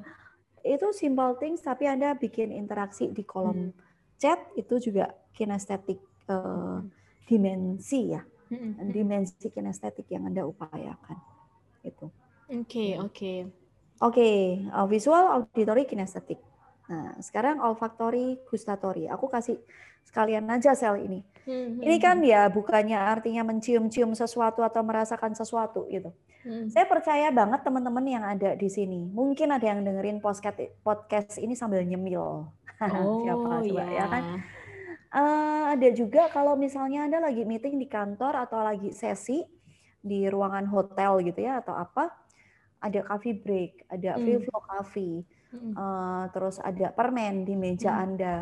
Itu 0.61 0.93
simple 0.93 1.41
things, 1.41 1.65
tapi 1.65 1.89
Anda 1.89 2.13
bikin 2.13 2.53
interaksi 2.53 3.09
di 3.09 3.25
kolom 3.25 3.73
mm. 3.73 3.73
chat 4.21 4.39
itu 4.53 4.77
juga 4.77 5.09
kinestetik 5.33 5.97
uh, 6.29 6.85
dimensi 7.25 8.13
ya, 8.13 8.21
mm-hmm. 8.21 8.89
dimensi 8.93 9.47
kinestetik 9.49 10.05
yang 10.13 10.29
Anda 10.29 10.45
upayakan. 10.45 11.17
Itu. 11.81 12.13
Oke, 12.51 12.61
okay, 12.61 12.91
oke. 12.99 13.09
Okay. 13.09 13.37
Oke, 14.01 14.17
okay, 14.17 14.41
uh, 14.73 14.89
visual, 14.89 15.29
auditory, 15.29 15.85
kinestetik. 15.85 16.41
Nah, 16.89 17.15
sekarang 17.21 17.61
olfactory, 17.61 18.41
gustatory. 18.49 19.05
Aku 19.05 19.29
kasih 19.29 19.61
sekalian 20.05 20.47
aja 20.51 20.75
sel 20.75 20.99
ini. 21.01 21.21
Hmm, 21.41 21.81
ini 21.81 21.97
kan 21.97 22.21
ya 22.21 22.45
bukannya 22.53 22.93
artinya 22.93 23.41
mencium-cium 23.41 24.13
sesuatu 24.13 24.61
atau 24.61 24.85
merasakan 24.85 25.33
sesuatu 25.33 25.89
gitu. 25.89 26.13
Hmm. 26.45 26.69
Saya 26.69 26.85
percaya 26.85 27.33
banget 27.33 27.65
teman-teman 27.65 28.05
yang 28.05 28.21
ada 28.25 28.53
di 28.53 28.69
sini. 28.69 29.09
Mungkin 29.09 29.49
ada 29.49 29.65
yang 29.65 29.81
dengerin 29.81 30.21
podcast 30.21 30.57
podcast 30.85 31.41
ini 31.41 31.57
sambil 31.57 31.81
nyemil. 31.85 32.49
Oh, 32.81 33.21
Siapa 33.21 33.61
coba 33.61 33.85
yeah. 33.85 33.89
ya 33.93 34.05
kan? 34.09 34.23
Uh, 35.13 35.63
ada 35.77 35.89
juga 35.93 36.33
kalau 36.33 36.57
misalnya 36.57 37.05
Anda 37.05 37.21
lagi 37.21 37.45
meeting 37.45 37.77
di 37.77 37.85
kantor 37.85 38.33
atau 38.41 38.65
lagi 38.65 38.89
sesi 38.89 39.45
di 40.01 40.25
ruangan 40.25 40.65
hotel 40.65 41.21
gitu 41.21 41.45
ya 41.45 41.61
atau 41.61 41.77
apa, 41.77 42.09
ada 42.81 43.05
coffee 43.05 43.37
break, 43.37 43.85
ada 43.85 44.17
hmm. 44.17 44.21
free 44.25 44.39
flow 44.41 44.61
coffee, 44.65 45.15
hmm. 45.53 45.77
uh, 45.77 46.25
terus 46.33 46.57
ada 46.57 46.89
permen 46.89 47.45
di 47.45 47.53
meja 47.53 47.93
hmm. 47.93 48.01
Anda. 48.01 48.35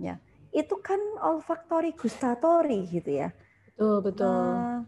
Ya 0.00 0.16
itu 0.54 0.78
kan 0.78 1.02
olfactory 1.18 1.92
gustatory 1.98 2.86
gitu 2.86 3.26
ya. 3.26 3.34
Betul, 3.74 3.96
betul. 4.06 4.30
Uh, 4.30 4.78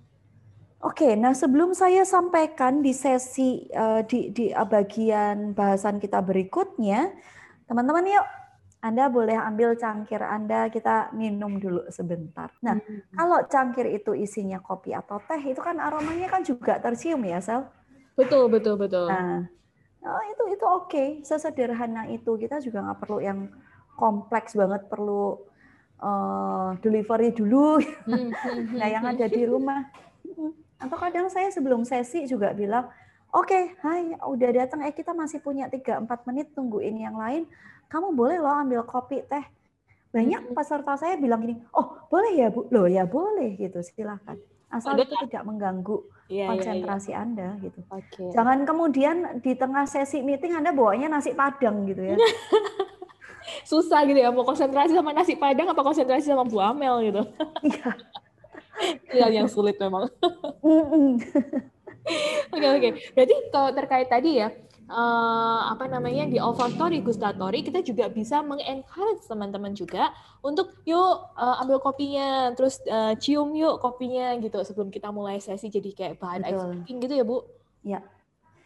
Oke, 0.84 1.08
okay, 1.08 1.12
nah 1.18 1.34
sebelum 1.34 1.74
saya 1.74 2.06
sampaikan 2.06 2.84
di 2.84 2.94
sesi 2.94 3.66
uh, 3.74 4.06
di 4.06 4.30
di 4.30 4.52
bagian 4.54 5.56
bahasan 5.56 5.98
kita 5.98 6.22
berikutnya, 6.22 7.10
teman-teman 7.66 8.06
yuk 8.06 8.26
Anda 8.84 9.10
boleh 9.10 9.34
ambil 9.34 9.74
cangkir 9.74 10.22
Anda, 10.22 10.70
kita 10.70 11.10
minum 11.16 11.58
dulu 11.58 11.88
sebentar. 11.90 12.54
Nah, 12.62 12.78
hmm. 12.78 13.18
kalau 13.18 13.42
cangkir 13.48 13.88
itu 13.88 14.14
isinya 14.14 14.62
kopi 14.62 14.94
atau 14.94 15.18
teh, 15.26 15.40
itu 15.42 15.58
kan 15.58 15.80
aromanya 15.80 16.30
kan 16.30 16.44
juga 16.46 16.78
tercium 16.78 17.24
ya, 17.24 17.42
Sel? 17.42 17.66
Betul, 18.14 18.46
betul, 18.52 18.78
betul. 18.78 19.10
Nah, 19.10 19.48
oh, 20.06 20.22
itu 20.28 20.44
itu 20.54 20.64
oke, 20.68 20.86
okay. 20.92 21.08
sesederhana 21.26 22.06
itu 22.12 22.36
kita 22.38 22.62
juga 22.62 22.84
nggak 22.84 23.00
perlu 23.00 23.18
yang 23.24 23.48
kompleks 23.96 24.54
banget, 24.54 24.86
perlu 24.92 25.40
uh, 26.00 26.76
delivery 26.80 27.32
dulu. 27.32 27.80
Hmm, 28.04 28.30
hmm, 28.30 28.32
hmm, 28.32 28.76
nah, 28.76 28.88
yang 28.88 29.04
ada 29.04 29.26
di 29.28 29.42
rumah. 29.44 29.88
Atau 30.76 30.96
kadang 31.00 31.32
saya 31.32 31.48
sebelum 31.48 31.84
sesi 31.88 32.28
juga 32.28 32.52
bilang, 32.52 32.88
oke, 33.32 33.48
okay, 33.48 33.62
hai, 33.80 34.16
udah 34.20 34.50
datang, 34.52 34.84
eh 34.84 34.92
kita 34.92 35.16
masih 35.16 35.40
punya 35.40 35.68
3-4 35.72 36.04
menit 36.28 36.52
tungguin 36.52 37.00
yang 37.00 37.16
lain. 37.16 37.48
Kamu 37.88 38.12
boleh 38.12 38.36
loh 38.42 38.52
ambil 38.52 38.82
kopi, 38.84 39.24
teh. 39.24 39.44
Banyak 40.12 40.56
peserta 40.56 40.96
saya 40.96 41.20
bilang 41.20 41.44
gini, 41.44 41.60
oh 41.76 42.08
boleh 42.08 42.32
ya 42.40 42.48
Bu? 42.48 42.72
Loh 42.72 42.88
ya 42.88 43.04
boleh 43.04 43.52
gitu, 43.60 43.84
silahkan. 43.84 44.40
Asal 44.66 44.98
itu 44.98 45.14
tidak 45.28 45.46
mengganggu 45.46 46.02
ya, 46.26 46.50
konsentrasi 46.50 47.14
ya, 47.14 47.22
ya. 47.22 47.22
Anda 47.22 47.48
gitu. 47.62 47.80
Okay. 47.86 48.28
Jangan 48.34 48.58
kemudian 48.66 49.16
di 49.38 49.52
tengah 49.54 49.86
sesi 49.86 50.26
meeting 50.26 50.58
Anda 50.58 50.74
bawanya 50.74 51.06
nasi 51.06 51.32
padang 51.36 51.86
gitu 51.86 52.02
ya. 52.02 52.16
susah 53.62 54.02
gitu 54.06 54.18
ya 54.18 54.30
mau 54.34 54.44
konsentrasi 54.46 54.92
sama 54.94 55.10
nasi 55.14 55.38
padang 55.38 55.70
apa 55.70 55.82
konsentrasi 55.82 56.26
sama 56.28 56.44
Bu 56.46 56.58
Amel 56.62 57.12
gitu. 57.12 57.22
Iya. 59.08 59.32
Yang 59.32 59.56
sulit 59.56 59.80
memang. 59.80 60.04
Oke 62.54 62.66
oke. 62.70 62.78
Okay, 62.78 62.92
Berarti 63.18 63.34
kalau 63.50 63.70
terkait 63.74 64.06
tadi 64.06 64.38
ya 64.38 64.54
uh, 64.86 65.60
apa 65.74 65.90
namanya 65.90 66.30
di 66.30 66.38
olfactory 66.38 67.02
gustatory 67.02 67.66
kita 67.66 67.82
juga 67.82 68.06
bisa 68.06 68.46
mengencourage 68.46 69.26
teman-teman 69.26 69.74
juga 69.74 70.14
untuk 70.38 70.78
yuk 70.86 71.34
uh, 71.34 71.58
ambil 71.66 71.82
kopinya 71.82 72.54
terus 72.54 72.78
uh, 72.86 73.18
cium 73.18 73.50
yuk 73.58 73.82
kopinya 73.82 74.38
gitu 74.38 74.62
sebelum 74.62 74.94
kita 74.94 75.10
mulai 75.10 75.42
sesi 75.42 75.66
jadi 75.66 75.90
kayak 75.90 76.14
bahan 76.22 76.46
ice 76.46 76.62
gitu 76.86 77.14
ya 77.16 77.24
Bu. 77.26 77.42
Ya. 77.82 78.00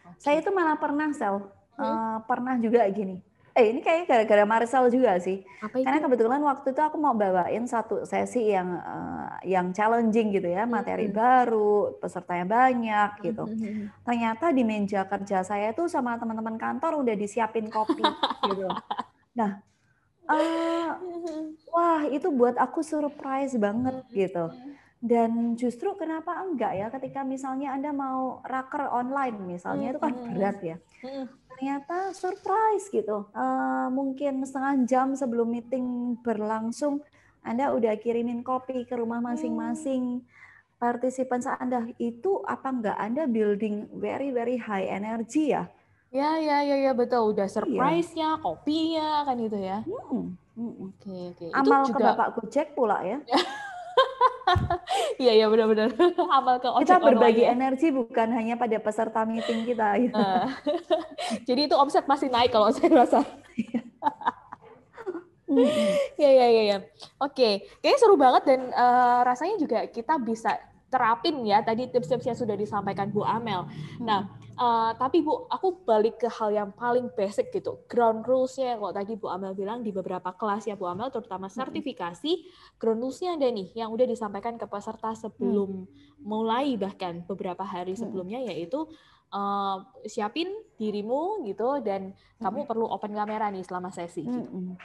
Okay. 0.05 0.21
Saya 0.21 0.35
itu 0.45 0.53
malah 0.53 0.77
pernah 0.77 1.09
sel 1.17 1.33
uh, 1.33 1.41
hmm? 1.81 2.29
pernah 2.29 2.61
juga 2.61 2.85
gini 2.93 3.25
Eh 3.61 3.69
ini 3.69 3.79
kayaknya 3.85 4.05
gara-gara 4.09 4.43
Marcel 4.49 4.89
juga 4.89 5.13
sih. 5.21 5.45
Apa 5.61 5.77
itu? 5.77 5.85
Karena 5.85 6.01
kebetulan 6.01 6.41
waktu 6.41 6.67
itu 6.73 6.81
aku 6.81 6.97
mau 6.97 7.13
bawain 7.13 7.69
satu 7.69 8.01
sesi 8.09 8.49
yang 8.49 8.73
uh, 8.73 9.37
yang 9.45 9.69
challenging 9.69 10.33
gitu 10.33 10.49
ya, 10.49 10.65
materi 10.65 11.05
mm 11.05 11.13
-hmm. 11.13 11.21
baru, 11.21 11.75
pesertanya 12.01 12.45
banyak 12.49 13.09
gitu. 13.21 13.45
Mm 13.45 13.53
-hmm. 13.53 13.85
Ternyata 14.01 14.45
di 14.49 14.63
meja 14.65 15.05
kerja 15.05 15.45
saya 15.45 15.77
tuh 15.77 15.85
sama 15.85 16.17
teman-teman 16.17 16.57
kantor 16.57 17.05
udah 17.05 17.13
disiapin 17.13 17.69
kopi 17.69 18.01
gitu. 18.49 18.65
Nah, 19.37 19.61
uh, 20.25 20.89
wah 21.69 22.01
itu 22.09 22.33
buat 22.33 22.57
aku 22.57 22.81
surprise 22.81 23.53
banget 23.61 24.01
gitu. 24.09 24.49
Dan 25.01 25.57
justru 25.57 25.97
kenapa 25.97 26.45
enggak 26.45 26.73
ya 26.77 26.87
ketika 26.93 27.25
misalnya 27.25 27.73
Anda 27.73 27.89
mau 27.89 28.41
raker 28.45 28.85
online 28.89 29.37
misalnya 29.49 29.97
itu 29.97 29.99
kan 30.01 30.13
berat 30.13 30.57
ya 30.61 30.77
ternyata 31.61 32.09
surprise 32.17 32.89
gitu. 32.89 33.29
Uh, 33.37 33.85
mungkin 33.93 34.41
setengah 34.41 34.81
jam 34.89 35.07
sebelum 35.13 35.45
meeting 35.45 36.17
berlangsung, 36.25 37.05
Anda 37.45 37.69
udah 37.69 38.01
kirimin 38.01 38.41
kopi 38.41 38.81
ke 38.89 38.97
rumah 38.97 39.21
masing-masing 39.21 40.25
hmm. 40.25 40.81
partisipan 40.81 41.45
Anda. 41.61 41.85
Itu 42.01 42.41
apa 42.49 42.73
enggak 42.73 42.97
Anda 42.97 43.29
building 43.29 43.93
very 43.93 44.33
very 44.33 44.57
high 44.57 44.89
energy 44.89 45.53
ya? 45.53 45.69
Ya, 46.09 46.41
ya, 46.41 46.65
ya, 46.65 46.81
ya 46.81 46.97
betul. 46.97 47.29
Udah 47.29 47.45
iya. 47.45 47.53
surprise-nya, 47.53 48.29
iya. 48.33 48.41
kopinya 48.41 49.09
kan 49.21 49.37
itu 49.37 49.57
ya. 49.61 49.85
Hmm. 49.85 50.33
Oke, 50.57 51.13
oke. 51.29 51.45
Amal 51.53 51.85
juga... 51.85 51.93
ke 51.93 52.07
Bapak 52.09 52.29
Gojek 52.41 52.67
pula 52.73 53.05
ya. 53.05 53.21
Iya 55.21 55.31
iya 55.37 55.45
benar-benar 55.47 55.93
amal 56.37 56.57
ke 56.57 56.67
Kita 56.83 56.97
berbagi 56.97 57.45
online. 57.45 57.55
energi 57.55 57.87
bukan 57.93 58.27
hanya 58.33 58.55
pada 58.57 58.77
peserta 58.81 59.21
meeting 59.23 59.69
kita. 59.69 59.87
Gitu. 60.01 60.17
Uh, 60.17 60.47
jadi 61.47 61.69
itu 61.69 61.75
omset 61.77 62.05
masih 62.09 62.27
naik 62.33 62.49
kalau 62.49 62.73
saya 62.73 62.89
rasa. 62.91 63.21
Iya 66.15 66.29
iya 66.31 66.47
iya. 66.47 66.63
Ya. 66.63 66.77
Oke, 67.19 67.67
kayaknya 67.83 67.99
seru 67.99 68.15
banget 68.15 68.43
dan 68.47 68.61
uh, 68.71 69.19
rasanya 69.27 69.55
juga 69.59 69.79
kita 69.91 70.15
bisa 70.23 70.55
terapin 70.91 71.39
ya 71.47 71.63
tadi 71.63 71.87
tips-tips 71.87 72.27
yang 72.27 72.37
sudah 72.37 72.55
disampaikan 72.55 73.07
Bu 73.11 73.23
Amel. 73.23 73.63
Nah, 74.03 74.27
uh, 74.61 74.91
tapi 74.95 75.25
Bu, 75.25 75.49
aku 75.49 75.81
balik 75.81 76.21
ke 76.21 76.29
hal 76.29 76.53
yang 76.53 76.69
paling 76.69 77.09
basic 77.17 77.49
gitu. 77.49 77.81
Ground 77.89 78.23
rules-nya 78.29 78.77
kalau 78.77 78.93
tadi 78.93 79.17
Bu 79.17 79.27
Amel 79.33 79.57
bilang 79.57 79.81
di 79.81 79.89
beberapa 79.89 80.29
kelas 80.37 80.69
ya 80.69 80.77
Bu 80.77 80.85
Amel, 80.85 81.09
terutama 81.09 81.49
sertifikasi, 81.49 82.45
ground 82.77 83.01
rules-nya 83.01 83.35
ada 83.35 83.49
nih 83.49 83.73
yang 83.73 83.89
udah 83.89 84.05
disampaikan 84.05 84.61
ke 84.61 84.69
peserta 84.69 85.17
sebelum 85.17 85.89
hmm. 85.89 86.21
mulai 86.21 86.77
bahkan 86.77 87.25
beberapa 87.25 87.65
hari 87.65 87.97
sebelumnya 87.97 88.45
yaitu 88.45 88.85
uh, 89.33 89.81
siapin 90.05 90.53
dirimu 90.77 91.41
gitu 91.49 91.81
dan 91.81 92.13
kamu 92.37 92.69
perlu 92.69 92.85
open 92.85 93.17
kamera 93.17 93.49
nih 93.49 93.65
selama 93.65 93.89
sesi. 93.89 94.29
Gitu. 94.29 94.77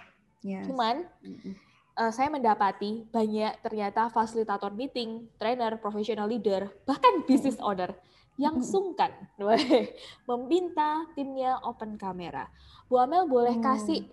Yes. 0.47 0.65
Cuman 0.71 1.05
uh, 1.99 2.13
saya 2.15 2.33
mendapati 2.33 3.05
banyak 3.13 3.61
ternyata 3.61 4.09
fasilitator 4.09 4.73
meeting, 4.73 5.29
trainer, 5.37 5.77
professional 5.77 6.31
leader, 6.31 6.73
bahkan 6.89 7.27
business 7.29 7.61
owner 7.61 7.93
yang 8.37 8.61
sungkan. 8.61 9.13
Meminta 10.29 11.05
timnya 11.17 11.61
open 11.65 11.97
kamera. 11.97 12.49
Bu 12.87 13.01
Amel 13.01 13.27
boleh 13.27 13.57
kasih 13.59 14.07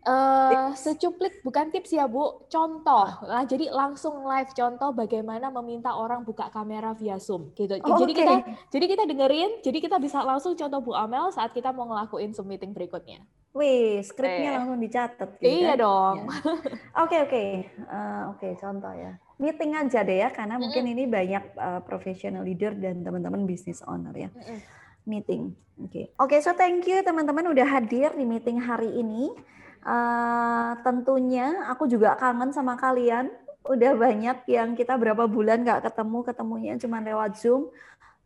Uh, 0.00 0.72
secuplik 0.80 1.44
bukan 1.44 1.68
tips 1.68 1.92
ya 1.92 2.08
Bu, 2.08 2.48
contoh. 2.48 3.04
Nah, 3.20 3.44
jadi 3.44 3.68
langsung 3.68 4.24
live 4.24 4.48
contoh 4.56 4.96
bagaimana 4.96 5.52
meminta 5.52 5.92
orang 5.92 6.24
buka 6.24 6.48
kamera 6.48 6.96
via 6.96 7.20
Zoom 7.20 7.52
gitu. 7.52 7.76
Oh, 7.84 8.00
jadi 8.00 8.12
okay. 8.16 8.20
kita 8.24 8.34
jadi 8.72 8.84
kita 8.96 9.04
dengerin, 9.04 9.50
jadi 9.60 9.78
kita 9.84 9.96
bisa 10.00 10.24
langsung 10.24 10.56
contoh 10.56 10.80
Bu 10.80 10.92
Amel 10.96 11.28
saat 11.36 11.52
kita 11.52 11.76
mau 11.76 11.84
ngelakuin 11.84 12.32
Zoom 12.32 12.48
meeting 12.48 12.72
berikutnya. 12.72 13.20
Wih, 13.50 13.98
skripnya 14.06 14.54
eh. 14.54 14.56
langsung 14.62 14.78
dicatat 14.78 15.30
gitu 15.42 15.50
Iya 15.50 15.74
kan? 15.74 15.82
dong. 15.82 16.16
Ya. 16.22 16.38
Oke 17.02 17.16
oke. 17.18 17.44
Eh, 17.66 18.22
oke, 18.30 18.48
contoh 18.62 18.92
ya. 18.94 19.12
Meeting 19.42 19.70
aja 19.74 20.00
deh 20.06 20.22
ya 20.22 20.28
karena 20.30 20.54
mm 20.54 20.56
-hmm. 20.56 20.62
mungkin 20.62 20.84
ini 20.86 21.04
banyak 21.10 21.44
uh, 21.58 21.80
professional 21.82 22.46
leader 22.46 22.72
dan 22.78 23.02
teman-teman 23.02 23.44
business 23.50 23.82
owner 23.84 24.14
ya. 24.14 24.30
Mm 24.30 24.38
-hmm. 24.38 24.58
Meeting. 25.04 25.42
Oke. 25.82 25.90
Okay. 25.90 26.04
Oke, 26.14 26.38
okay, 26.38 26.40
so 26.40 26.54
thank 26.54 26.86
you 26.86 27.02
teman-teman 27.02 27.50
udah 27.50 27.66
hadir 27.66 28.14
di 28.14 28.22
meeting 28.22 28.62
hari 28.62 28.94
ini. 28.94 29.34
Uh, 29.80 30.76
tentunya 30.84 31.64
aku 31.72 31.88
juga 31.88 32.16
kangen 32.20 32.52
sama 32.52 32.76
kalian. 32.76 33.32
Udah 33.64 33.96
banyak 33.96 34.44
yang 34.48 34.76
kita 34.76 34.96
berapa 34.96 35.24
bulan 35.28 35.64
nggak 35.64 35.88
ketemu, 35.88 36.18
ketemunya 36.24 36.72
cuma 36.80 37.00
lewat 37.00 37.36
Zoom. 37.40 37.68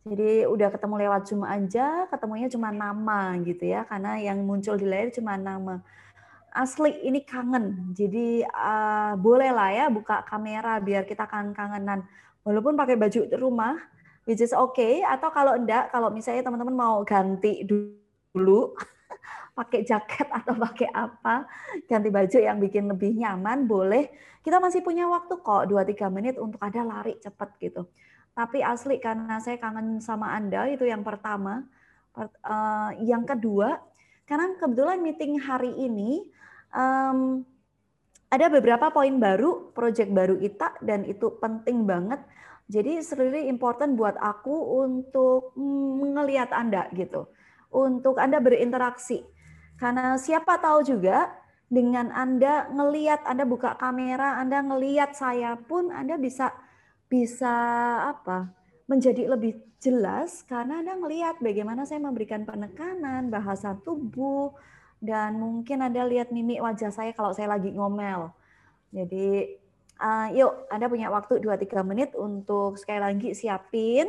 Jadi 0.05 0.45
udah 0.45 0.69
ketemu 0.69 0.95
lewat 1.07 1.21
Zoom 1.25 1.41
aja, 1.41 2.05
ketemunya 2.13 2.47
cuma 2.51 2.69
nama 2.69 3.33
gitu 3.41 3.65
ya, 3.65 3.87
karena 3.89 4.21
yang 4.21 4.37
muncul 4.45 4.77
di 4.77 4.85
layar 4.85 5.09
cuma 5.09 5.33
nama. 5.33 5.81
Asli 6.55 7.03
ini 7.03 7.19
kangen, 7.25 7.91
jadi 7.91 8.47
uh, 8.47 9.19
boleh 9.19 9.51
lah 9.51 9.75
ya 9.75 9.85
buka 9.91 10.23
kamera 10.23 10.79
biar 10.79 11.03
kita 11.03 11.27
kangen-kangenan. 11.27 12.07
Walaupun 12.47 12.79
pakai 12.79 12.95
baju 12.95 13.27
rumah, 13.35 13.75
which 14.23 14.39
is 14.39 14.55
okay, 14.55 15.03
atau 15.03 15.33
kalau 15.35 15.57
enggak, 15.57 15.91
kalau 15.91 16.13
misalnya 16.13 16.45
teman-teman 16.45 16.77
mau 16.77 16.95
ganti 17.03 17.65
dulu, 17.65 18.71
pakai 19.55 19.87
jaket 19.87 20.27
atau 20.27 20.53
pakai 20.67 20.91
apa, 20.91 21.47
ganti 21.87 22.11
baju 22.11 22.37
yang 22.37 22.59
bikin 22.59 22.91
lebih 22.91 23.15
nyaman, 23.15 23.65
boleh. 23.65 24.11
Kita 24.43 24.59
masih 24.59 24.83
punya 24.83 25.07
waktu 25.07 25.39
kok 25.39 25.71
2-3 25.71 26.11
menit 26.11 26.35
untuk 26.37 26.59
ada 26.61 26.83
lari 26.83 27.17
cepat 27.17 27.55
gitu. 27.57 27.87
Tapi 28.35 28.59
asli 28.59 28.99
karena 28.99 29.39
saya 29.39 29.55
kangen 29.57 30.03
sama 30.03 30.35
Anda, 30.35 30.67
itu 30.67 30.83
yang 30.83 31.01
pertama. 31.01 31.63
Eh, 32.19 32.91
yang 33.07 33.23
kedua, 33.23 33.79
karena 34.27 34.53
kebetulan 34.59 34.99
meeting 34.99 35.39
hari 35.39 35.71
ini, 35.71 36.27
ada 38.27 38.51
beberapa 38.51 38.91
poin 38.91 39.15
baru, 39.15 39.71
project 39.71 40.11
baru 40.11 40.35
kita, 40.35 40.83
dan 40.83 41.07
itu 41.07 41.39
penting 41.39 41.87
banget. 41.87 42.19
Jadi 42.67 42.99
really 43.15 43.47
important 43.47 43.95
buat 43.95 44.17
aku 44.19 44.83
untuk 44.83 45.55
melihat 46.01 46.51
Anda 46.51 46.89
gitu. 46.91 47.31
Untuk 47.71 48.17
Anda 48.19 48.41
berinteraksi 48.41 49.23
karena 49.75 50.15
siapa 50.15 50.55
tahu 50.59 50.87
juga 50.87 51.31
dengan 51.67 52.13
Anda 52.13 52.71
ngeliat, 52.71 53.27
Anda 53.27 53.43
buka 53.43 53.75
kamera, 53.75 54.39
Anda 54.39 54.63
ngeliat 54.63 55.17
saya 55.17 55.59
pun 55.59 55.91
Anda 55.91 56.15
bisa 56.15 56.53
bisa 57.09 57.53
apa? 58.15 58.65
menjadi 58.85 59.25
lebih 59.25 59.57
jelas 59.81 60.45
karena 60.45 60.81
Anda 60.81 60.93
ngelihat 60.97 61.41
bagaimana 61.41 61.89
saya 61.89 62.01
memberikan 62.01 62.45
penekanan, 62.45 63.33
bahasa 63.33 63.73
tubuh, 63.81 64.53
dan 65.01 65.41
mungkin 65.41 65.81
Anda 65.81 66.05
lihat 66.05 66.29
mimik 66.29 66.61
wajah 66.61 66.93
saya 66.93 67.11
kalau 67.17 67.33
saya 67.33 67.49
lagi 67.49 67.73
ngomel. 67.73 68.29
Jadi 68.93 69.57
uh, 69.97 70.27
yuk 70.37 70.69
Anda 70.69 70.85
punya 70.85 71.09
waktu 71.09 71.41
2-3 71.41 71.81
menit 71.81 72.13
untuk 72.13 72.77
sekali 72.77 73.01
lagi 73.01 73.29
siapin, 73.33 74.05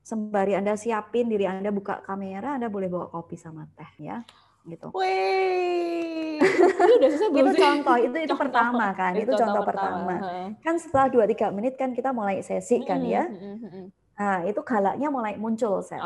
sembari 0.00 0.56
Anda 0.56 0.72
siapin 0.72 1.28
diri 1.28 1.44
Anda 1.44 1.68
buka 1.68 2.00
kamera, 2.00 2.56
Anda 2.56 2.72
boleh 2.72 2.88
bawa 2.88 3.12
kopi 3.12 3.36
sama 3.36 3.68
teh 3.76 3.92
ya 4.08 4.24
gitu. 4.68 4.92
Wih, 4.92 6.38
itu 7.40 7.52
contoh, 7.56 7.96
itu 7.96 8.16
itu 8.16 8.30
contoh. 8.30 8.38
pertama 8.38 8.86
kan, 8.92 9.12
itu, 9.16 9.32
contoh, 9.32 9.44
contoh 9.44 9.64
pertama. 9.64 10.14
pertama. 10.20 10.60
Kan 10.60 10.74
setelah 10.76 11.06
2-3 11.10 11.56
menit 11.56 11.74
kan 11.74 11.90
kita 11.96 12.12
mulai 12.12 12.44
sesi 12.44 12.84
kan 12.84 13.00
ya. 13.02 13.26
Nah, 14.18 14.42
itu 14.42 14.58
galaknya 14.66 15.08
mulai 15.14 15.38
muncul. 15.38 15.78
Oke. 15.78 16.02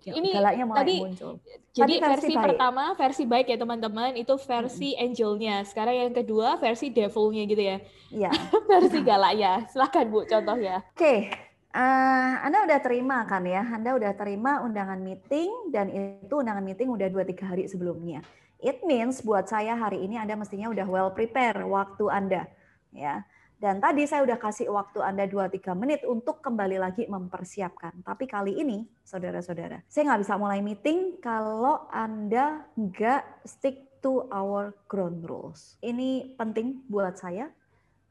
Okay. 0.00 0.16
Ini 0.16 0.32
galaknya 0.32 0.64
mulai 0.64 0.80
tadi, 0.80 0.96
muncul. 1.04 1.32
Jadi 1.76 2.00
tadi 2.00 2.08
versi, 2.08 2.32
versi 2.32 2.34
pertama 2.40 2.84
versi 2.96 3.22
baik 3.28 3.46
ya 3.52 3.56
teman-teman, 3.60 4.16
itu 4.16 4.34
versi 4.40 4.96
hmm. 4.96 5.04
angelnya. 5.04 5.56
Sekarang 5.68 5.92
yang 5.92 6.12
kedua 6.16 6.56
versi 6.56 6.88
devilnya 6.88 7.42
gitu 7.44 7.62
ya. 7.62 7.76
Iya. 8.08 8.30
versi 8.72 8.98
galaknya. 9.04 9.68
Silakan 9.68 10.04
Bu 10.08 10.24
contohnya. 10.24 10.80
Oke. 10.96 10.96
Okay. 10.96 11.45
Uh, 11.76 12.40
Anda 12.40 12.64
udah 12.64 12.80
terima 12.80 13.28
kan 13.28 13.44
ya? 13.44 13.60
Anda 13.60 13.92
udah 14.00 14.16
terima 14.16 14.64
undangan 14.64 14.96
meeting 14.96 15.68
dan 15.68 15.92
itu 15.92 16.32
undangan 16.32 16.64
meeting 16.64 16.88
udah 16.88 17.04
2-3 17.12 17.52
hari 17.52 17.68
sebelumnya. 17.68 18.24
It 18.64 18.80
means 18.88 19.20
buat 19.20 19.44
saya 19.44 19.76
hari 19.76 20.00
ini 20.00 20.16
Anda 20.16 20.40
mestinya 20.40 20.72
udah 20.72 20.88
well 20.88 21.12
prepare 21.12 21.60
waktu 21.68 22.08
Anda. 22.08 22.48
ya. 22.96 23.28
Dan 23.60 23.84
tadi 23.84 24.08
saya 24.08 24.24
udah 24.24 24.40
kasih 24.40 24.72
waktu 24.72 25.04
Anda 25.04 25.28
2-3 25.28 25.76
menit 25.76 26.00
untuk 26.08 26.40
kembali 26.40 26.80
lagi 26.80 27.04
mempersiapkan. 27.08 28.00
Tapi 28.00 28.24
kali 28.24 28.56
ini, 28.56 28.88
saudara-saudara, 29.04 29.84
saya 29.84 30.12
nggak 30.12 30.22
bisa 30.24 30.34
mulai 30.40 30.64
meeting 30.64 31.20
kalau 31.20 31.88
Anda 31.92 32.64
nggak 32.72 33.44
stick 33.44 34.00
to 34.00 34.28
our 34.32 34.72
ground 34.88 35.28
rules. 35.28 35.76
Ini 35.84 36.40
penting 36.40 36.88
buat 36.88 37.20
saya. 37.20 37.52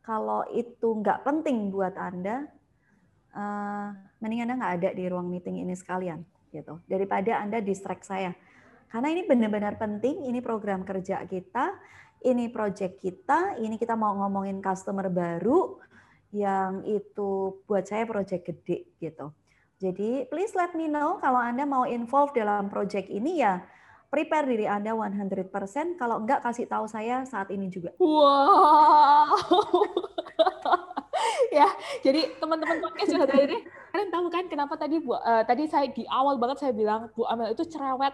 Kalau 0.05 0.45
itu 0.53 1.01
nggak 1.01 1.25
penting 1.25 1.73
buat 1.73 1.97
Anda, 1.97 2.45
uh, 3.35 3.91
mending 4.23 4.47
Anda 4.47 4.55
nggak 4.57 4.73
ada 4.81 4.89
di 4.95 5.03
ruang 5.11 5.27
meeting 5.27 5.61
ini 5.61 5.75
sekalian 5.75 6.23
gitu 6.55 6.79
daripada 6.87 7.43
Anda 7.43 7.59
distract 7.59 8.07
saya. 8.07 8.31
Karena 8.87 9.11
ini 9.11 9.27
benar-benar 9.27 9.75
penting, 9.75 10.23
ini 10.23 10.39
program 10.39 10.87
kerja 10.87 11.19
kita, 11.27 11.75
ini 12.23 12.47
project 12.47 13.03
kita, 13.03 13.59
ini 13.59 13.75
kita 13.75 13.99
mau 13.99 14.15
ngomongin 14.23 14.63
customer 14.63 15.11
baru 15.11 15.83
yang 16.31 16.83
itu 16.87 17.59
buat 17.67 17.83
saya 17.83 18.07
project 18.07 18.47
gede 18.47 18.87
gitu. 19.03 19.35
Jadi 19.75 20.31
please 20.31 20.55
let 20.55 20.71
me 20.71 20.87
know 20.87 21.19
kalau 21.19 21.43
Anda 21.43 21.67
mau 21.67 21.83
involve 21.83 22.31
dalam 22.31 22.71
project 22.71 23.11
ini 23.11 23.43
ya 23.43 23.59
prepare 24.15 24.47
diri 24.47 24.63
Anda 24.63 24.95
100%, 24.95 25.99
kalau 25.99 26.23
enggak 26.23 26.39
kasih 26.39 26.71
tahu 26.71 26.87
saya 26.87 27.27
saat 27.27 27.51
ini 27.51 27.67
juga. 27.67 27.91
Wow. 27.99 29.35
ya, 31.59 31.67
jadi 31.99 32.31
teman-teman 32.39 32.79
podcast 32.79 33.11
sudah 33.11 33.27
tadi 33.27 33.59
kalian 33.91 34.11
tahu 34.11 34.27
kan 34.27 34.43
kenapa 34.51 34.75
tadi 34.75 34.99
Bu 34.99 35.15
uh, 35.15 35.43
tadi 35.47 35.71
saya 35.71 35.87
di 35.87 36.03
awal 36.11 36.35
banget 36.35 36.63
saya 36.63 36.75
bilang 36.75 37.11
Bu 37.15 37.23
Amel 37.27 37.55
itu 37.55 37.63
cerewet 37.63 38.11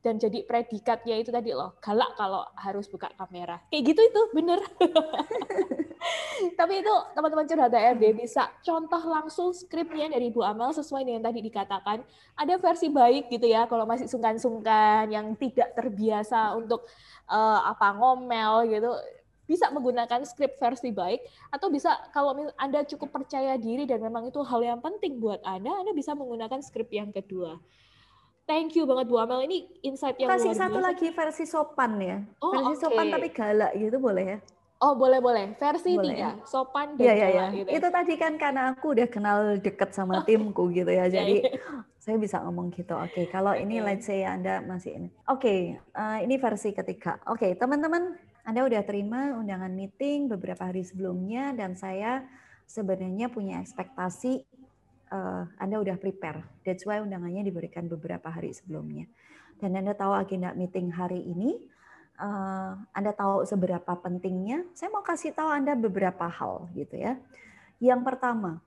dan 0.00 0.16
jadi 0.16 0.48
predikatnya 0.48 1.20
itu 1.20 1.28
tadi 1.28 1.52
loh 1.52 1.76
galak 1.84 2.16
kalau 2.16 2.48
harus 2.56 2.88
buka 2.88 3.12
kamera. 3.20 3.60
Kayak 3.68 3.92
gitu 3.92 4.00
itu 4.00 4.20
bener. 4.32 4.60
Tapi 6.58 6.80
itu 6.80 6.94
teman-teman 7.12 7.44
curhat 7.44 7.72
HRD 7.72 8.04
bisa 8.16 8.48
contoh 8.64 9.02
langsung 9.04 9.52
skripnya 9.52 10.08
dari 10.08 10.32
Bu 10.32 10.40
Amel 10.40 10.72
sesuai 10.72 11.04
dengan 11.04 11.28
tadi 11.28 11.44
dikatakan. 11.44 12.00
Ada 12.32 12.56
versi 12.56 12.88
baik 12.88 13.28
gitu 13.28 13.44
ya 13.44 13.68
kalau 13.68 13.84
masih 13.84 14.08
sungkan-sungkan 14.08 15.12
yang 15.12 15.36
tidak 15.36 15.76
terbiasa 15.76 16.56
untuk 16.56 16.88
uh, 17.28 17.60
apa 17.68 17.92
ngomel 17.92 18.72
gitu. 18.72 18.90
Bisa 19.44 19.68
menggunakan 19.68 20.24
skrip 20.24 20.56
versi 20.56 20.94
baik 20.94 21.26
atau 21.52 21.68
bisa 21.68 21.92
kalau 22.14 22.32
Anda 22.54 22.86
cukup 22.86 23.10
percaya 23.10 23.58
diri 23.58 23.84
dan 23.84 24.00
memang 24.00 24.30
itu 24.30 24.40
hal 24.46 24.62
yang 24.62 24.80
penting 24.80 25.18
buat 25.18 25.42
Anda, 25.42 25.74
Anda 25.74 25.92
bisa 25.92 26.16
menggunakan 26.16 26.62
skrip 26.64 26.88
yang 26.88 27.10
kedua. 27.10 27.58
Thank 28.50 28.74
you 28.74 28.82
banget 28.82 29.06
Bu 29.06 29.22
Amel. 29.22 29.46
Ini 29.46 29.58
insight 29.86 30.18
yang 30.18 30.34
Kasih 30.34 30.50
luar 30.50 30.58
biasa. 30.58 30.66
satu 30.66 30.78
lagi 30.82 31.06
versi 31.14 31.44
sopan 31.46 31.92
ya. 32.02 32.18
Oh, 32.42 32.50
versi 32.50 32.74
okay. 32.74 32.82
sopan 32.82 33.06
tapi 33.14 33.28
galak 33.30 33.72
gitu 33.78 33.96
boleh 34.02 34.24
ya? 34.26 34.38
Oh 34.80 34.96
boleh 34.96 35.20
boleh 35.22 35.54
versi 35.54 35.94
boleh. 35.94 36.18
tiga 36.18 36.30
sopan 36.42 36.98
dan 36.98 37.04
ya, 37.04 37.14
ya, 37.14 37.28
ya. 37.30 37.46
Gitu. 37.54 37.68
Itu 37.78 37.88
tadi 37.94 38.14
kan 38.18 38.34
karena 38.40 38.74
aku 38.74 38.96
udah 38.96 39.06
kenal 39.06 39.38
deket 39.62 39.94
sama 39.94 40.26
timku 40.26 40.72
gitu 40.74 40.88
ya, 40.90 41.06
iya, 41.06 41.14
jadi 41.14 41.36
iya. 41.46 41.84
saya 42.00 42.16
bisa 42.18 42.42
ngomong 42.42 42.74
gitu. 42.74 42.96
Oke, 42.98 43.22
okay, 43.22 43.24
kalau 43.30 43.54
ini 43.54 43.78
let's 43.78 44.08
say 44.08 44.26
anda 44.26 44.64
masih 44.64 44.98
ini. 44.98 45.08
Oke, 45.30 45.46
okay, 45.46 45.58
uh, 45.94 46.18
eh, 46.18 46.26
ini 46.26 46.40
versi 46.40 46.74
ketiga. 46.74 47.22
Oke 47.30 47.52
okay, 47.52 47.60
teman-teman, 47.60 48.18
anda 48.42 48.66
udah 48.66 48.82
terima 48.82 49.36
undangan 49.36 49.70
meeting 49.70 50.26
beberapa 50.26 50.66
hari 50.66 50.82
sebelumnya 50.82 51.54
dan 51.54 51.76
saya 51.76 52.24
sebenarnya 52.66 53.30
punya 53.30 53.60
ekspektasi 53.60 54.42
uh, 55.12 55.44
Anda 55.58 55.76
udah 55.82 55.98
prepare. 55.98 56.42
That's 56.62 56.86
why 56.86 57.02
undangannya 57.02 57.44
diberikan 57.46 57.86
beberapa 57.90 58.30
hari 58.30 58.54
sebelumnya. 58.54 59.10
Dan 59.60 59.76
Anda 59.76 59.92
tahu 59.92 60.16
agenda 60.16 60.56
meeting 60.56 60.94
hari 60.94 61.20
ini 61.20 61.58
uh, 62.20 62.72
Anda 62.92 63.12
tahu 63.16 63.48
seberapa 63.48 63.92
pentingnya, 63.98 64.68
saya 64.76 64.92
mau 64.92 65.02
kasih 65.02 65.32
tahu 65.32 65.48
Anda 65.48 65.74
beberapa 65.74 66.28
hal 66.28 66.68
gitu 66.76 67.00
ya. 67.00 67.16
Yang 67.80 68.00
pertama, 68.04 68.60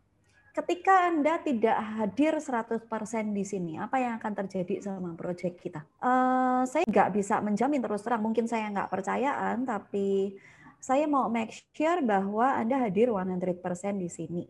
ketika 0.57 1.09
Anda 1.09 1.37
tidak 1.41 1.77
hadir 2.01 2.33
100% 2.41 2.89
di 3.31 3.45
sini, 3.45 3.77
apa 3.77 4.01
yang 4.01 4.17
akan 4.17 4.33
terjadi 4.43 4.81
sama 4.81 5.13
proyek 5.13 5.61
kita? 5.61 5.85
Uh, 6.01 6.65
saya 6.65 6.83
nggak 6.89 7.09
bisa 7.13 7.37
menjamin 7.39 7.79
terus 7.79 8.01
terang, 8.01 8.25
mungkin 8.25 8.49
saya 8.49 8.67
nggak 8.73 8.89
percayaan, 8.89 9.69
tapi 9.69 10.37
saya 10.81 11.07
mau 11.07 11.29
make 11.29 11.53
sure 11.71 12.01
bahwa 12.03 12.57
Anda 12.57 12.81
hadir 12.81 13.13
100% 13.13 13.61
di 14.01 14.09
sini. 14.09 14.43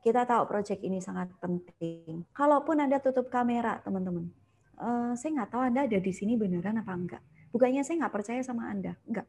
Kita 0.00 0.24
tahu 0.24 0.48
proyek 0.48 0.80
ini 0.80 0.98
sangat 1.04 1.28
penting. 1.36 2.24
Kalaupun 2.32 2.80
Anda 2.80 2.98
tutup 3.04 3.28
kamera, 3.28 3.84
teman-teman, 3.84 4.32
uh, 4.80 5.12
saya 5.12 5.44
nggak 5.44 5.50
tahu 5.52 5.62
Anda 5.62 5.84
ada 5.84 5.98
di 6.00 6.12
sini 6.12 6.40
beneran 6.40 6.80
apa 6.80 6.92
enggak 6.96 7.22
Bukannya 7.50 7.82
saya 7.82 8.06
nggak 8.06 8.14
percaya 8.14 8.40
sama 8.46 8.70
Anda, 8.70 8.94
enggak. 9.10 9.26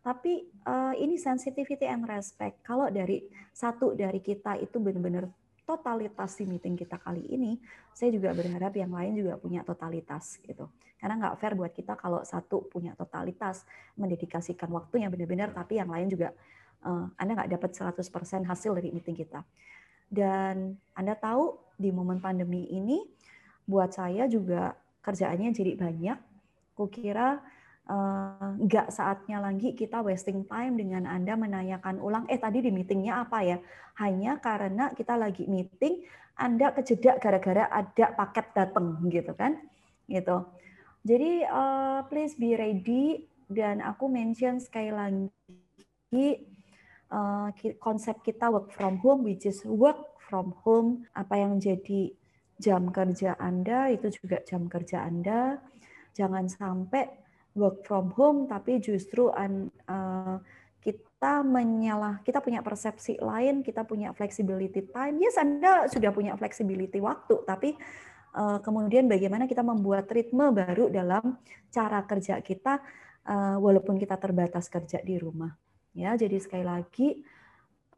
Tapi 0.00 0.48
uh, 0.66 0.94
ini 0.96 1.14
sensitivity 1.20 1.86
and 1.86 2.02
respect. 2.08 2.66
Kalau 2.66 2.90
dari 2.90 3.22
satu 3.54 3.94
dari 3.94 4.18
kita 4.18 4.58
itu 4.58 4.82
benar-benar 4.82 5.30
totalitas 5.62 6.34
di 6.34 6.50
meeting 6.50 6.74
kita 6.74 6.98
kali 6.98 7.22
ini, 7.30 7.54
saya 7.94 8.10
juga 8.10 8.34
berharap 8.34 8.74
yang 8.74 8.90
lain 8.90 9.12
juga 9.22 9.38
punya 9.38 9.62
totalitas 9.62 10.42
gitu. 10.42 10.66
Karena 10.98 11.16
nggak 11.16 11.34
fair 11.38 11.54
buat 11.54 11.70
kita 11.70 11.94
kalau 11.94 12.26
satu 12.26 12.66
punya 12.66 12.98
totalitas, 12.98 13.62
mendedikasikan 13.94 14.68
waktunya 14.74 15.06
benar-benar, 15.06 15.54
tapi 15.54 15.78
yang 15.78 15.88
lain 15.88 16.10
juga 16.10 16.34
uh, 16.82 17.06
Anda 17.14 17.38
nggak 17.38 17.50
dapat 17.54 17.70
100% 17.70 18.50
hasil 18.50 18.72
dari 18.74 18.90
meeting 18.90 19.14
kita. 19.14 19.46
Dan 20.10 20.74
Anda 20.98 21.14
tahu 21.14 21.54
di 21.78 21.94
momen 21.94 22.18
pandemi 22.18 22.66
ini, 22.66 23.06
buat 23.64 23.94
saya 23.94 24.26
juga 24.26 24.74
kerjaannya 25.06 25.54
jadi 25.54 25.78
banyak. 25.78 26.18
Kukira 26.74 27.38
Eh, 27.90 28.48
nggak 28.70 28.86
uh, 28.86 28.94
saatnya 28.94 29.42
lagi 29.42 29.74
kita 29.74 29.98
wasting 29.98 30.46
time 30.46 30.78
dengan 30.78 31.10
Anda 31.10 31.34
menanyakan 31.34 31.98
ulang, 31.98 32.22
eh 32.30 32.38
tadi 32.38 32.62
di 32.62 32.70
meetingnya 32.70 33.26
apa 33.26 33.42
ya? 33.42 33.58
Hanya 33.98 34.38
karena 34.38 34.94
kita 34.94 35.18
lagi 35.18 35.50
meeting, 35.50 36.06
Anda 36.38 36.70
kejedak 36.70 37.18
gara-gara 37.18 37.66
ada 37.66 38.14
paket 38.14 38.46
datang 38.54 38.94
gitu 39.10 39.34
kan? 39.34 39.58
Gitu. 40.06 40.38
Jadi 41.02 41.42
uh, 41.50 42.06
please 42.06 42.38
be 42.38 42.54
ready 42.54 43.26
dan 43.50 43.82
aku 43.82 44.06
mention 44.06 44.62
sekali 44.62 44.94
lagi 44.94 46.28
uh, 47.10 47.50
konsep 47.82 48.22
kita 48.24 48.48
work 48.48 48.72
from 48.72 48.98
home, 49.02 49.26
which 49.26 49.46
is 49.46 49.62
work 49.66 50.18
from 50.18 50.54
home. 50.62 51.06
Apa 51.12 51.38
yang 51.38 51.58
jadi 51.58 52.14
jam 52.56 52.88
kerja 52.94 53.36
Anda 53.36 53.90
itu 53.92 54.10
juga 54.14 54.42
jam 54.46 54.66
kerja 54.70 55.04
Anda. 55.04 55.60
Jangan 56.14 56.50
sampai 56.50 57.20
work 57.54 57.82
from 57.86 58.14
home 58.14 58.46
tapi 58.46 58.78
justru 58.78 59.30
uh, 59.30 60.36
kita 60.80 61.44
menyalah 61.44 62.22
kita 62.22 62.38
punya 62.40 62.62
persepsi 62.62 63.18
lain 63.20 63.60
kita 63.60 63.84
punya 63.84 64.14
flexibility 64.14 64.86
time 64.88 65.20
yes 65.20 65.36
anda 65.36 65.90
sudah 65.90 66.14
punya 66.14 66.38
flexibility 66.38 67.02
waktu 67.02 67.42
tapi 67.44 67.74
uh, 68.38 68.62
kemudian 68.62 69.10
bagaimana 69.10 69.50
kita 69.50 69.60
membuat 69.60 70.06
ritme 70.08 70.54
baru 70.54 70.88
dalam 70.88 71.36
cara 71.68 72.00
kerja 72.06 72.38
kita 72.40 72.80
uh, 73.26 73.56
walaupun 73.58 73.98
kita 73.98 74.16
terbatas 74.16 74.70
kerja 74.70 75.02
di 75.02 75.18
rumah 75.18 75.52
ya 75.96 76.14
jadi 76.14 76.36
sekali 76.38 76.64
lagi 76.64 77.08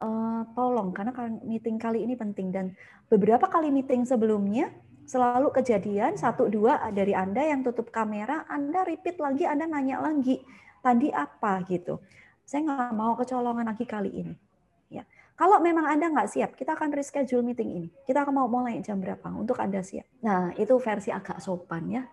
uh, 0.01 0.41
tolong 0.57 0.91
karena 0.91 1.13
meeting 1.45 1.77
kali 1.77 2.03
ini 2.03 2.17
penting 2.17 2.49
dan 2.49 2.65
beberapa 3.07 3.45
kali 3.47 3.69
meeting 3.69 4.03
sebelumnya 4.03 4.73
selalu 5.03 5.51
kejadian 5.51 6.15
satu 6.15 6.47
dua 6.47 6.79
dari 6.95 7.11
Anda 7.11 7.43
yang 7.43 7.59
tutup 7.59 7.91
kamera, 7.91 8.47
Anda 8.47 8.87
repeat 8.87 9.19
lagi, 9.19 9.43
Anda 9.43 9.67
nanya 9.67 9.99
lagi, 9.99 10.39
tadi 10.79 11.11
apa 11.11 11.59
gitu. 11.67 11.99
Saya 12.47 12.63
nggak 12.63 12.95
mau 12.95 13.11
kecolongan 13.19 13.67
lagi 13.67 13.83
kali 13.83 14.11
ini. 14.23 14.35
Ya, 14.87 15.03
kalau 15.35 15.59
memang 15.59 15.91
Anda 15.91 16.07
nggak 16.07 16.29
siap, 16.31 16.55
kita 16.55 16.79
akan 16.79 16.95
reschedule 16.95 17.43
meeting 17.43 17.83
ini. 17.83 17.89
Kita 18.07 18.23
akan 18.23 18.31
mau 18.31 18.47
mulai 18.47 18.79
jam 18.79 18.95
berapa 19.03 19.27
untuk 19.35 19.59
Anda 19.59 19.83
siap. 19.83 20.07
Nah, 20.23 20.55
itu 20.55 20.71
versi 20.79 21.11
agak 21.11 21.43
sopan 21.43 21.83
ya 21.91 22.03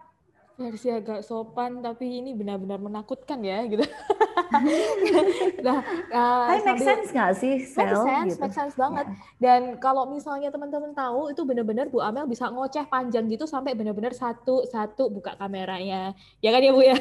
versi 0.60 0.92
agak 0.92 1.24
sopan 1.24 1.80
tapi 1.80 2.20
ini 2.20 2.36
benar-benar 2.36 2.76
menakutkan 2.76 3.40
ya 3.40 3.64
gitu. 3.64 3.80
nah, 5.66 5.78
uh, 6.10 6.58
make 6.62 6.82
sense 6.82 7.08
nggak 7.14 7.32
sih? 7.38 7.54
Sel, 7.62 7.86
make 7.86 7.96
sense, 8.02 8.32
gitu. 8.34 8.42
make 8.42 8.56
sense 8.56 8.74
banget. 8.74 9.06
Yeah. 9.06 9.18
Dan 9.38 9.60
kalau 9.78 10.10
misalnya 10.10 10.50
teman-teman 10.50 10.92
tahu 10.92 11.30
itu 11.30 11.42
benar-benar 11.46 11.86
Bu 11.88 12.02
Amel 12.02 12.26
bisa 12.26 12.50
ngoceh 12.50 12.86
panjang 12.90 13.30
gitu 13.30 13.46
sampai 13.46 13.78
benar-benar 13.78 14.10
satu-satu 14.12 15.10
buka 15.10 15.38
kameranya. 15.38 16.12
Ya 16.42 16.50
kan 16.50 16.60
ya 16.60 16.72
Bu 16.74 16.82
ya? 16.82 16.96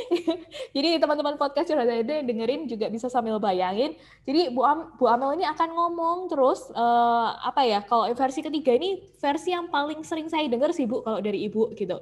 Jadi 0.76 0.88
teman-teman 1.02 1.34
podcast 1.34 1.68
yang 1.68 1.82
ada 1.82 1.98
dengerin 2.02 2.70
juga 2.70 2.86
bisa 2.86 3.10
sambil 3.10 3.42
bayangin. 3.42 3.98
Jadi 4.22 4.54
Bu, 4.54 4.62
Am 4.62 4.94
Bu 4.94 5.10
Amel 5.10 5.42
ini 5.42 5.46
akan 5.46 5.68
ngomong 5.74 6.18
terus 6.30 6.70
uh, 6.72 7.34
apa 7.42 7.66
ya? 7.66 7.82
Kalau 7.82 8.06
versi 8.14 8.40
ketiga 8.40 8.74
ini 8.74 9.02
versi 9.18 9.50
yang 9.50 9.66
paling 9.68 10.06
sering 10.06 10.30
saya 10.30 10.46
dengar 10.46 10.70
sih 10.70 10.86
Bu 10.86 11.02
kalau 11.02 11.18
dari 11.18 11.44
Ibu 11.50 11.74
gitu 11.74 11.98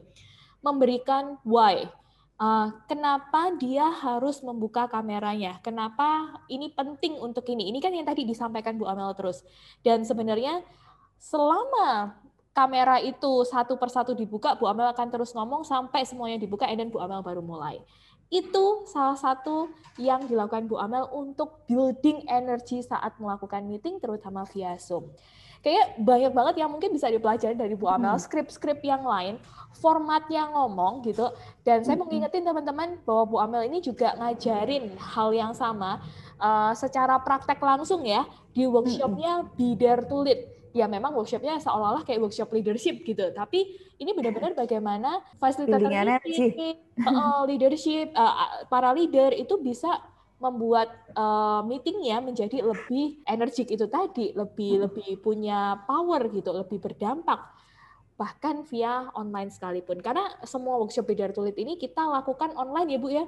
memberikan 0.66 1.39
why. 1.47 1.87
Uh, 2.37 2.68
kenapa 2.84 3.49
dia 3.57 3.89
harus 3.89 4.45
membuka 4.45 4.84
kameranya? 4.84 5.57
Kenapa 5.64 6.37
ini 6.53 6.68
penting 6.68 7.16
untuk 7.16 7.49
ini? 7.49 7.72
Ini 7.72 7.80
kan 7.80 7.97
yang 7.97 8.05
tadi 8.05 8.28
disampaikan 8.28 8.76
Bu 8.76 8.84
Amel 8.84 9.09
terus. 9.16 9.41
Dan 9.80 10.05
sebenarnya 10.05 10.61
selama 11.16 12.12
kamera 12.53 13.01
itu 13.01 13.41
satu 13.49 13.80
persatu 13.80 14.12
dibuka, 14.12 14.53
Bu 14.53 14.68
Amel 14.68 14.93
akan 14.93 15.09
terus 15.09 15.32
ngomong 15.32 15.64
sampai 15.64 16.05
semuanya 16.05 16.37
dibuka, 16.37 16.68
dan 16.68 16.93
Bu 16.93 17.01
Amel 17.01 17.24
baru 17.24 17.41
mulai. 17.41 17.80
Itu 18.28 18.84
salah 18.84 19.16
satu 19.16 19.72
yang 19.97 20.28
dilakukan 20.28 20.68
Bu 20.68 20.76
Amel 20.76 21.09
untuk 21.16 21.64
building 21.64 22.28
energy 22.28 22.84
saat 22.84 23.16
melakukan 23.16 23.64
meeting, 23.64 23.97
terutama 23.97 24.45
via 24.53 24.76
Zoom 24.76 25.09
kayak 25.64 26.00
banyak 26.00 26.32
banget 26.32 26.54
yang 26.64 26.70
mungkin 26.72 26.90
bisa 26.92 27.07
dipelajari 27.09 27.57
dari 27.57 27.76
Bu 27.76 27.86
Amel, 27.88 28.16
skrip-skrip 28.16 28.80
yang 28.82 29.04
lain, 29.04 29.36
formatnya 29.76 30.48
ngomong 30.52 31.04
gitu. 31.04 31.28
Dan 31.62 31.84
saya 31.84 32.00
mau 32.00 32.09
ngingetin 32.09 32.44
teman-teman 32.44 32.96
bahwa 33.04 33.24
Bu 33.28 33.36
Amel 33.40 33.68
ini 33.68 33.84
juga 33.84 34.16
ngajarin 34.16 34.96
hal 34.96 35.28
yang 35.36 35.52
sama 35.52 36.00
uh, 36.40 36.72
secara 36.72 37.20
praktek 37.20 37.61
langsung 37.61 38.04
ya 38.04 38.24
di 38.57 38.64
workshopnya 38.64 39.52
There 39.57 40.04
to 40.09 40.18
Lead. 40.24 40.40
Ya 40.76 40.84
memang 40.84 41.16
workshopnya 41.16 41.57
seolah-olah 41.57 42.04
kayak 42.04 42.20
workshop 42.20 42.52
leadership 42.52 43.00
gitu, 43.00 43.32
tapi 43.32 43.80
ini 43.96 44.12
benar-benar 44.12 44.52
bagaimana 44.52 45.24
fasilitator 45.40 45.88
uh, 45.88 47.48
leadership, 47.48 48.12
uh, 48.12 48.61
para 48.68 48.92
leader 48.92 49.32
itu 49.32 49.57
bisa 49.57 49.88
membuat 50.37 50.93
uh, 51.16 51.64
meetingnya 51.64 52.20
menjadi 52.20 52.61
lebih 52.61 53.24
energik 53.24 53.72
itu 53.72 53.89
tadi, 53.89 54.37
lebih 54.37 54.72
hmm. 54.76 54.82
lebih 54.89 55.11
punya 55.24 55.80
power 55.89 56.28
gitu, 56.28 56.53
lebih 56.53 56.76
berdampak 56.80 57.41
bahkan 58.16 58.64
via 58.68 59.12
online 59.12 59.53
sekalipun. 59.53 60.01
Karena 60.01 60.24
semua 60.45 60.80
workshop 60.80 61.09
bidar 61.09 61.37
tulit 61.37 61.57
ini 61.61 61.76
kita 61.76 62.01
lakukan 62.05 62.53
online 62.57 62.89
ya 62.97 62.99
Bu 63.01 63.09
ya. 63.12 63.24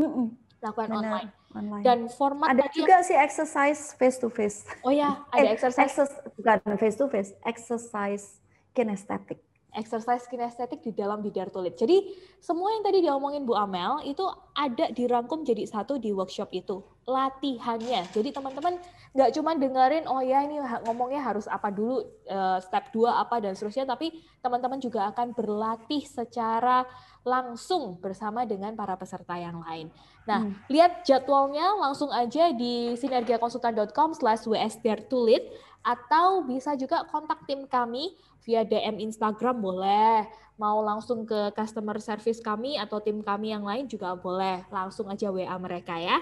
Mm-mm. 0.00 0.32
Lakukan 0.64 0.88
online. 0.96 1.28
online. 1.52 1.84
Dan 1.84 1.98
format 2.08 2.56
ada 2.56 2.68
juga 2.72 3.04
sih 3.04 3.16
exercise 3.16 3.92
face 3.96 4.16
to 4.16 4.32
face. 4.32 4.64
Oh 4.80 4.92
ya, 4.92 5.24
ada 5.28 5.44
eh, 5.44 5.52
exercise. 5.52 6.08
bukan 6.40 6.58
face 6.80 6.96
to 6.96 7.06
face, 7.08 7.30
exercise 7.44 8.40
kinesthetic 8.72 9.44
exercise 9.74 10.24
kinestetik 10.30 10.80
di 10.80 10.94
dalam 10.94 11.20
bidar 11.20 11.50
tulit. 11.50 11.74
Jadi 11.74 12.14
semua 12.38 12.72
yang 12.72 12.82
tadi 12.86 13.02
diomongin 13.02 13.42
Bu 13.44 13.58
Amel 13.58 14.06
itu 14.06 14.24
ada 14.54 14.90
dirangkum 14.94 15.42
jadi 15.42 15.66
satu 15.66 15.98
di 15.98 16.14
workshop 16.14 16.54
itu. 16.54 16.80
Latihannya. 17.04 18.08
Jadi 18.14 18.32
teman-teman 18.32 18.80
nggak 19.14 19.30
cuma 19.36 19.54
dengerin 19.54 20.10
oh 20.10 20.18
ya 20.24 20.42
ini 20.42 20.58
ngomongnya 20.88 21.22
harus 21.22 21.46
apa 21.46 21.70
dulu 21.70 22.02
eh, 22.26 22.58
step 22.64 22.90
2 22.90 23.06
apa 23.06 23.38
dan 23.38 23.54
seterusnya 23.54 23.86
tapi 23.86 24.24
teman-teman 24.42 24.82
juga 24.82 25.06
akan 25.14 25.30
berlatih 25.36 26.02
secara 26.02 26.82
langsung 27.24 27.96
bersama 28.02 28.44
dengan 28.44 28.76
para 28.76 28.98
peserta 29.00 29.38
yang 29.40 29.64
lain. 29.64 29.88
Nah, 30.28 30.44
hmm. 30.44 30.68
lihat 30.68 31.08
jadwalnya 31.08 31.72
langsung 31.80 32.12
aja 32.12 32.52
di 32.52 32.92
sinergiakonsultan.com 33.00 34.12
slash 34.12 34.44
wsdartulit 34.44 35.48
atau 35.84 36.40
bisa 36.42 36.72
juga 36.74 37.04
kontak 37.12 37.44
tim 37.44 37.68
kami 37.68 38.16
via 38.42 38.64
DM 38.64 38.98
Instagram 39.04 39.60
boleh, 39.60 40.24
mau 40.56 40.80
langsung 40.80 41.28
ke 41.28 41.52
customer 41.52 42.00
service 42.00 42.40
kami 42.40 42.80
atau 42.80 42.98
tim 43.04 43.20
kami 43.20 43.52
yang 43.52 43.62
lain 43.62 43.84
juga 43.84 44.16
boleh, 44.16 44.64
langsung 44.72 45.12
aja 45.12 45.28
WA 45.28 45.54
mereka 45.60 46.00
ya. 46.00 46.16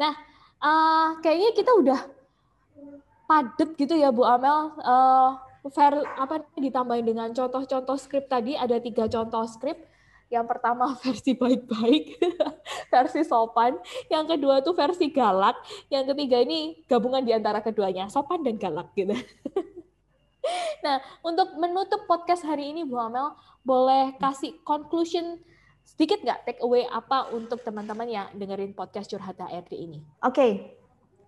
Nah, 0.00 0.12
uh, 0.60 1.20
kayaknya 1.20 1.50
kita 1.52 1.72
udah 1.72 2.00
padet 3.28 3.70
gitu 3.76 3.94
ya 3.96 4.08
Bu 4.08 4.24
Amel. 4.24 4.72
Uh, 4.80 5.36
ver, 5.72 6.04
apa 6.20 6.44
ditambahin 6.60 7.06
dengan 7.08 7.28
contoh-contoh 7.32 7.96
skrip 7.96 8.28
tadi 8.28 8.56
ada 8.56 8.76
tiga 8.80 9.08
contoh 9.08 9.44
skrip. 9.48 9.80
Yang 10.32 10.46
pertama 10.50 10.94
versi 11.04 11.32
baik-baik, 11.36 12.04
versi 12.92 13.20
sopan. 13.24 13.76
Yang 14.08 14.36
kedua 14.36 14.64
tuh 14.64 14.74
versi 14.76 15.12
galak. 15.12 15.56
Yang 15.92 16.14
ketiga 16.14 16.36
ini 16.42 16.80
gabungan 16.88 17.22
di 17.24 17.32
antara 17.32 17.60
keduanya, 17.60 18.08
sopan 18.08 18.42
dan 18.42 18.56
galak 18.56 18.90
gitu. 18.96 19.14
nah, 20.84 21.00
untuk 21.24 21.54
menutup 21.56 22.04
podcast 22.08 22.44
hari 22.44 22.72
ini 22.72 22.84
Bu 22.84 22.98
Amel, 23.00 23.32
boleh 23.64 24.16
kasih 24.20 24.60
conclusion 24.64 25.40
sedikit 25.84 26.24
nggak 26.24 26.48
take 26.48 26.60
away 26.64 26.88
apa 26.88 27.28
untuk 27.36 27.60
teman-teman 27.60 28.08
yang 28.08 28.26
dengerin 28.32 28.72
podcast 28.72 29.12
Curhat 29.12 29.36
HRD 29.36 29.72
ini? 29.76 30.00
Oke, 30.24 30.32
okay. 30.32 30.52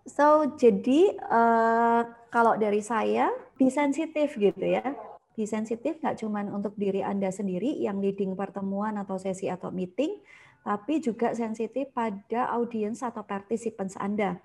so 0.08 0.48
jadi 0.56 1.12
uh, 1.28 2.02
kalau 2.32 2.56
dari 2.56 2.80
saya, 2.80 3.28
be 3.60 3.68
sensitif 3.68 4.32
gitu 4.36 4.64
ya. 4.64 4.96
Be 5.36 5.44
sensitif 5.44 6.00
nggak 6.00 6.24
cuma 6.24 6.40
untuk 6.48 6.72
diri 6.80 7.04
Anda 7.04 7.28
sendiri 7.28 7.76
yang 7.76 8.00
leading 8.00 8.32
pertemuan 8.32 8.96
atau 8.96 9.20
sesi 9.20 9.52
atau 9.52 9.68
meeting, 9.68 10.16
tapi 10.64 10.98
juga 11.04 11.36
sensitif 11.36 11.92
pada 11.92 12.48
audiens 12.56 13.04
atau 13.04 13.20
participants 13.20 14.00
Anda. 14.00 14.40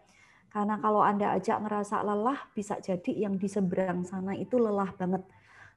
Karena 0.52 0.76
kalau 0.84 1.00
Anda 1.00 1.32
ajak 1.39 1.64
ngerasa 1.64 2.04
lelah, 2.04 2.52
bisa 2.52 2.84
jadi 2.84 3.24
yang 3.24 3.39
di 3.39 3.48
seberang 3.48 4.04
sana 4.04 4.36
itu 4.36 4.60
lelah 4.60 4.92
banget 5.00 5.24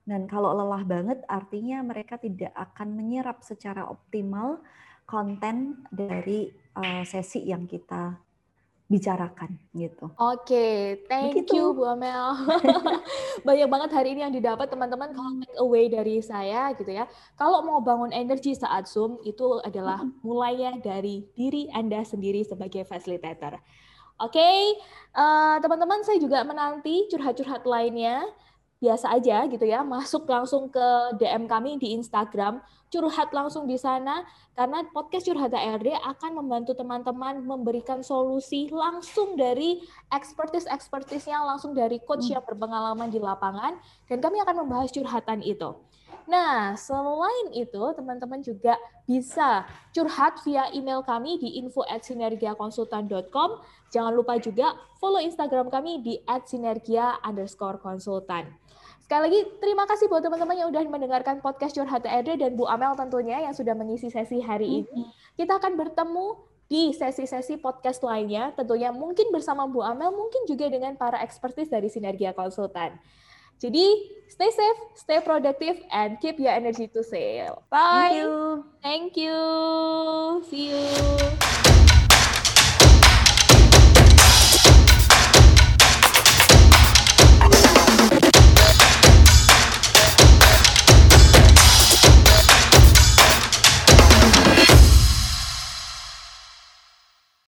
dan 0.05 0.29
kalau 0.29 0.53
lelah 0.53 0.85
banget 0.85 1.25
artinya 1.33 1.81
mereka 1.81 2.21
tidak 2.21 2.53
akan 2.53 2.93
menyerap 2.93 3.41
secara 3.41 3.89
optimal 3.89 4.61
konten 5.09 5.85
dari 5.89 6.53
uh, 6.77 7.05
sesi 7.09 7.49
yang 7.49 7.65
kita 7.65 8.13
bicarakan 8.85 9.57
gitu. 9.73 10.13
Oke, 10.21 10.45
okay, 10.45 10.77
thank 11.09 11.33
Begitu. 11.33 11.57
you 11.57 11.73
Bu 11.73 11.89
Amel. 11.89 12.37
Banyak 13.49 13.69
banget 13.73 13.91
hari 13.97 14.13
ini 14.13 14.21
yang 14.29 14.35
didapat 14.35 14.69
teman-teman 14.69 15.09
kalau 15.17 15.31
take 15.41 15.57
away 15.57 15.85
dari 15.89 16.21
saya 16.21 16.69
gitu 16.77 16.93
ya. 16.93 17.09
Kalau 17.41 17.65
mau 17.65 17.81
bangun 17.81 18.13
energi 18.13 18.53
saat 18.53 18.85
Zoom 18.85 19.17
itu 19.25 19.59
adalah 19.65 20.05
mulainya 20.21 20.77
dari 20.85 21.25
diri 21.33 21.73
Anda 21.73 22.05
sendiri 22.05 22.45
sebagai 22.45 22.85
facilitator. 22.85 23.57
Oke, 24.23 24.39
okay, 24.39 24.59
uh, 25.17 25.57
eh, 25.57 25.57
teman-teman 25.59 26.05
saya 26.07 26.23
juga 26.23 26.47
menanti 26.47 27.11
curhat-curhat 27.11 27.67
lainnya 27.67 28.23
biasa 28.85 29.17
aja 29.17 29.49
gitu 29.49 29.65
ya, 29.65 29.81
masuk 29.81 30.29
langsung 30.29 30.69
ke 30.69 30.87
DM 31.17 31.49
kami 31.49 31.81
di 31.81 31.97
Instagram, 31.97 32.61
curhat 32.93 33.33
langsung 33.33 33.65
di 33.65 33.81
sana 33.81 34.29
karena 34.55 34.87
podcast 34.95 35.27
Curhat 35.27 35.51
ARD 35.51 35.91
akan 35.99 36.31
membantu 36.39 36.79
teman-teman 36.79 37.43
memberikan 37.43 38.07
solusi 38.07 38.71
langsung 38.71 39.35
dari 39.35 39.83
expertise-expertise-nya 40.15 41.43
langsung 41.43 41.75
dari 41.75 41.99
coach 41.99 42.31
yang 42.31 42.45
berpengalaman 42.47 43.11
di 43.11 43.19
lapangan 43.19 43.75
dan 44.07 44.19
kami 44.23 44.39
akan 44.47 44.63
membahas 44.63 44.95
curhatan 44.95 45.43
itu. 45.43 45.75
Nah, 46.25 46.73
selain 46.79 47.53
itu, 47.53 47.83
teman-teman 47.93 48.41
juga 48.41 48.81
bisa 49.05 49.69
curhat 49.93 50.41
via 50.41 50.73
email 50.73 51.05
kami 51.05 51.37
di 51.37 51.61
info 51.61 51.85
at 51.85 52.01
sinergiakonsultan.com. 52.01 53.61
Jangan 53.93 54.13
lupa 54.17 54.41
juga 54.41 54.73
follow 54.97 55.21
Instagram 55.21 55.69
kami 55.69 56.01
di 56.01 56.15
at 56.25 56.49
sinergia 56.49 57.21
underscore 57.21 57.77
konsultan. 57.77 58.49
Sekali 59.05 59.29
lagi, 59.29 59.41
terima 59.61 59.85
kasih 59.85 60.09
buat 60.09 60.25
teman-teman 60.25 60.57
yang 60.57 60.73
udah 60.73 60.81
mendengarkan 60.89 61.45
podcast 61.45 61.77
Curhat 61.77 62.09
HRD 62.09 62.41
dan 62.41 62.57
Bu 62.57 62.65
Amel 62.65 62.97
tentunya 62.97 63.37
yang 63.45 63.53
sudah 63.53 63.77
mengisi 63.77 64.09
sesi 64.09 64.41
hari 64.41 64.81
ini. 64.81 65.05
Kita 65.37 65.61
akan 65.61 65.77
bertemu 65.77 66.41
di 66.73 66.89
sesi-sesi 66.97 67.61
podcast 67.61 68.01
lainnya, 68.01 68.57
tentunya 68.57 68.89
mungkin 68.97 69.29
bersama 69.29 69.69
Bu 69.69 69.85
Amel, 69.85 70.09
mungkin 70.09 70.49
juga 70.49 70.73
dengan 70.73 70.97
para 70.97 71.21
ekspertis 71.21 71.69
dari 71.69 71.93
Sinergia 71.93 72.33
Konsultan. 72.33 72.97
Jadi, 73.61 74.09
stay 74.33 74.49
safe, 74.49 74.81
stay 74.97 75.21
productive, 75.21 75.85
and 75.93 76.17
keep 76.25 76.41
your 76.41 76.57
energy 76.57 76.89
to 76.89 77.05
sail. 77.05 77.61
Bye. 77.69 78.09
Thank 78.09 78.17
you. 78.17 78.33
Thank 78.81 79.13
you. 79.21 79.37
See 80.49 80.73
you. 80.73 81.94